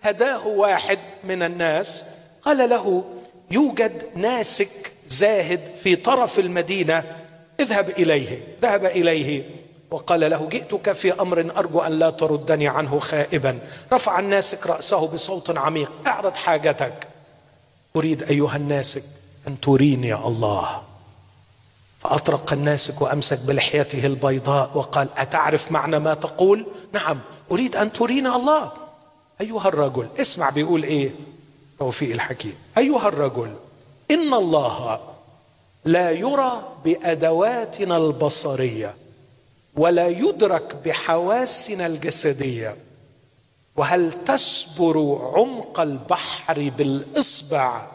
هداه 0.02 0.46
واحد 0.46 0.98
من 1.24 1.42
الناس 1.42 2.04
قال 2.42 2.68
له 2.68 3.04
يوجد 3.50 4.02
ناسك 4.14 4.92
زاهد 5.08 5.60
في 5.82 5.96
طرف 5.96 6.38
المدينة 6.38 7.04
اذهب 7.60 7.90
إليه. 7.90 8.38
ذهب 8.62 8.84
إليه. 8.84 9.42
وقال 9.90 10.30
له 10.30 10.48
جئتك 10.48 10.92
في 10.92 11.20
أمر 11.20 11.50
أرجو 11.56 11.80
أن 11.80 11.92
لا 11.92 12.10
تردني 12.10 12.68
عنه 12.68 12.98
خائبا. 12.98 13.58
رفع 13.92 14.18
الناسك 14.18 14.66
رأسه 14.66 15.12
بصوت 15.12 15.58
عميق. 15.58 15.92
أعرض 16.06 16.34
حاجتك. 16.34 17.08
أريد 17.96 18.22
أيها 18.22 18.56
الناسك 18.56 19.02
أن 19.48 19.60
تريني 19.60 20.14
الله. 20.14 20.82
فأطرق 22.00 22.52
الناسك 22.52 23.02
وأمسك 23.02 23.38
بلحيته 23.46 24.06
البيضاء 24.06 24.70
وقال 24.74 25.08
أتعرف 25.16 25.72
معنى 25.72 25.98
ما 25.98 26.14
تقول؟ 26.14 26.66
نعم 26.92 27.20
أريد 27.50 27.76
أن 27.76 27.92
تريني 27.92 28.28
الله. 28.28 28.72
أيها 29.40 29.68
الرجل 29.68 30.08
اسمع 30.20 30.50
بيقول 30.50 30.82
إيه؟ 30.82 31.10
توفيق 31.78 32.12
الحكيم. 32.12 32.54
أيها 32.78 33.08
الرجل 33.08 33.54
إن 34.10 34.34
الله 34.34 35.00
لا 35.84 36.10
يرى 36.10 36.62
بأدواتنا 36.84 37.96
البصرية. 37.96 38.94
ولا 39.76 40.08
يدرك 40.08 40.76
بحواسنا 40.84 41.86
الجسدية. 41.86 42.76
وهل 43.76 44.24
تسبر 44.24 45.30
عمق 45.34 45.80
البحر 45.80 46.72
بالإصبع 46.78 47.86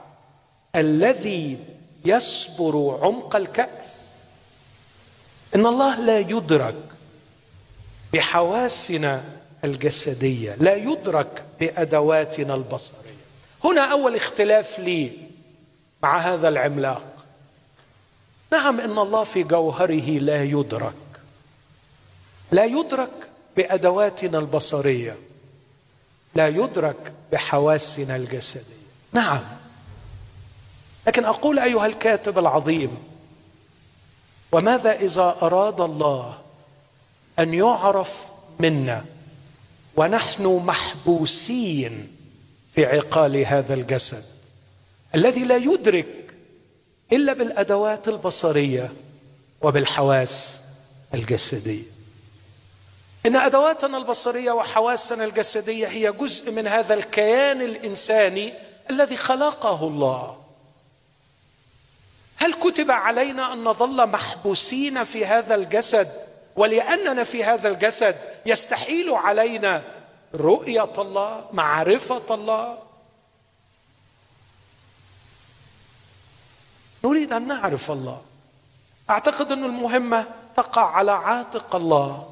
الذي 0.76 1.58
يسبر 2.06 3.00
عمق 3.02 3.36
الكأس؟ 3.36 4.06
إن 5.56 5.66
الله 5.66 6.00
لا 6.00 6.20
يدرك 6.20 6.76
بحواسنا 8.14 9.24
الجسدية 9.64 10.56
لا 10.56 10.76
يدرك 10.76 11.44
بأدواتنا 11.60 12.56
البصرية. 12.56 13.12
هنا 13.64 13.92
أول 13.92 14.16
اختلاف 14.16 14.80
لي 14.80 15.12
مع 16.04 16.18
هذا 16.18 16.48
العملاق. 16.48 17.26
نعم 18.52 18.80
إن 18.80 18.98
الله 18.98 19.24
في 19.24 19.44
جوهره 19.44 20.20
لا 20.20 20.44
يدرك. 20.44 20.94
لا 22.52 22.66
يدرك 22.66 23.30
بأدواتنا 23.58 24.40
البصرية 24.40 25.18
لا 26.36 26.48
يدرك 26.48 27.14
بحواسنا 27.32 28.16
الجسدية. 28.16 28.82
نعم. 29.14 29.42
لكن 31.08 31.26
أقول 31.26 31.60
أيها 31.60 31.86
الكاتب 31.86 32.40
العظيم 32.40 32.98
وماذا 34.52 34.92
إذا 34.92 35.36
أراد 35.42 35.82
الله 35.82 36.38
أن 37.40 37.54
يعرف 37.54 38.26
منا 38.60 39.06
ونحن 39.96 40.46
محبوسين 40.46 42.16
في 42.76 42.86
عقال 42.86 43.38
هذا 43.38 43.74
الجسد 43.74 44.24
الذي 45.16 45.44
لا 45.44 45.56
يدرك 45.56 46.36
إلا 47.12 47.34
بالأدوات 47.34 48.08
البصرية 48.08 48.94
وبالحواس 49.62 50.62
الجسدية؟ 51.14 51.91
إن 53.26 53.36
أدواتنا 53.36 53.98
البصرية 53.98 54.52
وحواسنا 54.52 55.24
الجسدية 55.24 55.88
هي 55.88 56.12
جزء 56.12 56.52
من 56.52 56.68
هذا 56.68 56.94
الكيان 56.94 57.62
الإنساني 57.62 58.54
الذي 58.90 59.18
خلقه 59.18 59.88
الله. 59.88 60.38
هل 62.38 62.54
كتب 62.54 62.92
علينا 62.92 63.54
أن 63.54 63.64
نظل 63.64 64.08
محبوسين 64.08 65.04
في 65.04 65.26
هذا 65.26 65.56
الجسد؟ 65.56 66.12
ولأننا 66.56 67.24
في 67.24 67.44
هذا 67.44 67.68
الجسد 67.68 68.16
يستحيل 68.46 69.10
علينا 69.10 69.84
رؤية 70.36 70.94
الله 70.98 71.46
معرفة 71.54 72.36
الله. 72.36 72.80
نريد 77.04 77.34
أن 77.34 77.48
نعرف 77.48 77.92
الله. 77.92 78.22
أعتقد 79.10 79.52
أن 79.52 79.64
المهمة 79.64 80.26
تقع 80.56 80.92
على 80.92 81.12
عاتق 81.12 81.76
الله. 81.76 82.31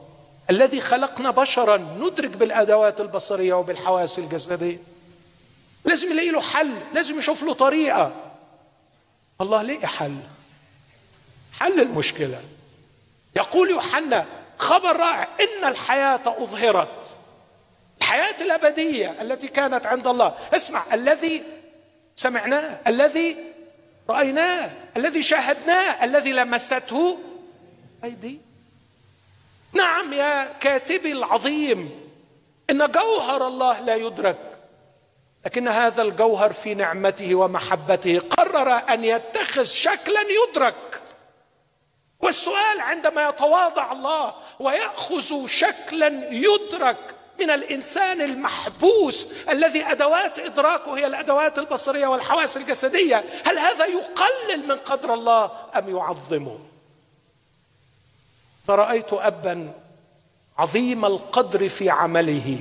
الذي 0.49 0.81
خلقنا 0.81 1.31
بشرا 1.31 1.77
ندرك 1.77 2.29
بالأدوات 2.29 3.01
البصرية 3.01 3.53
وبالحواس 3.53 4.19
الجسدية. 4.19 4.77
لازم 5.85 6.11
يلاقي 6.11 6.29
له 6.29 6.41
حل 6.41 6.73
لازم 6.93 7.19
يشوف 7.19 7.43
له 7.43 7.53
طريقة. 7.53 8.11
الله 9.41 9.61
لقي 9.61 9.87
حل. 9.87 10.17
حل 11.53 11.79
المشكلة. 11.79 12.41
يقول 13.35 13.69
يوحنا 13.69 14.25
خبر 14.57 14.95
رائع 14.95 15.27
إن 15.39 15.67
الحياة 15.67 16.21
أظهرت. 16.25 17.17
الحياة 18.01 18.41
الأبدية 18.41 19.21
التي 19.21 19.47
كانت 19.47 19.85
عند 19.85 20.07
الله. 20.07 20.35
اسمع 20.53 20.83
الذي 20.93 21.43
سمعناه 22.15 22.79
الذي 22.87 23.37
رأيناه 24.09 24.71
الذي 24.97 25.21
شاهدناه 25.23 26.03
الذي 26.05 26.31
لمسته 26.31 27.17
أيدي. 28.03 28.48
نعم 29.73 30.13
يا 30.13 30.53
كاتبي 30.59 31.11
العظيم 31.11 32.09
إن 32.69 32.91
جوهر 32.91 33.47
الله 33.47 33.79
لا 33.79 33.95
يدرك 33.95 34.59
لكن 35.45 35.67
هذا 35.67 36.01
الجوهر 36.01 36.53
في 36.53 36.75
نعمته 36.75 37.35
ومحبته 37.35 38.19
قرر 38.19 38.81
أن 38.89 39.03
يتخذ 39.03 39.63
شكلا 39.63 40.21
يدرك. 40.21 41.01
والسؤال 42.19 42.79
عندما 42.79 43.29
يتواضع 43.29 43.91
الله 43.91 44.33
ويأخذ 44.59 45.47
شكلا 45.47 46.07
يدرك 46.31 46.97
من 47.39 47.49
الإنسان 47.49 48.21
المحبوس 48.21 49.27
الذي 49.49 49.85
أدوات 49.85 50.39
إدراكه 50.39 50.97
هي 50.97 51.07
الأدوات 51.07 51.59
البصرية 51.59 52.07
والحواس 52.07 52.57
الجسدية 52.57 53.23
هل 53.45 53.59
هذا 53.59 53.85
يقلل 53.85 54.67
من 54.67 54.77
قدر 54.77 55.13
الله 55.13 55.51
أم 55.75 55.97
يعظمه؟ 55.97 56.59
فرأيت 58.69 59.13
أبا 59.13 59.71
عظيم 60.57 61.05
القدر 61.05 61.69
في 61.69 61.89
عمله 61.89 62.57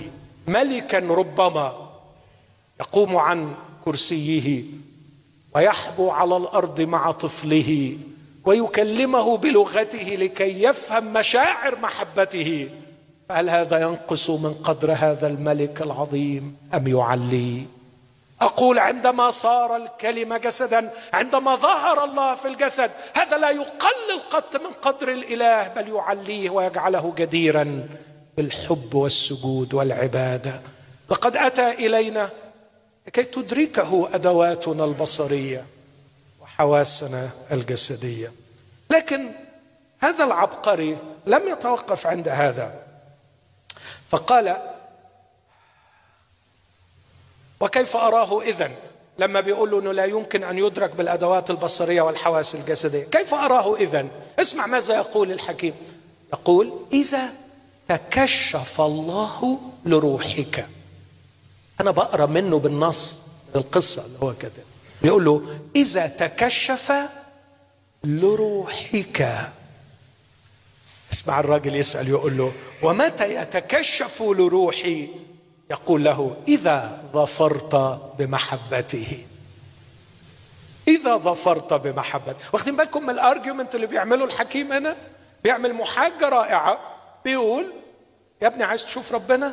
ملكا 0.46 0.98
ربما 0.98 1.88
يقوم 2.80 3.16
عن 3.16 3.54
كرسيه 3.84 4.62
ويحبو 5.54 6.10
على 6.10 6.36
الأرض 6.36 6.80
مع 6.80 7.10
طفله 7.10 7.96
ويكلمه 8.44 9.36
بلغته 9.36 9.98
لكي 9.98 10.62
يفهم 10.62 11.12
مشاعر 11.12 11.78
محبته. 11.78 12.70
فهل 13.28 13.50
هذا 13.50 13.82
ينقص 13.82 14.30
من 14.30 14.54
قدر 14.64 14.92
هذا 14.92 15.26
الملك 15.26 15.82
العظيم 15.82 16.56
أم 16.74 16.86
يعليه 16.86 17.62
أقول 18.40 18.78
عندما 18.78 19.30
صار 19.30 19.76
الكلمة 19.76 20.36
جسدا 20.36 20.90
عندما 21.12 21.56
ظهر 21.56 22.04
الله 22.04 22.34
في 22.34 22.48
الجسد 22.48 22.90
هذا 23.14 23.38
لا 23.38 23.50
يقلل 23.50 24.20
قط 24.30 24.56
من 24.56 24.72
قدر 24.82 25.08
الإله 25.08 25.68
بل 25.68 25.88
يعليه 25.88 26.50
ويجعله 26.50 27.12
جديرا 27.16 27.88
بالحب 28.36 28.94
والسجود 28.94 29.74
والعبادة. 29.74 30.60
لقد 31.10 31.36
أتى 31.36 31.70
إلينا 31.70 32.30
لكي 33.06 33.22
تدركه 33.22 34.08
أدواتنا 34.14 34.84
البصرية 34.84 35.64
وحواسنا 36.40 37.30
الجسدية. 37.52 38.32
لكن 38.90 39.30
هذا 40.00 40.24
العبقري 40.24 40.98
لم 41.26 41.48
يتوقف 41.48 42.06
عند 42.06 42.28
هذا. 42.28 42.74
فقال 44.10 44.56
وكيف 47.60 47.96
أراه 47.96 48.42
إذا 48.42 48.70
لما 49.18 49.40
بيقول 49.40 49.70
له 49.70 49.78
أنه 49.78 49.92
لا 49.92 50.04
يمكن 50.04 50.44
أن 50.44 50.58
يدرك 50.58 50.90
بالأدوات 50.90 51.50
البصرية 51.50 52.02
والحواس 52.02 52.54
الجسدية. 52.54 53.04
كيف 53.04 53.34
أراه 53.34 53.76
إذا 53.76 54.06
اسمع 54.38 54.66
ماذا 54.66 54.94
يقول 54.94 55.32
الحكيم. 55.32 55.74
يقول 56.32 56.72
إذا 56.92 57.28
تكشف 57.88 58.80
الله 58.80 59.58
لروحك. 59.86 60.66
أنا 61.80 61.90
بقرأ 61.90 62.26
منه 62.26 62.58
بالنص 62.58 63.18
القصة 63.56 64.06
اللي 64.06 64.18
هو 64.22 64.34
كده 64.34 64.62
بيقول 65.02 65.24
له 65.24 65.58
إذا 65.76 66.06
تكشف 66.06 66.92
لروحك. 68.04 69.48
اسمع 71.12 71.40
الراجل 71.40 71.76
يسأل 71.76 72.08
يقول 72.08 72.38
له 72.38 72.52
ومتى 72.82 73.34
يتكشف 73.34 74.22
لروحي؟ 74.22 75.08
يقول 75.70 76.04
له 76.04 76.36
إذا 76.48 77.04
ظفرت 77.12 78.00
بمحبته. 78.18 79.24
إذا 80.88 81.16
ظفرت 81.16 81.74
بمحبه 81.74 82.34
واخدين 82.52 82.76
بالكم 82.76 83.02
من 83.02 83.10
ال 83.10 83.17
argument 83.17 83.74
اللي 83.74 83.86
بيعمله 83.86 84.24
الحكيم 84.24 84.72
هنا؟ 84.72 84.96
بيعمل 85.44 85.74
محاجة 85.74 86.28
رائعة. 86.28 86.78
بيقول 87.24 87.72
يا 88.42 88.46
ابني 88.46 88.64
عايز 88.64 88.84
تشوف 88.84 89.12
ربنا؟ 89.12 89.52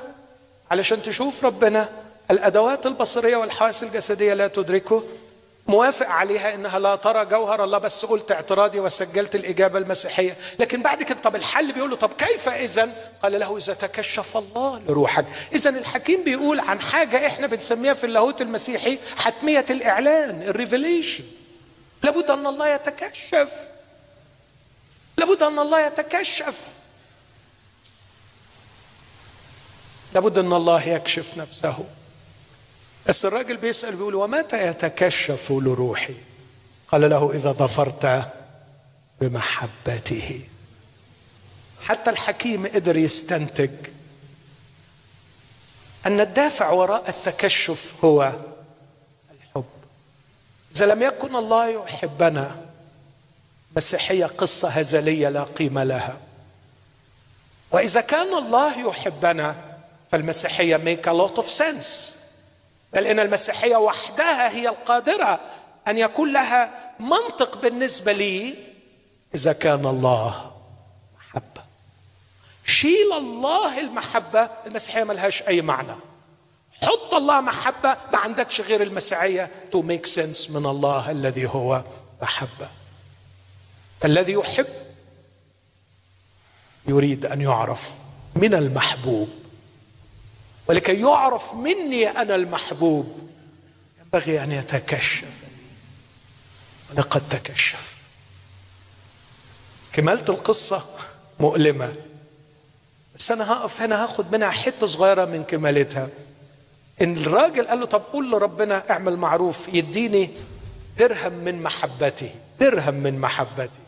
علشان 0.72 1.04
تشوف 1.04 1.46
ربنا 1.46 1.90
الأدوات 2.32 2.86
البصرية 2.86 3.36
والحواس 3.38 3.84
الجسدية 3.84 4.34
لا 4.34 4.48
تدركه. 4.48 5.04
موافق 5.68 6.08
عليها 6.08 6.56
إنها 6.56 6.80
لا 6.80 6.96
ترى 6.96 7.26
جوهر 7.26 7.64
الله 7.64 7.78
بس 7.78 8.06
قلت 8.06 8.32
اعتراضي 8.32 8.80
وسجلت 8.80 9.36
الإجابة 9.36 9.80
المسيحية. 9.80 10.38
لكن 10.60 10.82
بعد 10.82 11.04
كده 11.04 11.20
طب 11.24 11.36
الحل 11.36 11.72
بيقول 11.72 11.90
له 11.90 11.96
طب 11.96 12.14
كيف 12.14 12.50
إذا؟ 12.50 12.90
قال 13.24 13.40
له 13.40 13.58
إذا 13.58 13.74
تكشف 13.74 14.38
الله 14.38 14.82
لروحك. 14.88 15.26
إذا 15.54 15.70
الحكيم 15.70 16.24
بيقول 16.24 16.60
عن 16.60 16.82
حاجة 16.82 17.28
إحنا 17.28 17.48
بنسميها 17.48 17.94
في 17.94 18.04
اللاهوت 18.04 18.42
المسيحي 18.42 19.00
حتمية 19.18 19.66
الإعلان 19.70 20.42
ال 20.42 20.49
revelation. 20.49 21.24
لابد 22.04 22.32
أن 22.32 22.48
الله 22.48 22.68
يتكشف. 22.70 23.50
لابد 25.18 25.44
أن 25.44 25.60
الله 25.60 25.88
يتكشف. 25.88 26.60
لابد 30.14 30.38
أن 30.38 30.54
الله 30.54 30.90
يكشف 30.90 31.38
نفسه. 31.38 31.86
بس 33.08 33.26
الراجل 33.26 33.58
بيسأل 33.58 33.96
بيقول 33.96 34.16
ومتى 34.16 34.68
يتكشف 34.68 35.52
لروحي؟ 35.52 36.16
قال 36.88 37.10
له 37.10 37.32
إذا 37.32 37.52
ظفرت 37.52 38.32
بمحبته. 39.22 40.42
حتى 41.82 42.10
الحكيم 42.10 42.68
قدر 42.68 42.98
يستنتج 42.98 43.72
أن 46.06 46.20
الدافع 46.20 46.70
وراء 46.70 47.10
التكشف 47.10 47.94
هو 48.04 48.34
الحب. 49.32 49.66
إذا 50.76 50.86
لم 50.86 51.04
يكن 51.04 51.36
الله 51.36 51.68
يحبنا 51.68 52.56
مسيحية 53.76 54.26
قصة 54.26 54.70
هزلية 54.70 55.30
لا 55.30 55.44
قيمة 55.44 55.84
لها. 55.84 56.18
وإذا 57.72 58.02
كان 58.02 58.38
الله 58.38 58.90
يحبنا 58.90 59.56
فالمسيحية 60.12 60.78
make 60.78 61.08
a 61.08 61.14
lot 61.14 61.38
of 61.44 61.50
sense. 61.50 62.25
بل 62.96 63.08
إن 63.08 63.20
المسيحية 63.20 63.76
وحدها 63.76 64.50
هي 64.50 64.70
القادرة 64.70 65.40
أن 65.88 65.98
يكون 65.98 66.34
لها 66.34 66.94
منطق 67.00 67.62
بالنسبة 67.62 68.12
لي 68.12 68.56
إذا 69.36 69.54
كان 69.54 69.86
الله 69.86 70.52
محبة. 71.18 71.64
شيل 72.66 73.14
الله 73.18 73.80
المحبة 73.80 74.50
المسيحية 74.66 75.04
ملهاش 75.04 75.42
أي 75.42 75.62
معنى. 75.62 75.96
خط 76.82 77.14
الله 77.14 77.42
محبة 77.42 77.98
ما 78.14 78.18
عندكش 78.18 78.62
غير 78.62 78.84
المسيحية 78.84 79.52
to 79.72 79.82
make 79.82 80.06
sense 80.06 80.50
من 80.50 80.66
الله 80.66 81.12
الذي 81.12 81.48
هو 81.48 81.84
محبة. 82.22 82.70
فالذي 84.02 84.34
يحب 84.34 84.68
يريد 86.88 87.26
أن 87.26 87.42
يعرف 87.42 87.92
من 88.36 88.54
المحبوب. 88.54 89.30
ولكي 90.68 91.00
يعرف 91.02 91.54
مني 91.54 92.10
أنا 92.10 92.36
المحبوب. 92.36 93.30
ينبغي 94.00 94.44
أن 94.44 94.52
يتكشف. 94.52 95.34
ولقد 96.92 97.30
تكشف. 97.30 97.96
كمالة 99.94 100.26
القصة 100.30 100.86
مؤلمة. 101.40 101.96
بس 103.16 103.32
أنا 103.32 103.54
هقف 103.54 103.82
هنا 103.82 104.04
هاخد 104.04 104.32
منها 104.32 104.50
حتة 104.50 104.88
صغيرة 104.88 105.26
من 105.26 105.44
كمالتها. 105.44 106.10
إن 107.02 107.18
الراجل 107.18 107.68
قال 107.68 107.80
له 107.80 107.86
طب 107.86 108.02
قول 108.14 108.32
لربنا 108.32 108.84
اعمل 108.92 109.18
معروف 109.18 109.74
يديني 109.74 110.30
درهم 110.98 111.34
من 111.34 111.64
محبته 111.64 112.36
درهم 112.60 112.94
من 112.94 113.20
محبته 113.20 113.80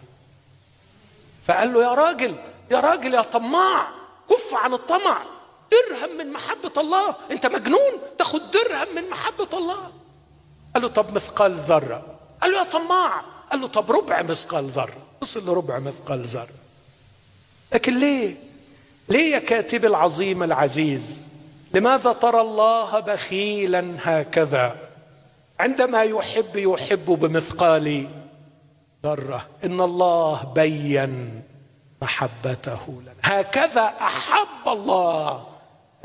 فقال 1.48 1.74
له 1.74 1.84
يا 1.84 1.94
راجل 1.94 2.36
يا 2.72 2.80
راجل 2.80 3.14
يا 3.14 3.22
طماع 3.22 3.88
كف 4.30 4.54
عن 4.54 4.74
الطمع. 4.74 5.22
درهم 5.72 6.18
من 6.18 6.32
محبة 6.32 6.82
الله. 6.82 7.16
أنت 7.32 7.46
مجنون؟ 7.46 7.94
تاخد 8.18 8.42
درهم 8.52 8.96
من 8.96 9.10
محبة 9.10 9.58
الله. 9.58 9.92
قال 10.74 10.84
له 10.84 10.88
طب 10.88 11.14
مثقال 11.14 11.56
ذرة. 11.56 12.04
قال 12.42 12.52
له 12.52 12.58
يا 12.58 12.64
طماع. 12.64 13.22
قال 13.52 13.62
له 13.62 13.68
طب 13.68 13.92
ربع 13.92 14.22
مثقال 14.22 14.66
ذرة. 14.66 14.98
وصل 15.22 15.50
لربع 15.50 15.80
مثقال 15.80 16.24
ذرة. 16.26 16.58
لكن 17.74 18.00
ليه؟ 18.00 18.36
ليه 19.10 19.34
يا 19.34 19.40
كاتب 19.40 19.86
العظيم 19.86 20.44
العزيز؟ 20.44 21.18
لماذا 21.74 22.12
ترى 22.12 22.42
الله 22.42 23.00
بخيلا 23.00 23.98
هكذا؟ 24.04 24.78
عندما 25.60 26.04
يحب 26.04 26.56
يحب 26.56 27.06
بمثقال 27.06 28.08
ذرة. 29.04 29.48
إن 29.64 29.82
الله 29.82 30.54
بين 30.56 31.44
محبته 32.02 33.02
لنا. 33.02 33.14
هكذا 33.24 33.94
أحب 34.02 34.68
الله. 34.68 35.57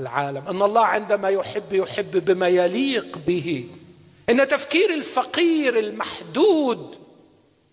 العالم. 0.02 0.48
أن 0.48 0.62
الله 0.62 0.84
عندما 0.84 1.28
يحب 1.28 1.72
يحب 1.72 2.24
بما 2.24 2.48
يليق 2.48 3.18
به. 3.26 3.68
إن 4.30 4.48
تفكير 4.48 4.94
الفقير 4.94 5.78
المحدود 5.78 6.98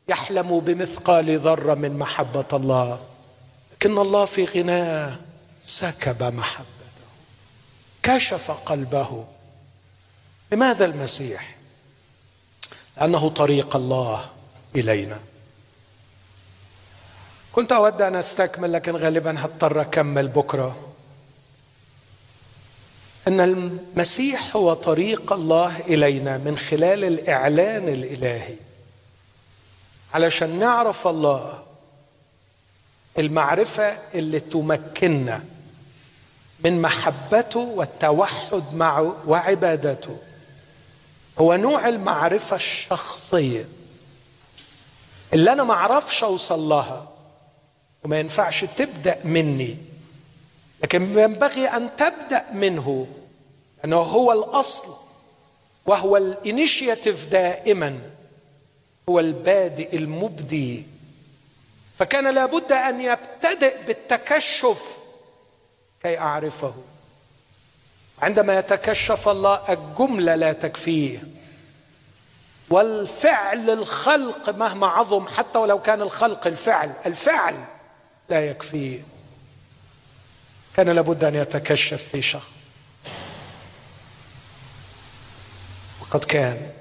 يحلم 0.08 0.60
بمثقال 0.60 1.40
ذرة 1.40 1.74
من 1.74 1.98
محبة 1.98 2.46
الله. 2.54 3.00
لكن 3.74 3.98
الله 3.98 4.26
في 4.26 4.46
غناه 4.46 5.16
سكب 5.62 6.24
محبته 6.24 7.08
كشف 8.04 8.52
قلبه. 8.52 9.26
لماذا 10.52 10.86
المسيح؟ 10.86 11.56
لأنه 12.98 13.30
طريق 13.30 13.76
الله 13.76 14.26
إلينا. 14.76 15.20
كنت 17.52 17.72
أود 17.72 18.02
أن 18.02 18.16
أستكمل 18.16 18.74
لكن 18.74 18.96
غالبا 18.96 19.36
هضطر 19.40 19.82
أكمل 19.82 20.28
بكرة. 20.28 20.89
أن 23.30 23.42
المسيح 23.42 24.56
هو 24.56 24.74
طريق 24.74 25.34
الله 25.34 25.80
إلينا 25.80 26.38
من 26.38 26.58
خلال 26.58 27.04
الإعلان 27.04 27.88
الإلهي. 27.88 28.56
علشان 30.14 30.60
نعرف 30.60 31.08
الله 31.08 31.64
المعرفة 33.20 33.98
اللي 34.14 34.40
تمكننا 34.40 35.44
من 36.60 36.82
محبته 36.82 37.60
والتوحد 37.60 38.64
معه 38.74 39.16
وعبادته 39.28 40.18
هو 41.40 41.56
نوع 41.56 41.88
المعرفة 41.90 42.56
الشخصية 42.56 43.66
اللي 45.34 45.52
أنا 45.54 45.64
ما 45.64 45.74
أعرفش 45.74 46.24
أوصل 46.24 46.60
لها 46.60 47.08
وما 48.04 48.20
ينفعش 48.20 48.66
تبدأ 48.66 49.20
مني 49.24 49.78
لكن 50.84 51.20
ينبغي 51.20 51.68
أن 51.68 51.90
تبدأ 51.98 52.46
منه. 52.54 53.08
أنه 53.86 53.98
هو 53.98 54.32
الأصل 54.32 54.94
وهو 55.86 56.18
الإنيشياتيف 56.18 57.26
دائما 57.26 58.00
هو 59.10 59.20
البادئ 59.20 59.96
المبدي. 59.96 60.84
فكان 62.00 62.28
لابد 62.36 62.72
أن 62.72 63.02
يبتدئ 63.02 63.86
بالتكشف 63.88 64.98
كي 66.04 66.20
أعرفه. 66.20 66.74
عندما 68.22 68.60
يتكشف 68.60 69.30
الله 69.30 69.74
الجملة 69.74 70.36
لا 70.36 70.54
تكفيه. 70.54 71.24
والفعل 72.70 73.70
الخلق 73.70 74.50
مهما 74.50 74.88
عظم 74.88 75.28
حتى 75.28 75.60
ولو 75.60 75.82
كان 75.82 76.02
الخلق 76.02 76.48
الفعل 76.48 76.92
الفعل 77.06 77.56
لا 78.30 78.50
يكفيه. 78.50 79.00
كان 80.76 80.90
لابد 80.90 81.24
أن 81.24 81.36
يتكشف 81.36 82.04
في 82.04 82.22
شخص. 82.22 82.59
وقد 86.10 86.24
كان. 86.24 86.72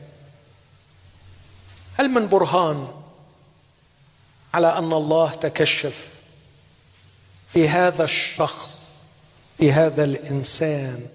هل 1.99 2.09
من 2.09 2.29
برهان 2.29 2.89
على 4.55 4.79
أن 4.79 4.93
الله 4.93 5.31
تكشف 5.31 6.15
في 7.53 7.69
هذا 7.69 8.05
الشخص 8.05 8.87
في 9.59 9.73
هذا 9.73 10.05
الإنسان 10.05 11.07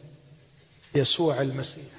يسوع 0.96 1.42
المسيح؟ 1.42 1.94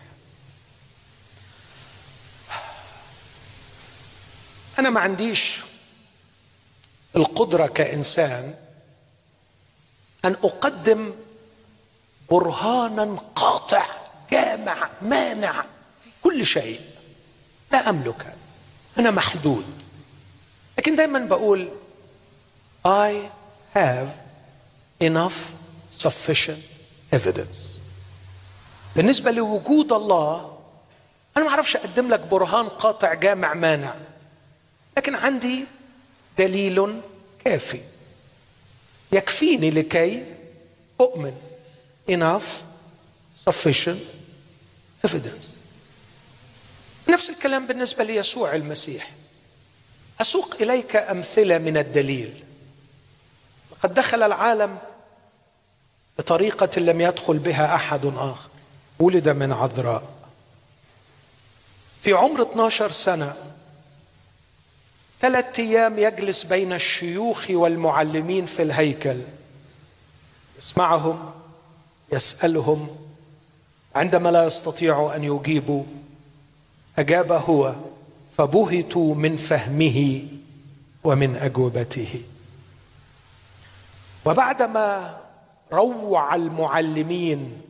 أنا 4.78 4.90
ما 4.90 5.00
عنديش 5.00 5.58
القدرة 7.16 7.66
كإنسان 7.66 8.54
أن 10.24 10.32
أقدم 10.32 11.12
برهانا 12.30 13.16
قاطع 13.34 13.86
جامع 14.30 14.90
مانع. 15.02 15.64
كل 16.24 16.46
شيء. 16.46 16.80
لا 17.72 17.90
أملك. 17.90 18.22
هذا 18.22 18.36
أنا 18.98 19.10
محدود. 19.10 19.64
لكن 20.78 20.96
دائما 20.96 21.18
بقول 21.18 21.68
I 22.86 23.12
have 23.76 24.08
enough 25.02 25.38
sufficient 26.02 26.62
evidence. 27.14 27.58
بالنسبة 28.96 29.30
لوجود 29.30 29.92
الله 29.92 30.58
أنا 31.36 31.44
ما 31.44 31.50
أعرفش 31.50 31.76
أقدم 31.76 32.08
لك 32.08 32.20
برهان 32.20 32.68
قاطع 32.68 33.14
جامع 33.14 33.54
مانع. 33.54 33.94
لكن 34.96 35.14
عندي 35.14 35.64
دليل 36.38 37.00
كافي. 37.44 37.80
يكفيني 39.12 39.70
لكي 39.70 40.34
أؤمن. 41.00 41.34
Enough 42.10 42.48
sufficient 43.50 44.00
evidence. 45.06 45.53
نفس 47.08 47.30
الكلام 47.30 47.66
بالنسبة 47.66 48.04
ليسوع 48.04 48.54
المسيح. 48.54 49.10
أسوق 50.20 50.54
إليك 50.60 50.96
أمثلة 50.96 51.58
من 51.58 51.76
الدليل. 51.76 52.44
لقد 53.72 53.94
دخل 53.94 54.22
العالم 54.22 54.78
بطريقة 56.18 56.80
لم 56.80 57.00
يدخل 57.00 57.38
بها 57.38 57.74
أحد 57.74 58.06
آخر. 58.16 58.48
ولد 58.98 59.28
من 59.28 59.52
عذراء. 59.52 60.04
في 62.02 62.12
عمر 62.12 62.42
12 62.42 62.92
سنة 62.92 63.34
ثلاثة 65.20 65.62
أيام 65.62 65.98
يجلس 65.98 66.42
بين 66.42 66.72
الشيوخ 66.72 67.46
والمعلمين 67.50 68.46
في 68.46 68.62
الهيكل. 68.62 69.20
يسمعهم 70.58 71.34
يسألهم 72.12 72.96
عندما 73.94 74.28
لا 74.28 74.44
يستطيع 74.44 75.12
أن 75.16 75.24
يجيبوا 75.24 75.84
أجاب 76.98 77.32
هو 77.32 77.74
فبهتوا 78.38 79.14
من 79.14 79.36
فهمه 79.36 80.28
ومن 81.04 81.36
أجوبته. 81.36 82.22
وبعدما 84.24 85.20
روع 85.72 86.34
المعلمين 86.34 87.60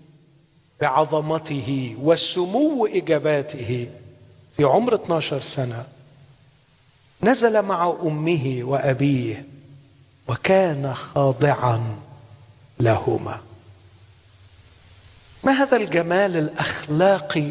بعظمته 0.81 1.97
وسمو 2.03 2.87
إجاباته 2.87 3.89
في 4.57 4.65
عمر 4.65 4.95
12 4.95 5.41
سنة 5.41 5.87
نزل 7.23 7.63
مع 7.63 7.95
أمه 8.03 8.61
وأبيه 8.63 9.45
وكان 10.29 10.95
خاضعا 10.95 11.97
لهما. 12.81 13.41
ما 15.45 15.53
هذا 15.53 15.77
الجمال 15.77 16.37
الأخلاقي 16.37 17.51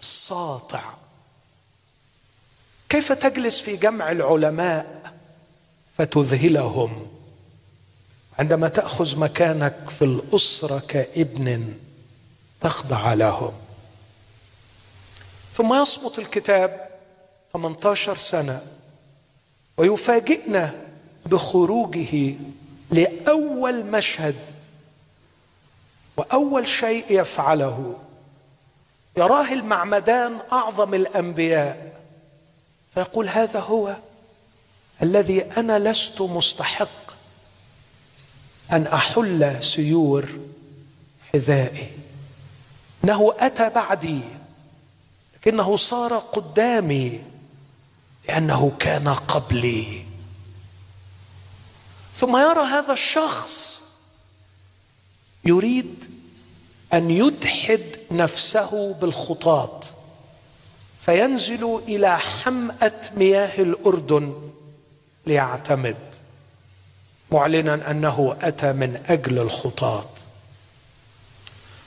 الساطع 0.00 0.82
كيف 2.88 3.12
تجلس 3.12 3.60
في 3.60 3.76
جمع 3.76 4.12
العلماء 4.12 5.12
فتذهلهم 5.98 7.06
عندما 8.38 8.68
تأخذ 8.68 9.18
مكانك 9.18 9.90
في 9.90 10.04
الأسرة 10.04 10.82
كابن 10.88 11.74
تخضع 12.60 13.14
لهم؟ 13.14 13.52
ثم 15.54 15.82
يصمت 15.82 16.18
الكتاب 16.18 16.88
18 17.52 18.16
سنة 18.16 18.62
ويفاجئنا 19.76 20.74
بخروجه 21.26 22.34
لأول 22.90 23.84
مشهد 23.84 24.36
وأول 26.16 26.68
شيء 26.68 27.20
يفعله. 27.20 27.98
يراه 29.16 29.52
المعمدان 29.52 30.38
أعظم 30.52 30.94
الأنبياء. 30.94 32.00
فيقول 32.94 33.28
هذا 33.28 33.60
هو 33.60 33.96
الذي 35.02 35.42
أنا 35.42 35.90
لست 35.90 36.20
مستحق 36.20 37.10
أن 38.72 38.86
أحل 38.86 39.64
سيور 39.64 40.28
حذائي. 41.32 41.90
إنه 43.04 43.34
أتى 43.38 43.68
بعدي 43.68 44.20
لكنه 45.36 45.76
صار 45.76 46.18
قدامي 46.18 47.20
لأنه 48.28 48.72
كان 48.78 49.08
قبلي. 49.08 50.04
ثم 52.16 52.36
يرى 52.36 52.60
هذا 52.60 52.92
الشخص 52.92 53.80
يريد 55.44 56.19
أن 56.92 57.10
يدحد 57.10 57.96
نفسه 58.10 58.92
بالخطاط. 58.92 59.84
فينزل 61.00 61.80
إلى 61.88 62.18
حمأة 62.18 63.00
مياه 63.16 63.58
الأردن 63.58 64.50
ليعتمد 65.26 65.96
معلنا 67.32 67.90
أنه 67.90 68.36
أتى 68.42 68.72
من 68.72 69.02
أجل 69.08 69.38
الخطاط. 69.38 70.06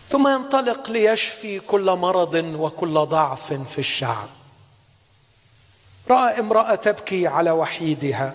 ثم 0.10 0.28
ينطلق 0.28 0.90
ليشفي 0.90 1.60
كل 1.60 1.92
مرض 1.92 2.36
وكل 2.36 2.94
ضعف 2.94 3.54
في 3.54 3.80
الشعب. 3.80 4.30
رأى 6.10 6.40
امرأة 6.40 6.76
تبكي 6.76 7.28
على 7.28 7.52
وحيدها 7.52 8.34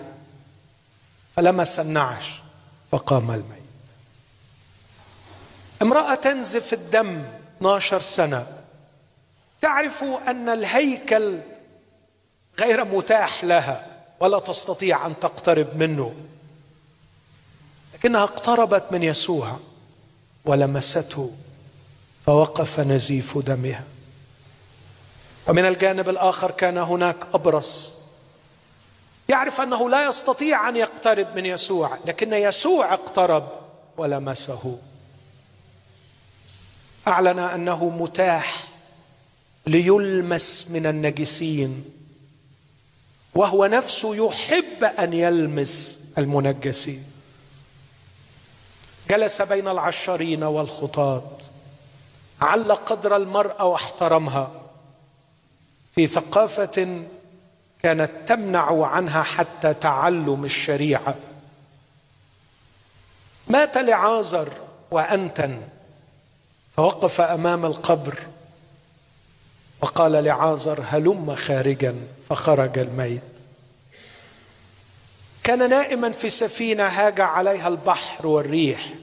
فلمس 1.35 1.79
النعش 1.79 2.25
فقام 2.91 3.31
الميت. 3.31 3.58
امرأة 5.81 6.15
تنزف 6.15 6.73
الدم 6.73 7.23
12 7.57 8.01
سنة. 8.01 8.47
تعرف 9.61 10.03
أن 10.03 10.49
الهيكل 10.49 11.39
غير 12.59 12.85
متاح 12.85 13.43
لها 13.43 13.85
ولا 14.19 14.39
تستطيع 14.39 15.05
أن 15.05 15.19
تقترب 15.19 15.77
منه. 15.77 16.15
لكنها 17.93 18.23
اقتربت 18.23 18.83
من 18.91 19.03
يسوع 19.03 19.57
ولمسته 20.45 21.31
فوقف 22.25 22.79
نزيف 22.79 23.37
دمها. 23.37 23.83
ومن 25.47 25.65
الجانب 25.65 26.09
الآخر 26.09 26.51
كان 26.51 26.77
هناك 26.77 27.15
أبرص 27.33 27.99
يعرف 29.29 29.61
أنه 29.61 29.89
لا 29.89 30.05
يستطيع 30.09 30.69
أن 30.69 30.75
يقترب 30.75 31.35
من 31.35 31.45
يسوع 31.45 31.97
لكن 32.05 32.33
يسوع 32.33 32.93
اقترب 32.93 33.49
ولمسه. 33.97 34.79
اعلن 37.09 37.39
أنه 37.39 37.89
متاح 37.89 38.63
ليلمس 39.67 40.71
من 40.71 40.85
النجسين 40.85 41.85
وهو 43.35 43.65
نفسه 43.65 44.15
يحب 44.15 44.83
أن 44.83 45.13
يلمس 45.13 45.99
المنجسين. 46.17 47.03
جلس 49.09 49.41
بين 49.41 49.67
العشرين 49.67 50.43
والخطاة 50.43 51.31
عل 52.41 52.71
قدر 52.71 53.15
المرأة 53.15 53.65
واحترمها 53.65 54.51
في 55.95 56.07
ثقافة 56.07 57.03
كانت 57.83 58.11
تمنع 58.27 58.85
عنها 58.87 59.23
حتى 59.23 59.73
تعلم 59.73 60.45
الشريعة. 60.45 61.15
مات 63.47 63.77
لعازر 63.77 64.49
وأنتن. 64.91 65.61
فوقف 66.79 67.21
أمام 67.21 67.65
القبر 67.65 68.19
وقال 69.81 70.11
لعازر 70.11 70.83
هلم 70.87 71.35
خارجا 71.35 71.95
فخرج 72.29 72.79
الميت. 72.79 73.21
كان 75.43 75.69
نائما 75.69 76.11
في 76.11 76.29
سفينة 76.29 76.83
هاج 76.87 77.21
عليها 77.21 77.67
البحر 77.67 78.27
والريح 78.27 78.93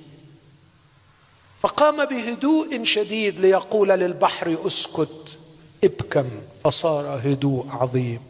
فقام 1.63 2.05
بهدوء 2.05 2.85
شديد 2.85 3.41
ليقول 3.41 3.89
للبحر 3.89 4.57
أسكت 4.67 5.39
ابكم. 5.85 6.31
فصار 6.65 7.21
هدوء 7.25 7.67
عظيم. 7.71 8.21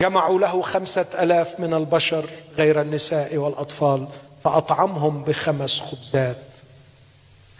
جمعوا 0.00 0.38
له 0.38 0.62
خمسة 0.62 1.22
ألاف 1.22 1.60
من 1.60 1.74
البشر 1.74 2.30
غير 2.56 2.80
النساء 2.80 3.36
والأطفال 3.36 4.08
فأطعمهم 4.44 5.24
بخمس 5.24 5.80
خبزات. 5.80 6.45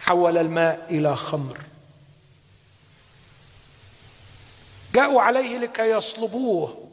حول 0.07 0.37
الماء 0.37 0.85
إلى 0.89 1.15
خمر. 1.15 1.57
جاءوا 4.95 5.21
عليه 5.21 5.57
لكي 5.57 5.89
يصلبوه. 5.89 6.87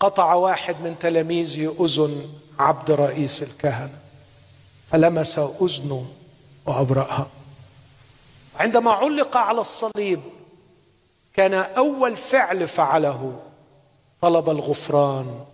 قطع 0.00 0.34
واحد 0.34 0.80
من 0.80 0.98
تلاميذه 0.98 1.76
أذن 1.80 2.28
عبد 2.58 2.90
رئيس 2.90 3.42
الكهنة 3.42 3.98
فلمس 4.90 5.38
أذنه 5.38 6.06
وأبرأها. 6.66 7.26
عندما 8.60 8.90
علق 8.90 9.36
على 9.36 9.60
الصليب 9.60 10.20
كان 11.34 11.54
أول 11.54 12.16
فعل 12.16 12.68
فعله 12.68 13.42
طلب 14.20 14.50
الغفران 14.50 15.44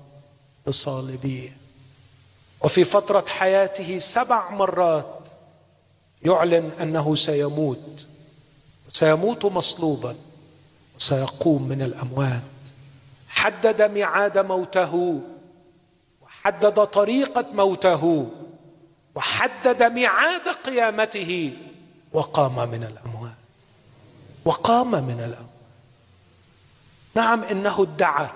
لصالبيه. 0.66 1.56
وفي 2.60 2.84
فترة 2.84 3.24
حياته 3.28 3.98
سبع 3.98 4.50
مرات 4.50 5.19
يعلن 6.22 6.70
أنه 6.80 7.14
سيموت. 7.14 8.06
سيموت 8.88 9.44
مصلوبا 9.44 10.16
وسيقوم 10.96 11.68
من 11.68 11.82
الأموات. 11.82 12.42
حدد 13.28 13.82
ميعاد 13.82 14.38
موته 14.38 15.20
وحدد 16.22 16.84
طريقة 16.84 17.44
موته 17.52 18.30
وحدد 19.14 19.82
ميعاد 19.82 20.48
قيامته 20.64 21.56
وقام 22.12 22.70
من 22.70 22.84
الأموات. 22.84 23.34
وقام 24.44 24.90
من 24.90 25.18
الأموات. 25.18 25.50
نعم 27.14 27.44
إنه 27.44 27.82
ادعى 27.82 28.28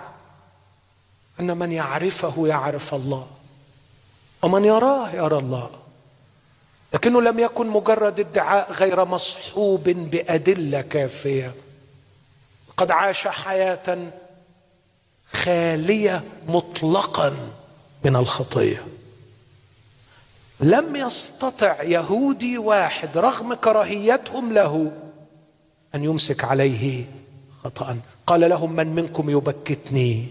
أن 1.41 1.59
من 1.59 1.73
يعرفه 1.73 2.47
يعرف 2.47 2.95
الله 2.95 3.27
ومن 4.43 4.65
يراه 4.65 5.11
يرى 5.11 5.39
الله. 5.39 5.71
لكنه 6.95 7.23
لم 7.23 7.39
يكن 7.39 7.67
مجرد 7.67 8.21
ادعاء 8.21 8.73
غير 8.73 9.05
مصحوب 9.05 9.85
بأدلة 9.85 10.81
كافية. 10.81 11.55
قد 12.77 12.91
عاش 12.91 13.29
حياة 13.29 14.11
خالية 15.33 16.23
مطلقا 16.49 17.37
من 18.05 18.17
الخطية. 18.17 18.87
لم 20.61 20.97
يستطع 20.97 21.83
يهودي 21.83 22.59
واحد 22.59 23.19
رغم 23.19 23.55
كراهيتهم 23.55 24.53
له 24.53 24.93
أن 25.95 26.05
يمسك 26.05 26.45
عليه 26.45 27.07
خطا. 27.65 27.99
قال 28.27 28.51
لهم 28.51 28.73
من 28.73 28.87
منكم 28.87 29.31
يبكتني 29.31 30.27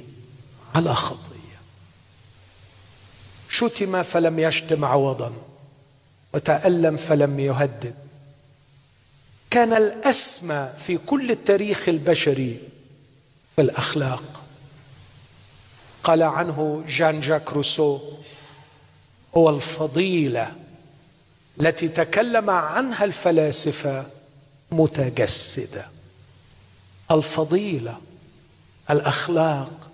على 0.75 0.93
خطية. 0.93 1.59
شتم 3.49 4.03
فلم 4.03 4.39
يشتم 4.39 4.85
عوضا. 4.85 5.33
وتألم 6.33 6.97
فلم 6.97 7.39
يهدد. 7.39 7.95
كان 9.49 9.73
الأسمى 9.73 10.73
في 10.85 10.97
كل 10.97 11.31
التاريخ 11.31 11.89
البشري 11.89 12.59
في 13.55 13.61
الأخلاق. 13.61 14.43
قال 16.03 16.23
عنه 16.23 16.83
جان 16.87 17.19
جاك 17.19 17.53
روسو 17.53 17.99
هو 19.37 19.49
الفضيلة 19.49 20.51
التي 21.59 21.87
تكلم 21.87 22.49
عنها 22.49 23.03
الفلاسفة 23.03 24.05
متجسدة. 24.71 25.85
الفضيلة 27.11 27.97
الأخلاق. 28.89 29.89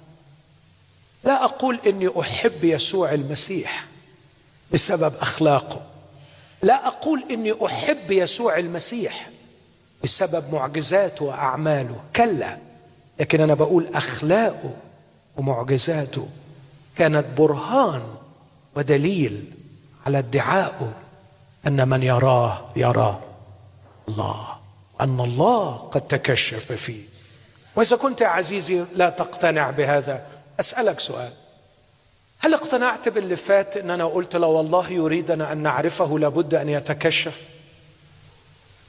لا 1.24 1.44
أقول 1.44 1.80
إني 1.88 2.20
أحب 2.20 2.64
يسوع 2.64 3.14
المسيح 3.14 3.86
بسبب 4.74 5.14
أخلاقه. 5.16 5.89
لا 6.62 6.88
أقول 6.88 7.24
إني 7.32 7.66
أحب 7.66 8.12
يسوع 8.12 8.58
المسيح 8.58 9.30
بسبب 10.04 10.54
معجزاته 10.54 11.26
وأعماله 11.26 11.96
كلا 12.16 12.58
لكن 13.20 13.42
أنا 13.42 13.54
بقول 13.54 13.88
أخلاقه 13.96 14.74
ومعجزاته 15.38 16.30
كانت 16.96 17.26
برهان 17.38 18.02
ودليل 18.76 19.46
على 20.06 20.20
ادعائه 20.20 20.94
أن 21.68 21.88
من 21.88 22.04
يراه 22.04 22.62
يراه 22.76 23.20
الله 24.10 24.48
ان 25.02 25.20
الله 25.20 25.76
قد 25.76 26.02
تكشف 26.02 26.72
فيه. 26.72 27.02
وإذا 27.76 27.96
كنت 27.98 28.22
يا 28.22 28.28
عزيزي 28.28 28.86
لا 28.96 29.10
تقتنع 29.10 29.70
بهذا 29.70 30.26
أسألك 30.60 31.00
سؤال. 31.00 31.32
هل 32.40 32.54
اقتنعت 32.54 33.10
باللي 33.10 33.36
فات 33.36 33.78
إن 33.78 33.90
أنا 33.90 34.06
قلت 34.06 34.36
لو 34.36 34.60
الله 34.60 34.92
يريدنا 34.92 35.52
أن 35.52 35.58
نعرفه 35.58 36.20
لابد 36.20 36.56
أن 36.56 36.70
يتكشف؟ 36.70 37.42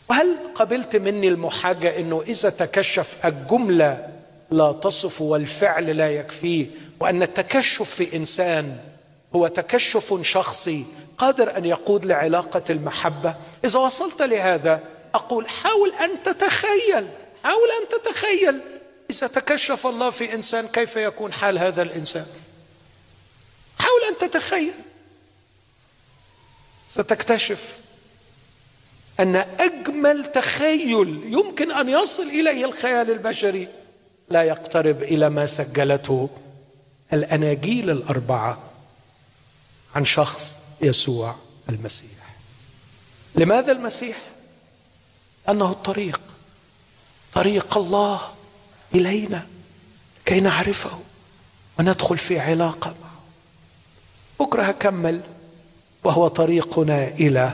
وهل 0.08 0.36
قبلت 0.54 0.96
مني 0.96 1.28
المحاجة 1.28 1.98
إنه 1.98 2.22
إذا 2.26 2.50
تكشف 2.50 3.16
الجملة 3.24 4.08
لا 4.50 4.72
تصف 4.72 5.20
والفعل 5.20 5.96
لا 5.96 6.10
يكفيه 6.10 6.66
وأن 7.00 7.22
التكشف 7.22 7.82
في 7.82 8.16
إنسان 8.16 8.76
هو 9.36 9.46
تكشف 9.46 10.20
شخصي 10.22 10.84
قادر 11.18 11.56
أن 11.56 11.64
يقود 11.64 12.06
لعلاقة 12.06 12.62
المحبة؟ 12.70 13.34
إذا 13.64 13.78
وصلت 13.78 14.22
لهذا 14.22 14.80
أقول 15.14 15.48
حاول 15.48 15.92
أن 16.00 16.22
تتخيل 16.22 17.08
حاول 17.44 17.68
أن 17.82 17.98
تتخيل 17.98 18.60
إذا 19.10 19.26
تكشف 19.26 19.86
الله 19.86 20.10
في 20.10 20.34
إنسان 20.34 20.66
كيف 20.66 20.96
يكون 20.96 21.32
حال 21.32 21.58
هذا 21.58 21.82
الإنسان؟ 21.82 22.26
حاول 23.80 24.00
أن 24.10 24.16
تتخيل. 24.18 24.74
ستكتشف 26.90 27.76
أن 29.20 29.36
أجمل 29.36 30.32
تخيل 30.32 31.20
يمكن 31.24 31.72
أن 31.72 31.88
يصل 31.88 32.22
إليه 32.22 32.64
الخيال 32.64 33.10
البشري 33.10 33.68
لا 34.30 34.42
يقترب 34.42 35.02
إلى 35.02 35.30
ما 35.30 35.46
سجلته 35.46 36.30
الأناجيل 37.12 37.90
الأربعة 37.90 38.58
عن 39.94 40.04
شخص 40.04 40.56
يسوع 40.82 41.36
المسيح. 41.68 42.10
لماذا 43.34 43.72
المسيح؟ 43.72 44.16
انه 45.48 45.70
الطريق 45.70 46.20
طريق 47.32 47.78
الله 47.78 48.20
إلينا 48.94 49.46
كي 50.26 50.40
نعرفه 50.40 51.00
وندخل 51.78 52.18
في 52.18 52.40
علاقة 52.40 52.94
معه. 53.00 53.09
بكرة 54.40 54.62
هكمل. 54.62 55.20
وهو 56.04 56.28
طريقنا 56.28 57.08
إلى 57.08 57.52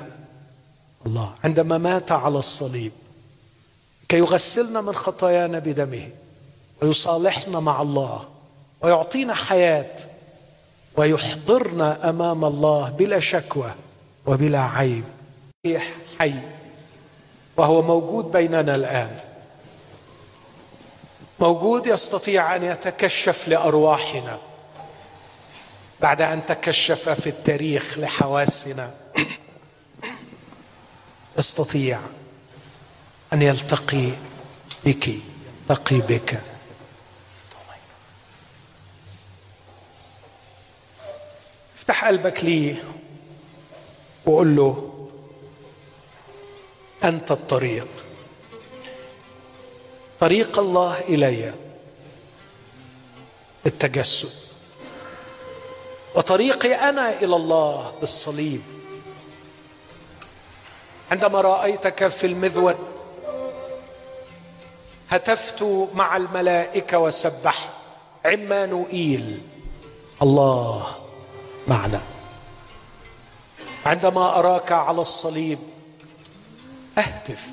الله. 1.07 1.35
عندما 1.45 1.79
مات 1.79 2.13
على 2.13 2.39
الصليب 2.39 2.93
كي 4.09 4.19
يغسلنا 4.19 4.81
من 4.81 4.95
خطايانا 4.95 5.59
بدمه 5.59 6.09
ويصالحنا 6.83 7.61
مع 7.61 7.83
الله 7.83 8.25
ويعطينا 8.81 9.35
حياة 9.35 9.97
ويحضرنا 10.97 12.11
أمام 12.11 12.45
الله 12.45 12.91
بلا 12.91 13.21
شكوى 13.21 13.71
وبلا 14.27 14.61
عيب. 14.61 15.05
حي. 16.19 16.35
وهو 17.57 17.83
موجود 17.83 18.33
بيننا 18.33 18.75
الآن. 18.75 19.19
موجود 21.41 21.87
يستطيع 21.87 22.57
أن 22.57 22.63
يتكشف 22.63 23.49
لأرواحنا. 23.49 24.39
بعد 26.01 26.23
أن 26.23 26.47
تكشف 26.47 27.09
في 27.09 27.27
التاريخ 27.29 27.99
لحواسنا. 27.99 28.95
يستطيع 31.39 32.01
أن 33.33 33.43
يلتقي 33.43 34.11
بك 34.85 35.09
يلتقي 35.09 35.99
بك. 35.99 36.43
افتح 41.77 42.05
قلبك 42.05 42.45
ليه 42.45 42.85
وقول 44.27 44.57
له 44.57 44.93
أنت 47.05 47.31
الطريق. 47.31 47.89
طريق 50.21 50.59
الله 50.59 51.01
إلي 51.01 51.55
التجسد 53.67 54.46
وطريقي 56.17 56.75
أنا 56.75 57.11
إلى 57.11 57.37
الله 57.37 57.93
بالصليب. 58.01 58.63
عندما 61.11 61.41
رأيتك 61.41 62.09
في 62.09 62.27
المذود 62.27 62.77
هتفت 65.11 65.63
مع 65.95 66.17
الملائكة 66.17 66.99
وسبحت 66.99 67.71
عمانوئيل 68.25 69.43
الله 70.23 70.87
معنا. 71.69 72.01
عندما 73.87 74.39
أراك 74.39 74.73
على 74.73 75.03
الصليب 75.03 75.59
أهتف 76.99 77.47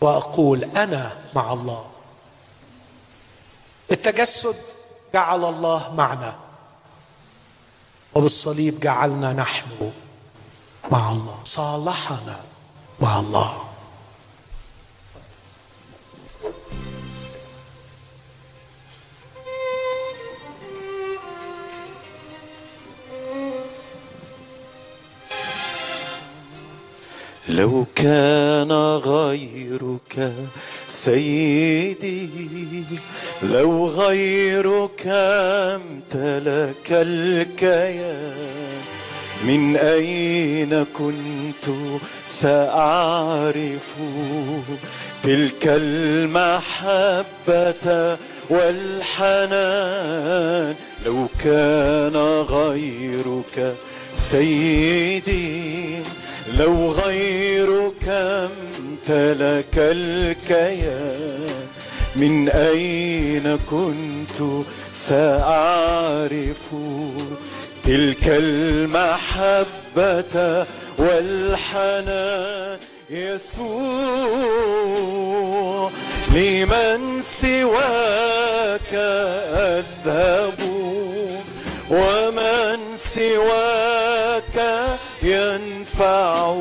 وأقول 0.00 0.64
أنا 0.64 1.16
مع 1.34 1.52
الله. 1.52 1.86
التجسد 3.90 4.56
جعل 5.14 5.44
الله 5.44 5.94
معنا. 5.94 6.47
وبالصليب 8.18 8.80
جعلنا 8.80 9.32
نحن 9.32 9.90
مع 10.90 11.12
الله. 11.12 11.34
صالحنا 11.44 12.40
مع 13.00 13.20
الله. 13.20 13.67
لو 27.48 27.84
كان 27.96 28.72
غيرك 28.96 30.32
سيدي 30.86 32.28
لو 33.42 33.86
غيرك 33.86 35.02
امتلك 35.06 36.90
الكيان 36.90 38.58
من 39.44 39.76
أين 39.76 40.84
كنت 40.84 41.70
سأعرف 42.26 43.94
تلك 45.22 45.66
المحبة 45.66 47.06
والحنان؟ 48.50 49.88
لو 51.06 51.26
كان 51.44 52.16
غيرك 52.50 53.76
سيدي 54.14 55.98
لو 56.56 56.88
غيرك 56.92 58.08
امتلك 58.08 59.74
الكيان 59.76 61.46
من 62.16 62.48
أين 62.48 63.58
كنت 63.70 64.64
سأعرف 64.92 66.74
تلك 67.84 68.28
المحبة 68.28 69.56
والحنان 70.98 72.78
يسوع 73.10 74.48
لمن 76.34 77.22
سواك 77.22 78.94
أذهب؟ 79.54 80.58
ومن 81.90 82.78
سواك 82.98 84.58
ينفع 85.22 86.56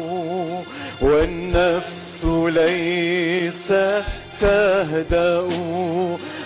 والنفس 1.02 2.26
ليس 2.26 3.74
تهدأ. 4.42 5.50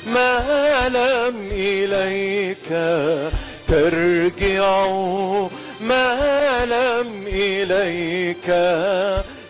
ما 0.08 0.90
لم 0.90 1.50
إليك 1.52 2.70
ترجع 3.68 4.88
ما 5.82 6.66
لم 6.66 7.28
إليك 7.28 8.48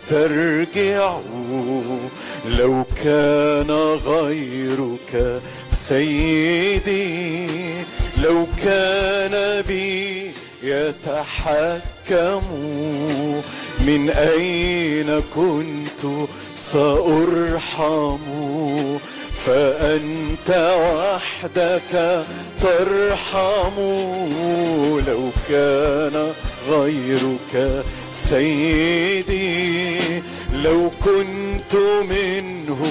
ترجع. 0.10 1.18
لو 2.46 2.84
كان 3.04 3.72
غيرك 4.06 5.42
سيدي 5.70 7.48
لو 8.24 8.46
كان 8.64 9.62
بي 9.68 10.32
يتحكم 12.12 12.42
من 13.88 14.10
أين 14.10 15.22
كنت 15.36 16.28
سأرحم؟ 16.54 18.18
فأنت 19.46 20.50
وحدك 20.84 22.24
ترحم 22.62 23.78
لو 25.08 25.30
كان 25.50 26.34
غيرك 26.70 27.84
سيدي 28.12 30.00
لو 30.64 30.92
كنت 31.04 31.76
منه 32.10 32.82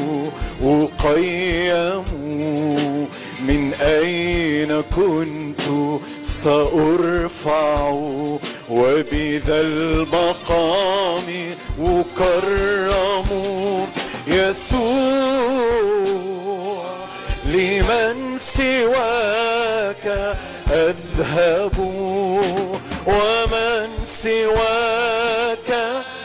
أقيم. 0.63 2.05
من 3.49 3.73
أين 3.81 4.83
كنت 4.97 5.63
سأرفع 6.23 7.91
وبذا 8.71 9.61
المقام 9.61 11.25
أكرم 11.81 13.29
يسوع؟ 14.27 15.81
لمن 17.47 18.39
سواك 18.39 20.37
أذهب 20.71 21.79
ومن 23.07 23.89
سواك 24.07 25.71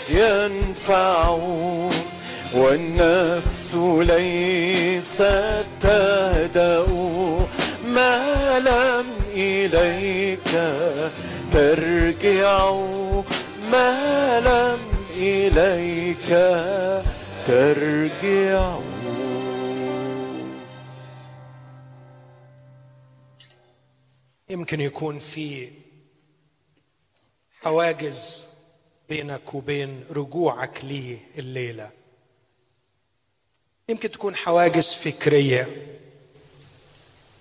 ينفع؟ 0.09 1.37
والنفس 2.55 3.75
ليست 3.99 5.65
تهدأ. 5.81 6.85
ما 7.95 8.59
لم 8.59 9.07
إليك 9.31 10.51
ترجع 11.51 12.71
ما 13.71 14.39
لم 14.39 14.79
إليك 15.11 16.27
ترجع. 17.47 18.79
يمكن 24.49 24.81
يكون 24.81 25.19
في 25.19 25.69
حواجز 27.63 28.49
بينك 29.09 29.53
وبين 29.53 30.03
رجوعك 30.11 30.85
لي 30.85 31.17
الليلة 31.37 31.91
يمكن 33.89 34.11
تكون 34.11 34.35
حواجز 34.35 34.93
فكرية. 34.93 35.67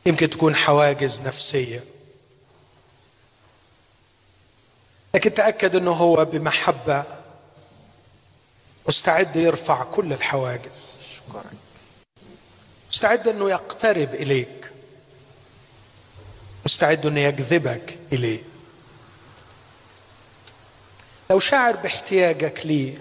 يمكن 0.06 0.30
تكون 0.30 0.56
حواجز 0.56 1.20
نفسية. 1.20 1.84
لكن 5.14 5.34
تأكد 5.34 5.76
إنه 5.76 5.90
هو 5.90 6.24
بمحبة 6.24 7.04
مستعد 8.88 9.36
يرفع 9.36 9.84
كل 9.84 10.12
الحواجز. 10.12 10.88
شكرا. 11.16 11.44
مستعد 12.90 13.28
إنه 13.28 13.50
يقترب 13.50 14.14
إليك. 14.14 14.70
مستعد 16.64 17.06
إنه 17.06 17.20
يجذبك 17.20 17.98
إليه. 18.12 18.42
لو 21.30 21.38
شاعر 21.40 21.76
باحتياجك 21.76 22.60
ليه 22.66 22.98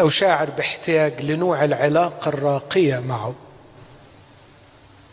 لو 0.00 0.08
شاعر 0.08 0.50
باحتياج 0.50 1.20
لنوع 1.22 1.64
العلاقة 1.64 2.28
الراقية 2.28 2.98
معه 2.98 3.34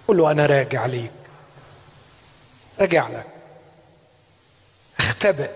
قل 0.07 0.17
له 0.17 0.31
أنا 0.31 0.45
راجع 0.45 0.85
ليك. 0.85 1.11
راجع 2.79 3.09
لك. 3.09 3.27
اختبئ 4.99 5.51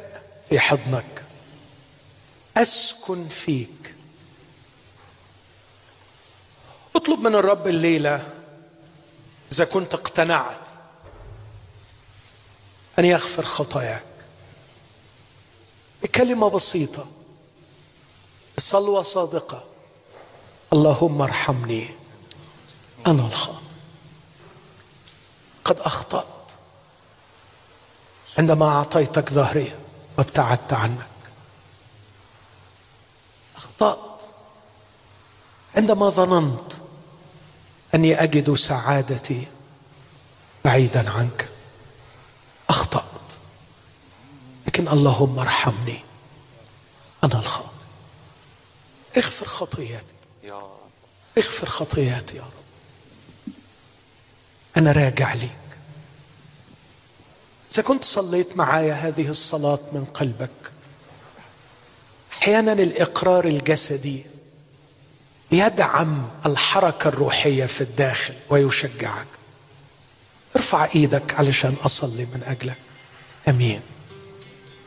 في 0.49 0.59
حضنك. 0.59 1.23
أسكن 2.57 3.27
فيك. 3.29 3.95
اطلب 6.95 7.19
من 7.19 7.35
الرب 7.35 7.67
الليلة 7.67 8.33
إذا 9.51 9.65
كنت 9.65 9.93
اقتنعت 9.93 10.67
أن 12.99 13.05
يغفر 13.05 13.45
خطاياك. 13.45 14.03
بكلمة 16.03 16.49
بسيطة. 16.49 17.07
بصلوه 18.57 19.01
صادقة. 19.01 19.63
اللهم 20.73 21.21
ارحمني. 21.21 21.89
أنا 23.07 23.27
الخاطئ 23.27 23.70
قد 25.71 25.79
أخطأت. 25.79 26.25
عندما 28.37 28.69
أعطيتك 28.69 29.33
ظهري 29.33 29.75
وابتعدت 30.17 30.73
عنك. 30.73 31.07
أخطأت. 33.55 34.19
عندما 35.75 36.09
ظننت 36.09 36.73
أني 37.95 38.23
أجد 38.23 38.53
سعادتي 38.55 39.47
بعيدا 40.65 41.09
عنك 41.09 41.49
أخطأت. 42.69 43.03
لكن 44.67 44.87
اللهم 44.87 45.39
ارحمني. 45.39 46.03
أنا 47.23 47.39
الخاطئ. 47.39 47.71
اغفر 49.17 49.47
خطياتي. 49.47 50.15
يا 50.43 50.59
رب. 50.59 50.91
اغفر 51.37 51.69
خطياتي 51.69 52.37
يا 52.37 52.41
رب. 52.41 53.53
أنا 54.77 54.91
راجع 54.91 55.33
ليك 55.33 55.60
اذا 57.73 57.83
كنت 57.83 58.03
صليت 58.03 58.57
معايا 58.57 58.93
هذه 58.93 59.29
الصلاة 59.29 59.79
من 59.93 60.05
قلبك. 60.13 60.49
أحيانا 62.31 62.73
الإقرار 62.73 63.45
الجسدي 63.45 64.25
يدعم 65.51 66.29
الحركة 66.45 67.07
الروحية 67.07 67.65
في 67.65 67.81
الداخل 67.81 68.33
ويشجعك. 68.49 69.27
ارفع 70.55 70.87
إيدك 70.95 71.33
علشان 71.33 71.75
أصلي 71.85 72.25
من 72.25 72.43
أجلك. 72.47 72.77
أمين. 73.47 73.81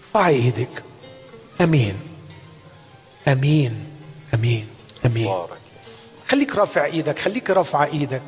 ارفع 0.06 0.28
إيدك. 0.28 0.82
أمين. 1.61 1.94
أمين. 3.28 5.27
بارك 5.27 5.59
يس 5.82 6.11
خليك 6.28 6.56
رافع 6.56 6.85
إيدك 6.85 7.19
خليك 7.19 7.51
رافع 7.51 7.85
إيدك. 7.85 8.23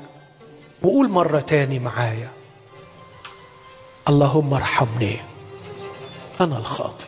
وقول 0.83 1.09
مرة 1.09 1.41
تاني 1.41 1.78
معايا. 1.78 2.31
اللهم 4.09 4.55
ارحمني. 4.55 5.16
أنا 6.41 6.59
الخاطي 6.59 7.07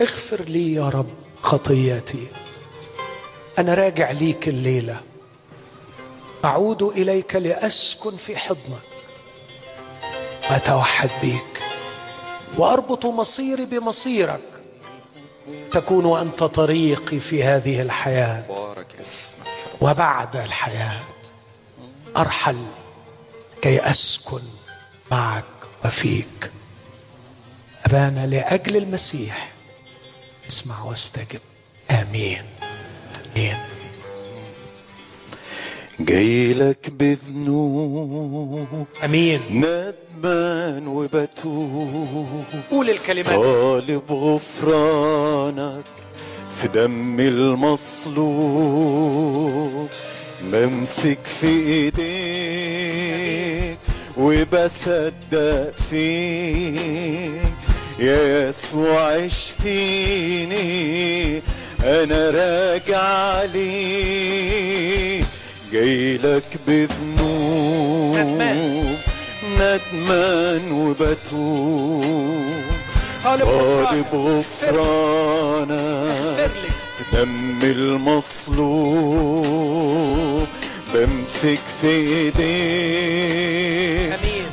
اغفر 0.00 0.42
لي 0.42 0.74
يا 0.74 0.88
رب 0.88 1.10
خطياتي. 1.42 2.26
أنا 3.58 3.74
راجع 3.74 4.10
ليك 4.10 4.48
الليلة. 4.48 5.00
أعود 6.44 6.82
إليك 6.82 7.36
لأسكن 7.36 8.16
في 8.16 8.36
حضنك. 8.36 8.88
وأتوحد 10.50 11.10
بيك. 11.22 11.62
وأربط 12.58 13.06
مصيري 13.06 13.64
بمصيرك. 13.64 14.62
تكون 15.72 16.18
أنت 16.18 16.44
طريقي 16.44 17.20
في 17.20 17.44
هذه 17.44 17.82
اسمك. 19.00 19.46
وبعد 19.80 20.36
الحياة. 20.36 21.00
أرحل 22.16 22.58
كي 23.62 23.90
أسكن 23.90 24.42
معك 25.10 25.44
وفيك. 25.84 26.50
أبانا 27.86 28.26
لأجل 28.26 28.76
المسيح. 28.76 29.52
اسمع 30.48 30.82
واستجب. 30.82 31.40
آمين. 31.90 32.42
آمين. 33.36 33.56
جايلك 36.00 36.90
بذنوب. 36.90 38.86
آمين. 39.04 39.40
ندمان 39.50 40.86
وبتوب. 40.86 42.44
قول 42.70 42.90
الكلمات. 42.90 43.34
طالب 43.34 44.12
غفرانك 44.12 45.84
في 46.60 46.68
دم 46.68 47.20
المصلوب. 47.20 48.28
بمسك 50.42 51.18
في 51.24 51.46
إيديك. 51.46 51.94
وبصدق 54.16 55.72
فيك 55.90 57.42
يا 57.98 58.48
يسوع 58.48 59.16
اشفيني 59.16 60.64
أنا 61.84 62.30
راجع 62.30 63.42
ليك. 63.42 65.24
جايلك 65.72 66.58
بذنوب 66.66 68.16
ندمان. 68.16 68.96
ندمان 69.60 70.72
وبتوب. 70.72 72.44
طالب 73.24 73.48
غفرانك 74.14 75.70
في 76.98 77.04
دم 77.12 77.58
المصلوب. 77.62 78.94
بمسك 80.94 81.58
في 81.80 81.88
ايديك. 81.88 82.44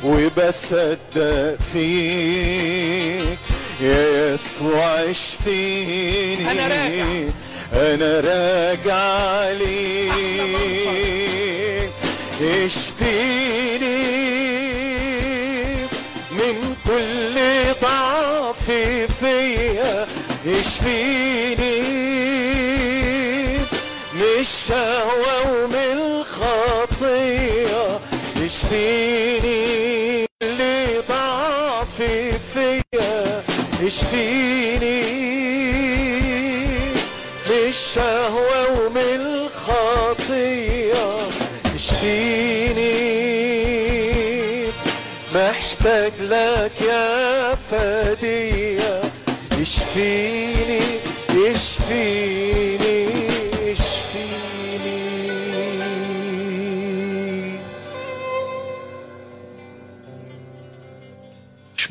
وبصدق 0.04 1.56
فيك. 1.72 3.38
يا 3.80 4.34
يسوع 4.34 5.10
اشفيني 5.10 6.50
أنا 6.50 6.62
راجع. 6.68 7.06
أنا 7.72 8.20
راجع 8.20 9.50
ليك. 9.50 10.12
اشفيني 12.64 14.02
من 16.30 16.56
كل 16.86 17.36
ضعف 17.82 18.70
فيا. 19.20 20.06
اشفيني 20.46 21.81
الشهوة 24.62 25.34
ومن 25.64 25.98
الخطية 25.98 27.84
اشفيني 28.46 30.26
اللي 30.42 30.98
ضعف 31.08 32.02
فيا. 32.54 33.42
اشفيني 33.86 35.02
من 37.46 37.68
الشهوة 37.68 38.60
ومن 38.80 39.20
الخطية 39.20 41.06
اشفيني 41.74 42.92
محتاج 45.34 46.12
لك 46.20 46.80
يا 46.80 47.54
فدية 47.54 49.02
اشفيني 49.60 50.41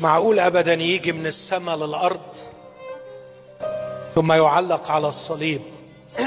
معقول 0.02 0.40
ابدا 0.40 0.74
يجي 0.74 1.12
من 1.12 1.26
السماء 1.26 1.76
للأرض 1.76 2.36
ثم 4.14 4.32
يعلق 4.32 4.90
على 4.90 5.08
الصليب. 5.08 5.60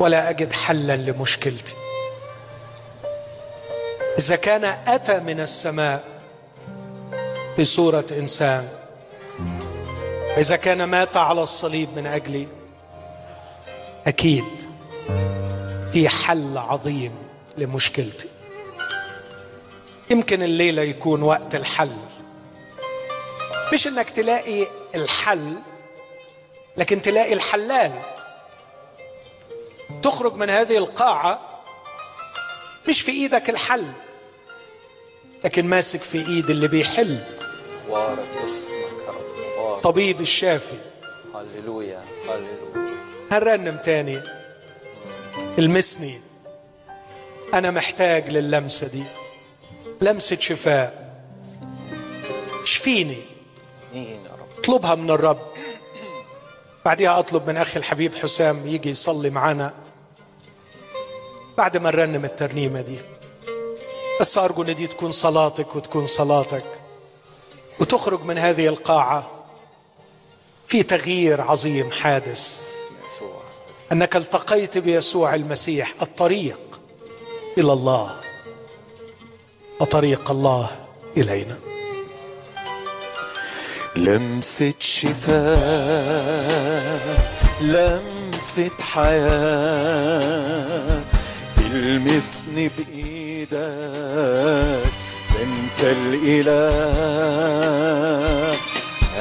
ولا 0.00 0.30
أجد 0.30 0.52
حلا 0.52 0.96
لمشكلتي. 0.96 1.74
إذا 4.18 4.36
كان 4.36 4.64
أتى 4.64 5.18
من 5.18 5.40
السماء 5.40 6.04
بصورة 7.58 8.06
إنسان 8.12 8.68
إذا 10.36 10.56
كان 10.56 10.84
مات 10.84 11.16
على 11.16 11.42
الصليب 11.42 11.88
من 11.96 12.06
أجلي 12.06 12.46
أكيد 14.06 14.44
في 15.92 16.08
حل 16.08 16.58
عظيم 16.58 17.12
لمشكلتي. 17.58 18.37
يمكن 20.10 20.42
الليلة 20.42 20.82
يكون 20.82 21.22
وقت 21.22 21.54
الحل. 21.54 21.96
مش 23.72 23.86
إنك 23.86 24.10
تلاقي 24.10 24.66
الحل 24.94 25.54
لكن 26.76 27.02
تلاقي 27.02 27.32
الحلال. 27.32 27.92
تخرج 30.02 30.34
من 30.34 30.50
هذه 30.50 30.76
القاعة 30.76 31.60
مش 32.88 33.00
في 33.00 33.12
إيدك 33.12 33.50
الحل 33.50 33.84
لكن 35.44 35.66
ماسك 35.66 36.00
في 36.00 36.18
إيد 36.28 36.50
اللي 36.50 36.68
بيحل. 36.68 37.18
بارك 37.88 38.38
اسمك 38.44 39.08
رب 39.58 39.78
طبيب 39.80 40.20
الشافي. 40.20 40.76
هللويا 41.34 42.02
هللويا. 42.28 42.90
هنرنم 43.32 43.76
تاني. 43.76 44.22
المسني. 45.58 46.20
أنا 47.54 47.70
محتاج 47.70 48.30
للمسة 48.30 48.88
دي. 48.88 49.02
لمسة 50.00 50.36
شفاء. 50.36 51.18
رب؟ 52.64 53.16
اطلبها 54.58 54.94
من 54.94 55.10
الرب. 55.10 55.40
بعدها 56.84 57.18
أطلب 57.18 57.50
من 57.50 57.56
أخي 57.56 57.78
الحبيب 57.78 58.14
حسام 58.14 58.66
يجي 58.66 58.90
يصلي 58.90 59.30
معانا 59.30 59.74
بعد 61.58 61.76
ما 61.76 61.90
نرنم 61.90 62.24
الترنيمة 62.24 62.80
دي. 62.80 62.98
بس 64.20 64.38
أرجو 64.38 64.62
إن 64.62 64.74
دي 64.74 64.86
تكون 64.86 65.12
صلاتك 65.12 65.76
وتكون 65.76 66.06
صلاتك. 66.06 66.64
وتخرج 67.80 68.22
من 68.22 68.38
هذه 68.38 68.68
القاعة. 68.68 69.30
في 70.66 70.82
تغيير 70.82 71.40
عظيم 71.40 71.90
حادث. 71.90 72.74
أنك 73.92 74.16
التقيت 74.16 74.78
بيسوع 74.78 75.34
المسيح 75.34 75.94
الطريق 76.02 76.80
إلى 77.58 77.72
الله. 77.72 78.20
وطريق 79.80 80.30
الله 80.30 80.70
إلينا. 81.16 81.58
لمسة 83.96 84.74
شفاء 84.80 85.58
لمسة 87.60 88.70
حياة. 88.80 89.98
تلمسني 91.56 92.70
بإيدك 92.78 93.58
أنت 95.42 95.80
الإله. 95.82 96.78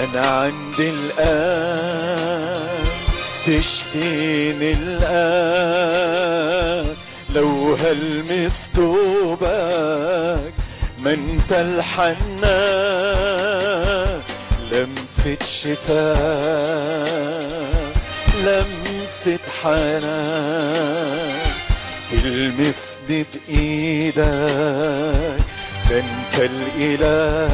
أنا 0.03 0.27
عندي 0.27 0.89
الآن 0.89 2.67
تشفيني 3.45 4.71
الآن. 4.73 6.17
لو 7.37 7.75
هلمس 7.75 8.69
توبك 8.75 10.53
ما 10.99 11.13
انت 11.13 11.51
الحنان 11.51 12.17
لمسة 14.71 15.37
شفاء 15.45 16.97
لمسة 18.45 19.39
حنان 19.63 21.37
تلمسني 22.11 23.25
بإيدك 23.47 24.17
ده 25.89 25.97
انت 25.99 26.35
الإله 26.39 27.47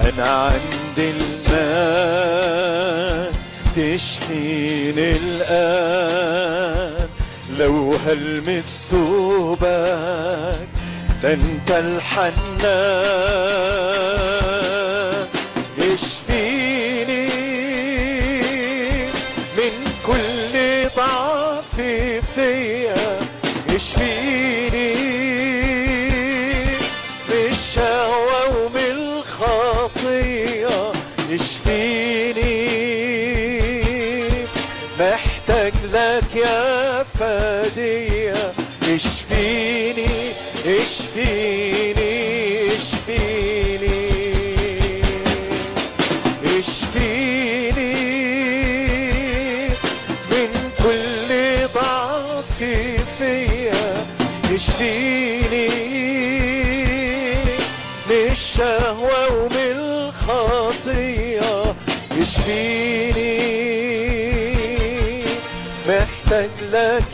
أنا 0.00 0.28
عندي 0.28 1.10
الماء 1.10 2.52
تشفيني 3.76 5.08
الآن. 5.16 7.08
لو 7.62 7.94
هلمس 8.06 8.82
توبك 8.90 10.68
انت 11.24 11.70
الحنان 11.70 12.32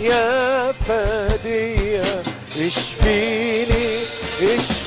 يا 0.09 0.73
فدية 0.73 2.23
اشفيني 2.67 3.99
اشفيني 4.43 4.78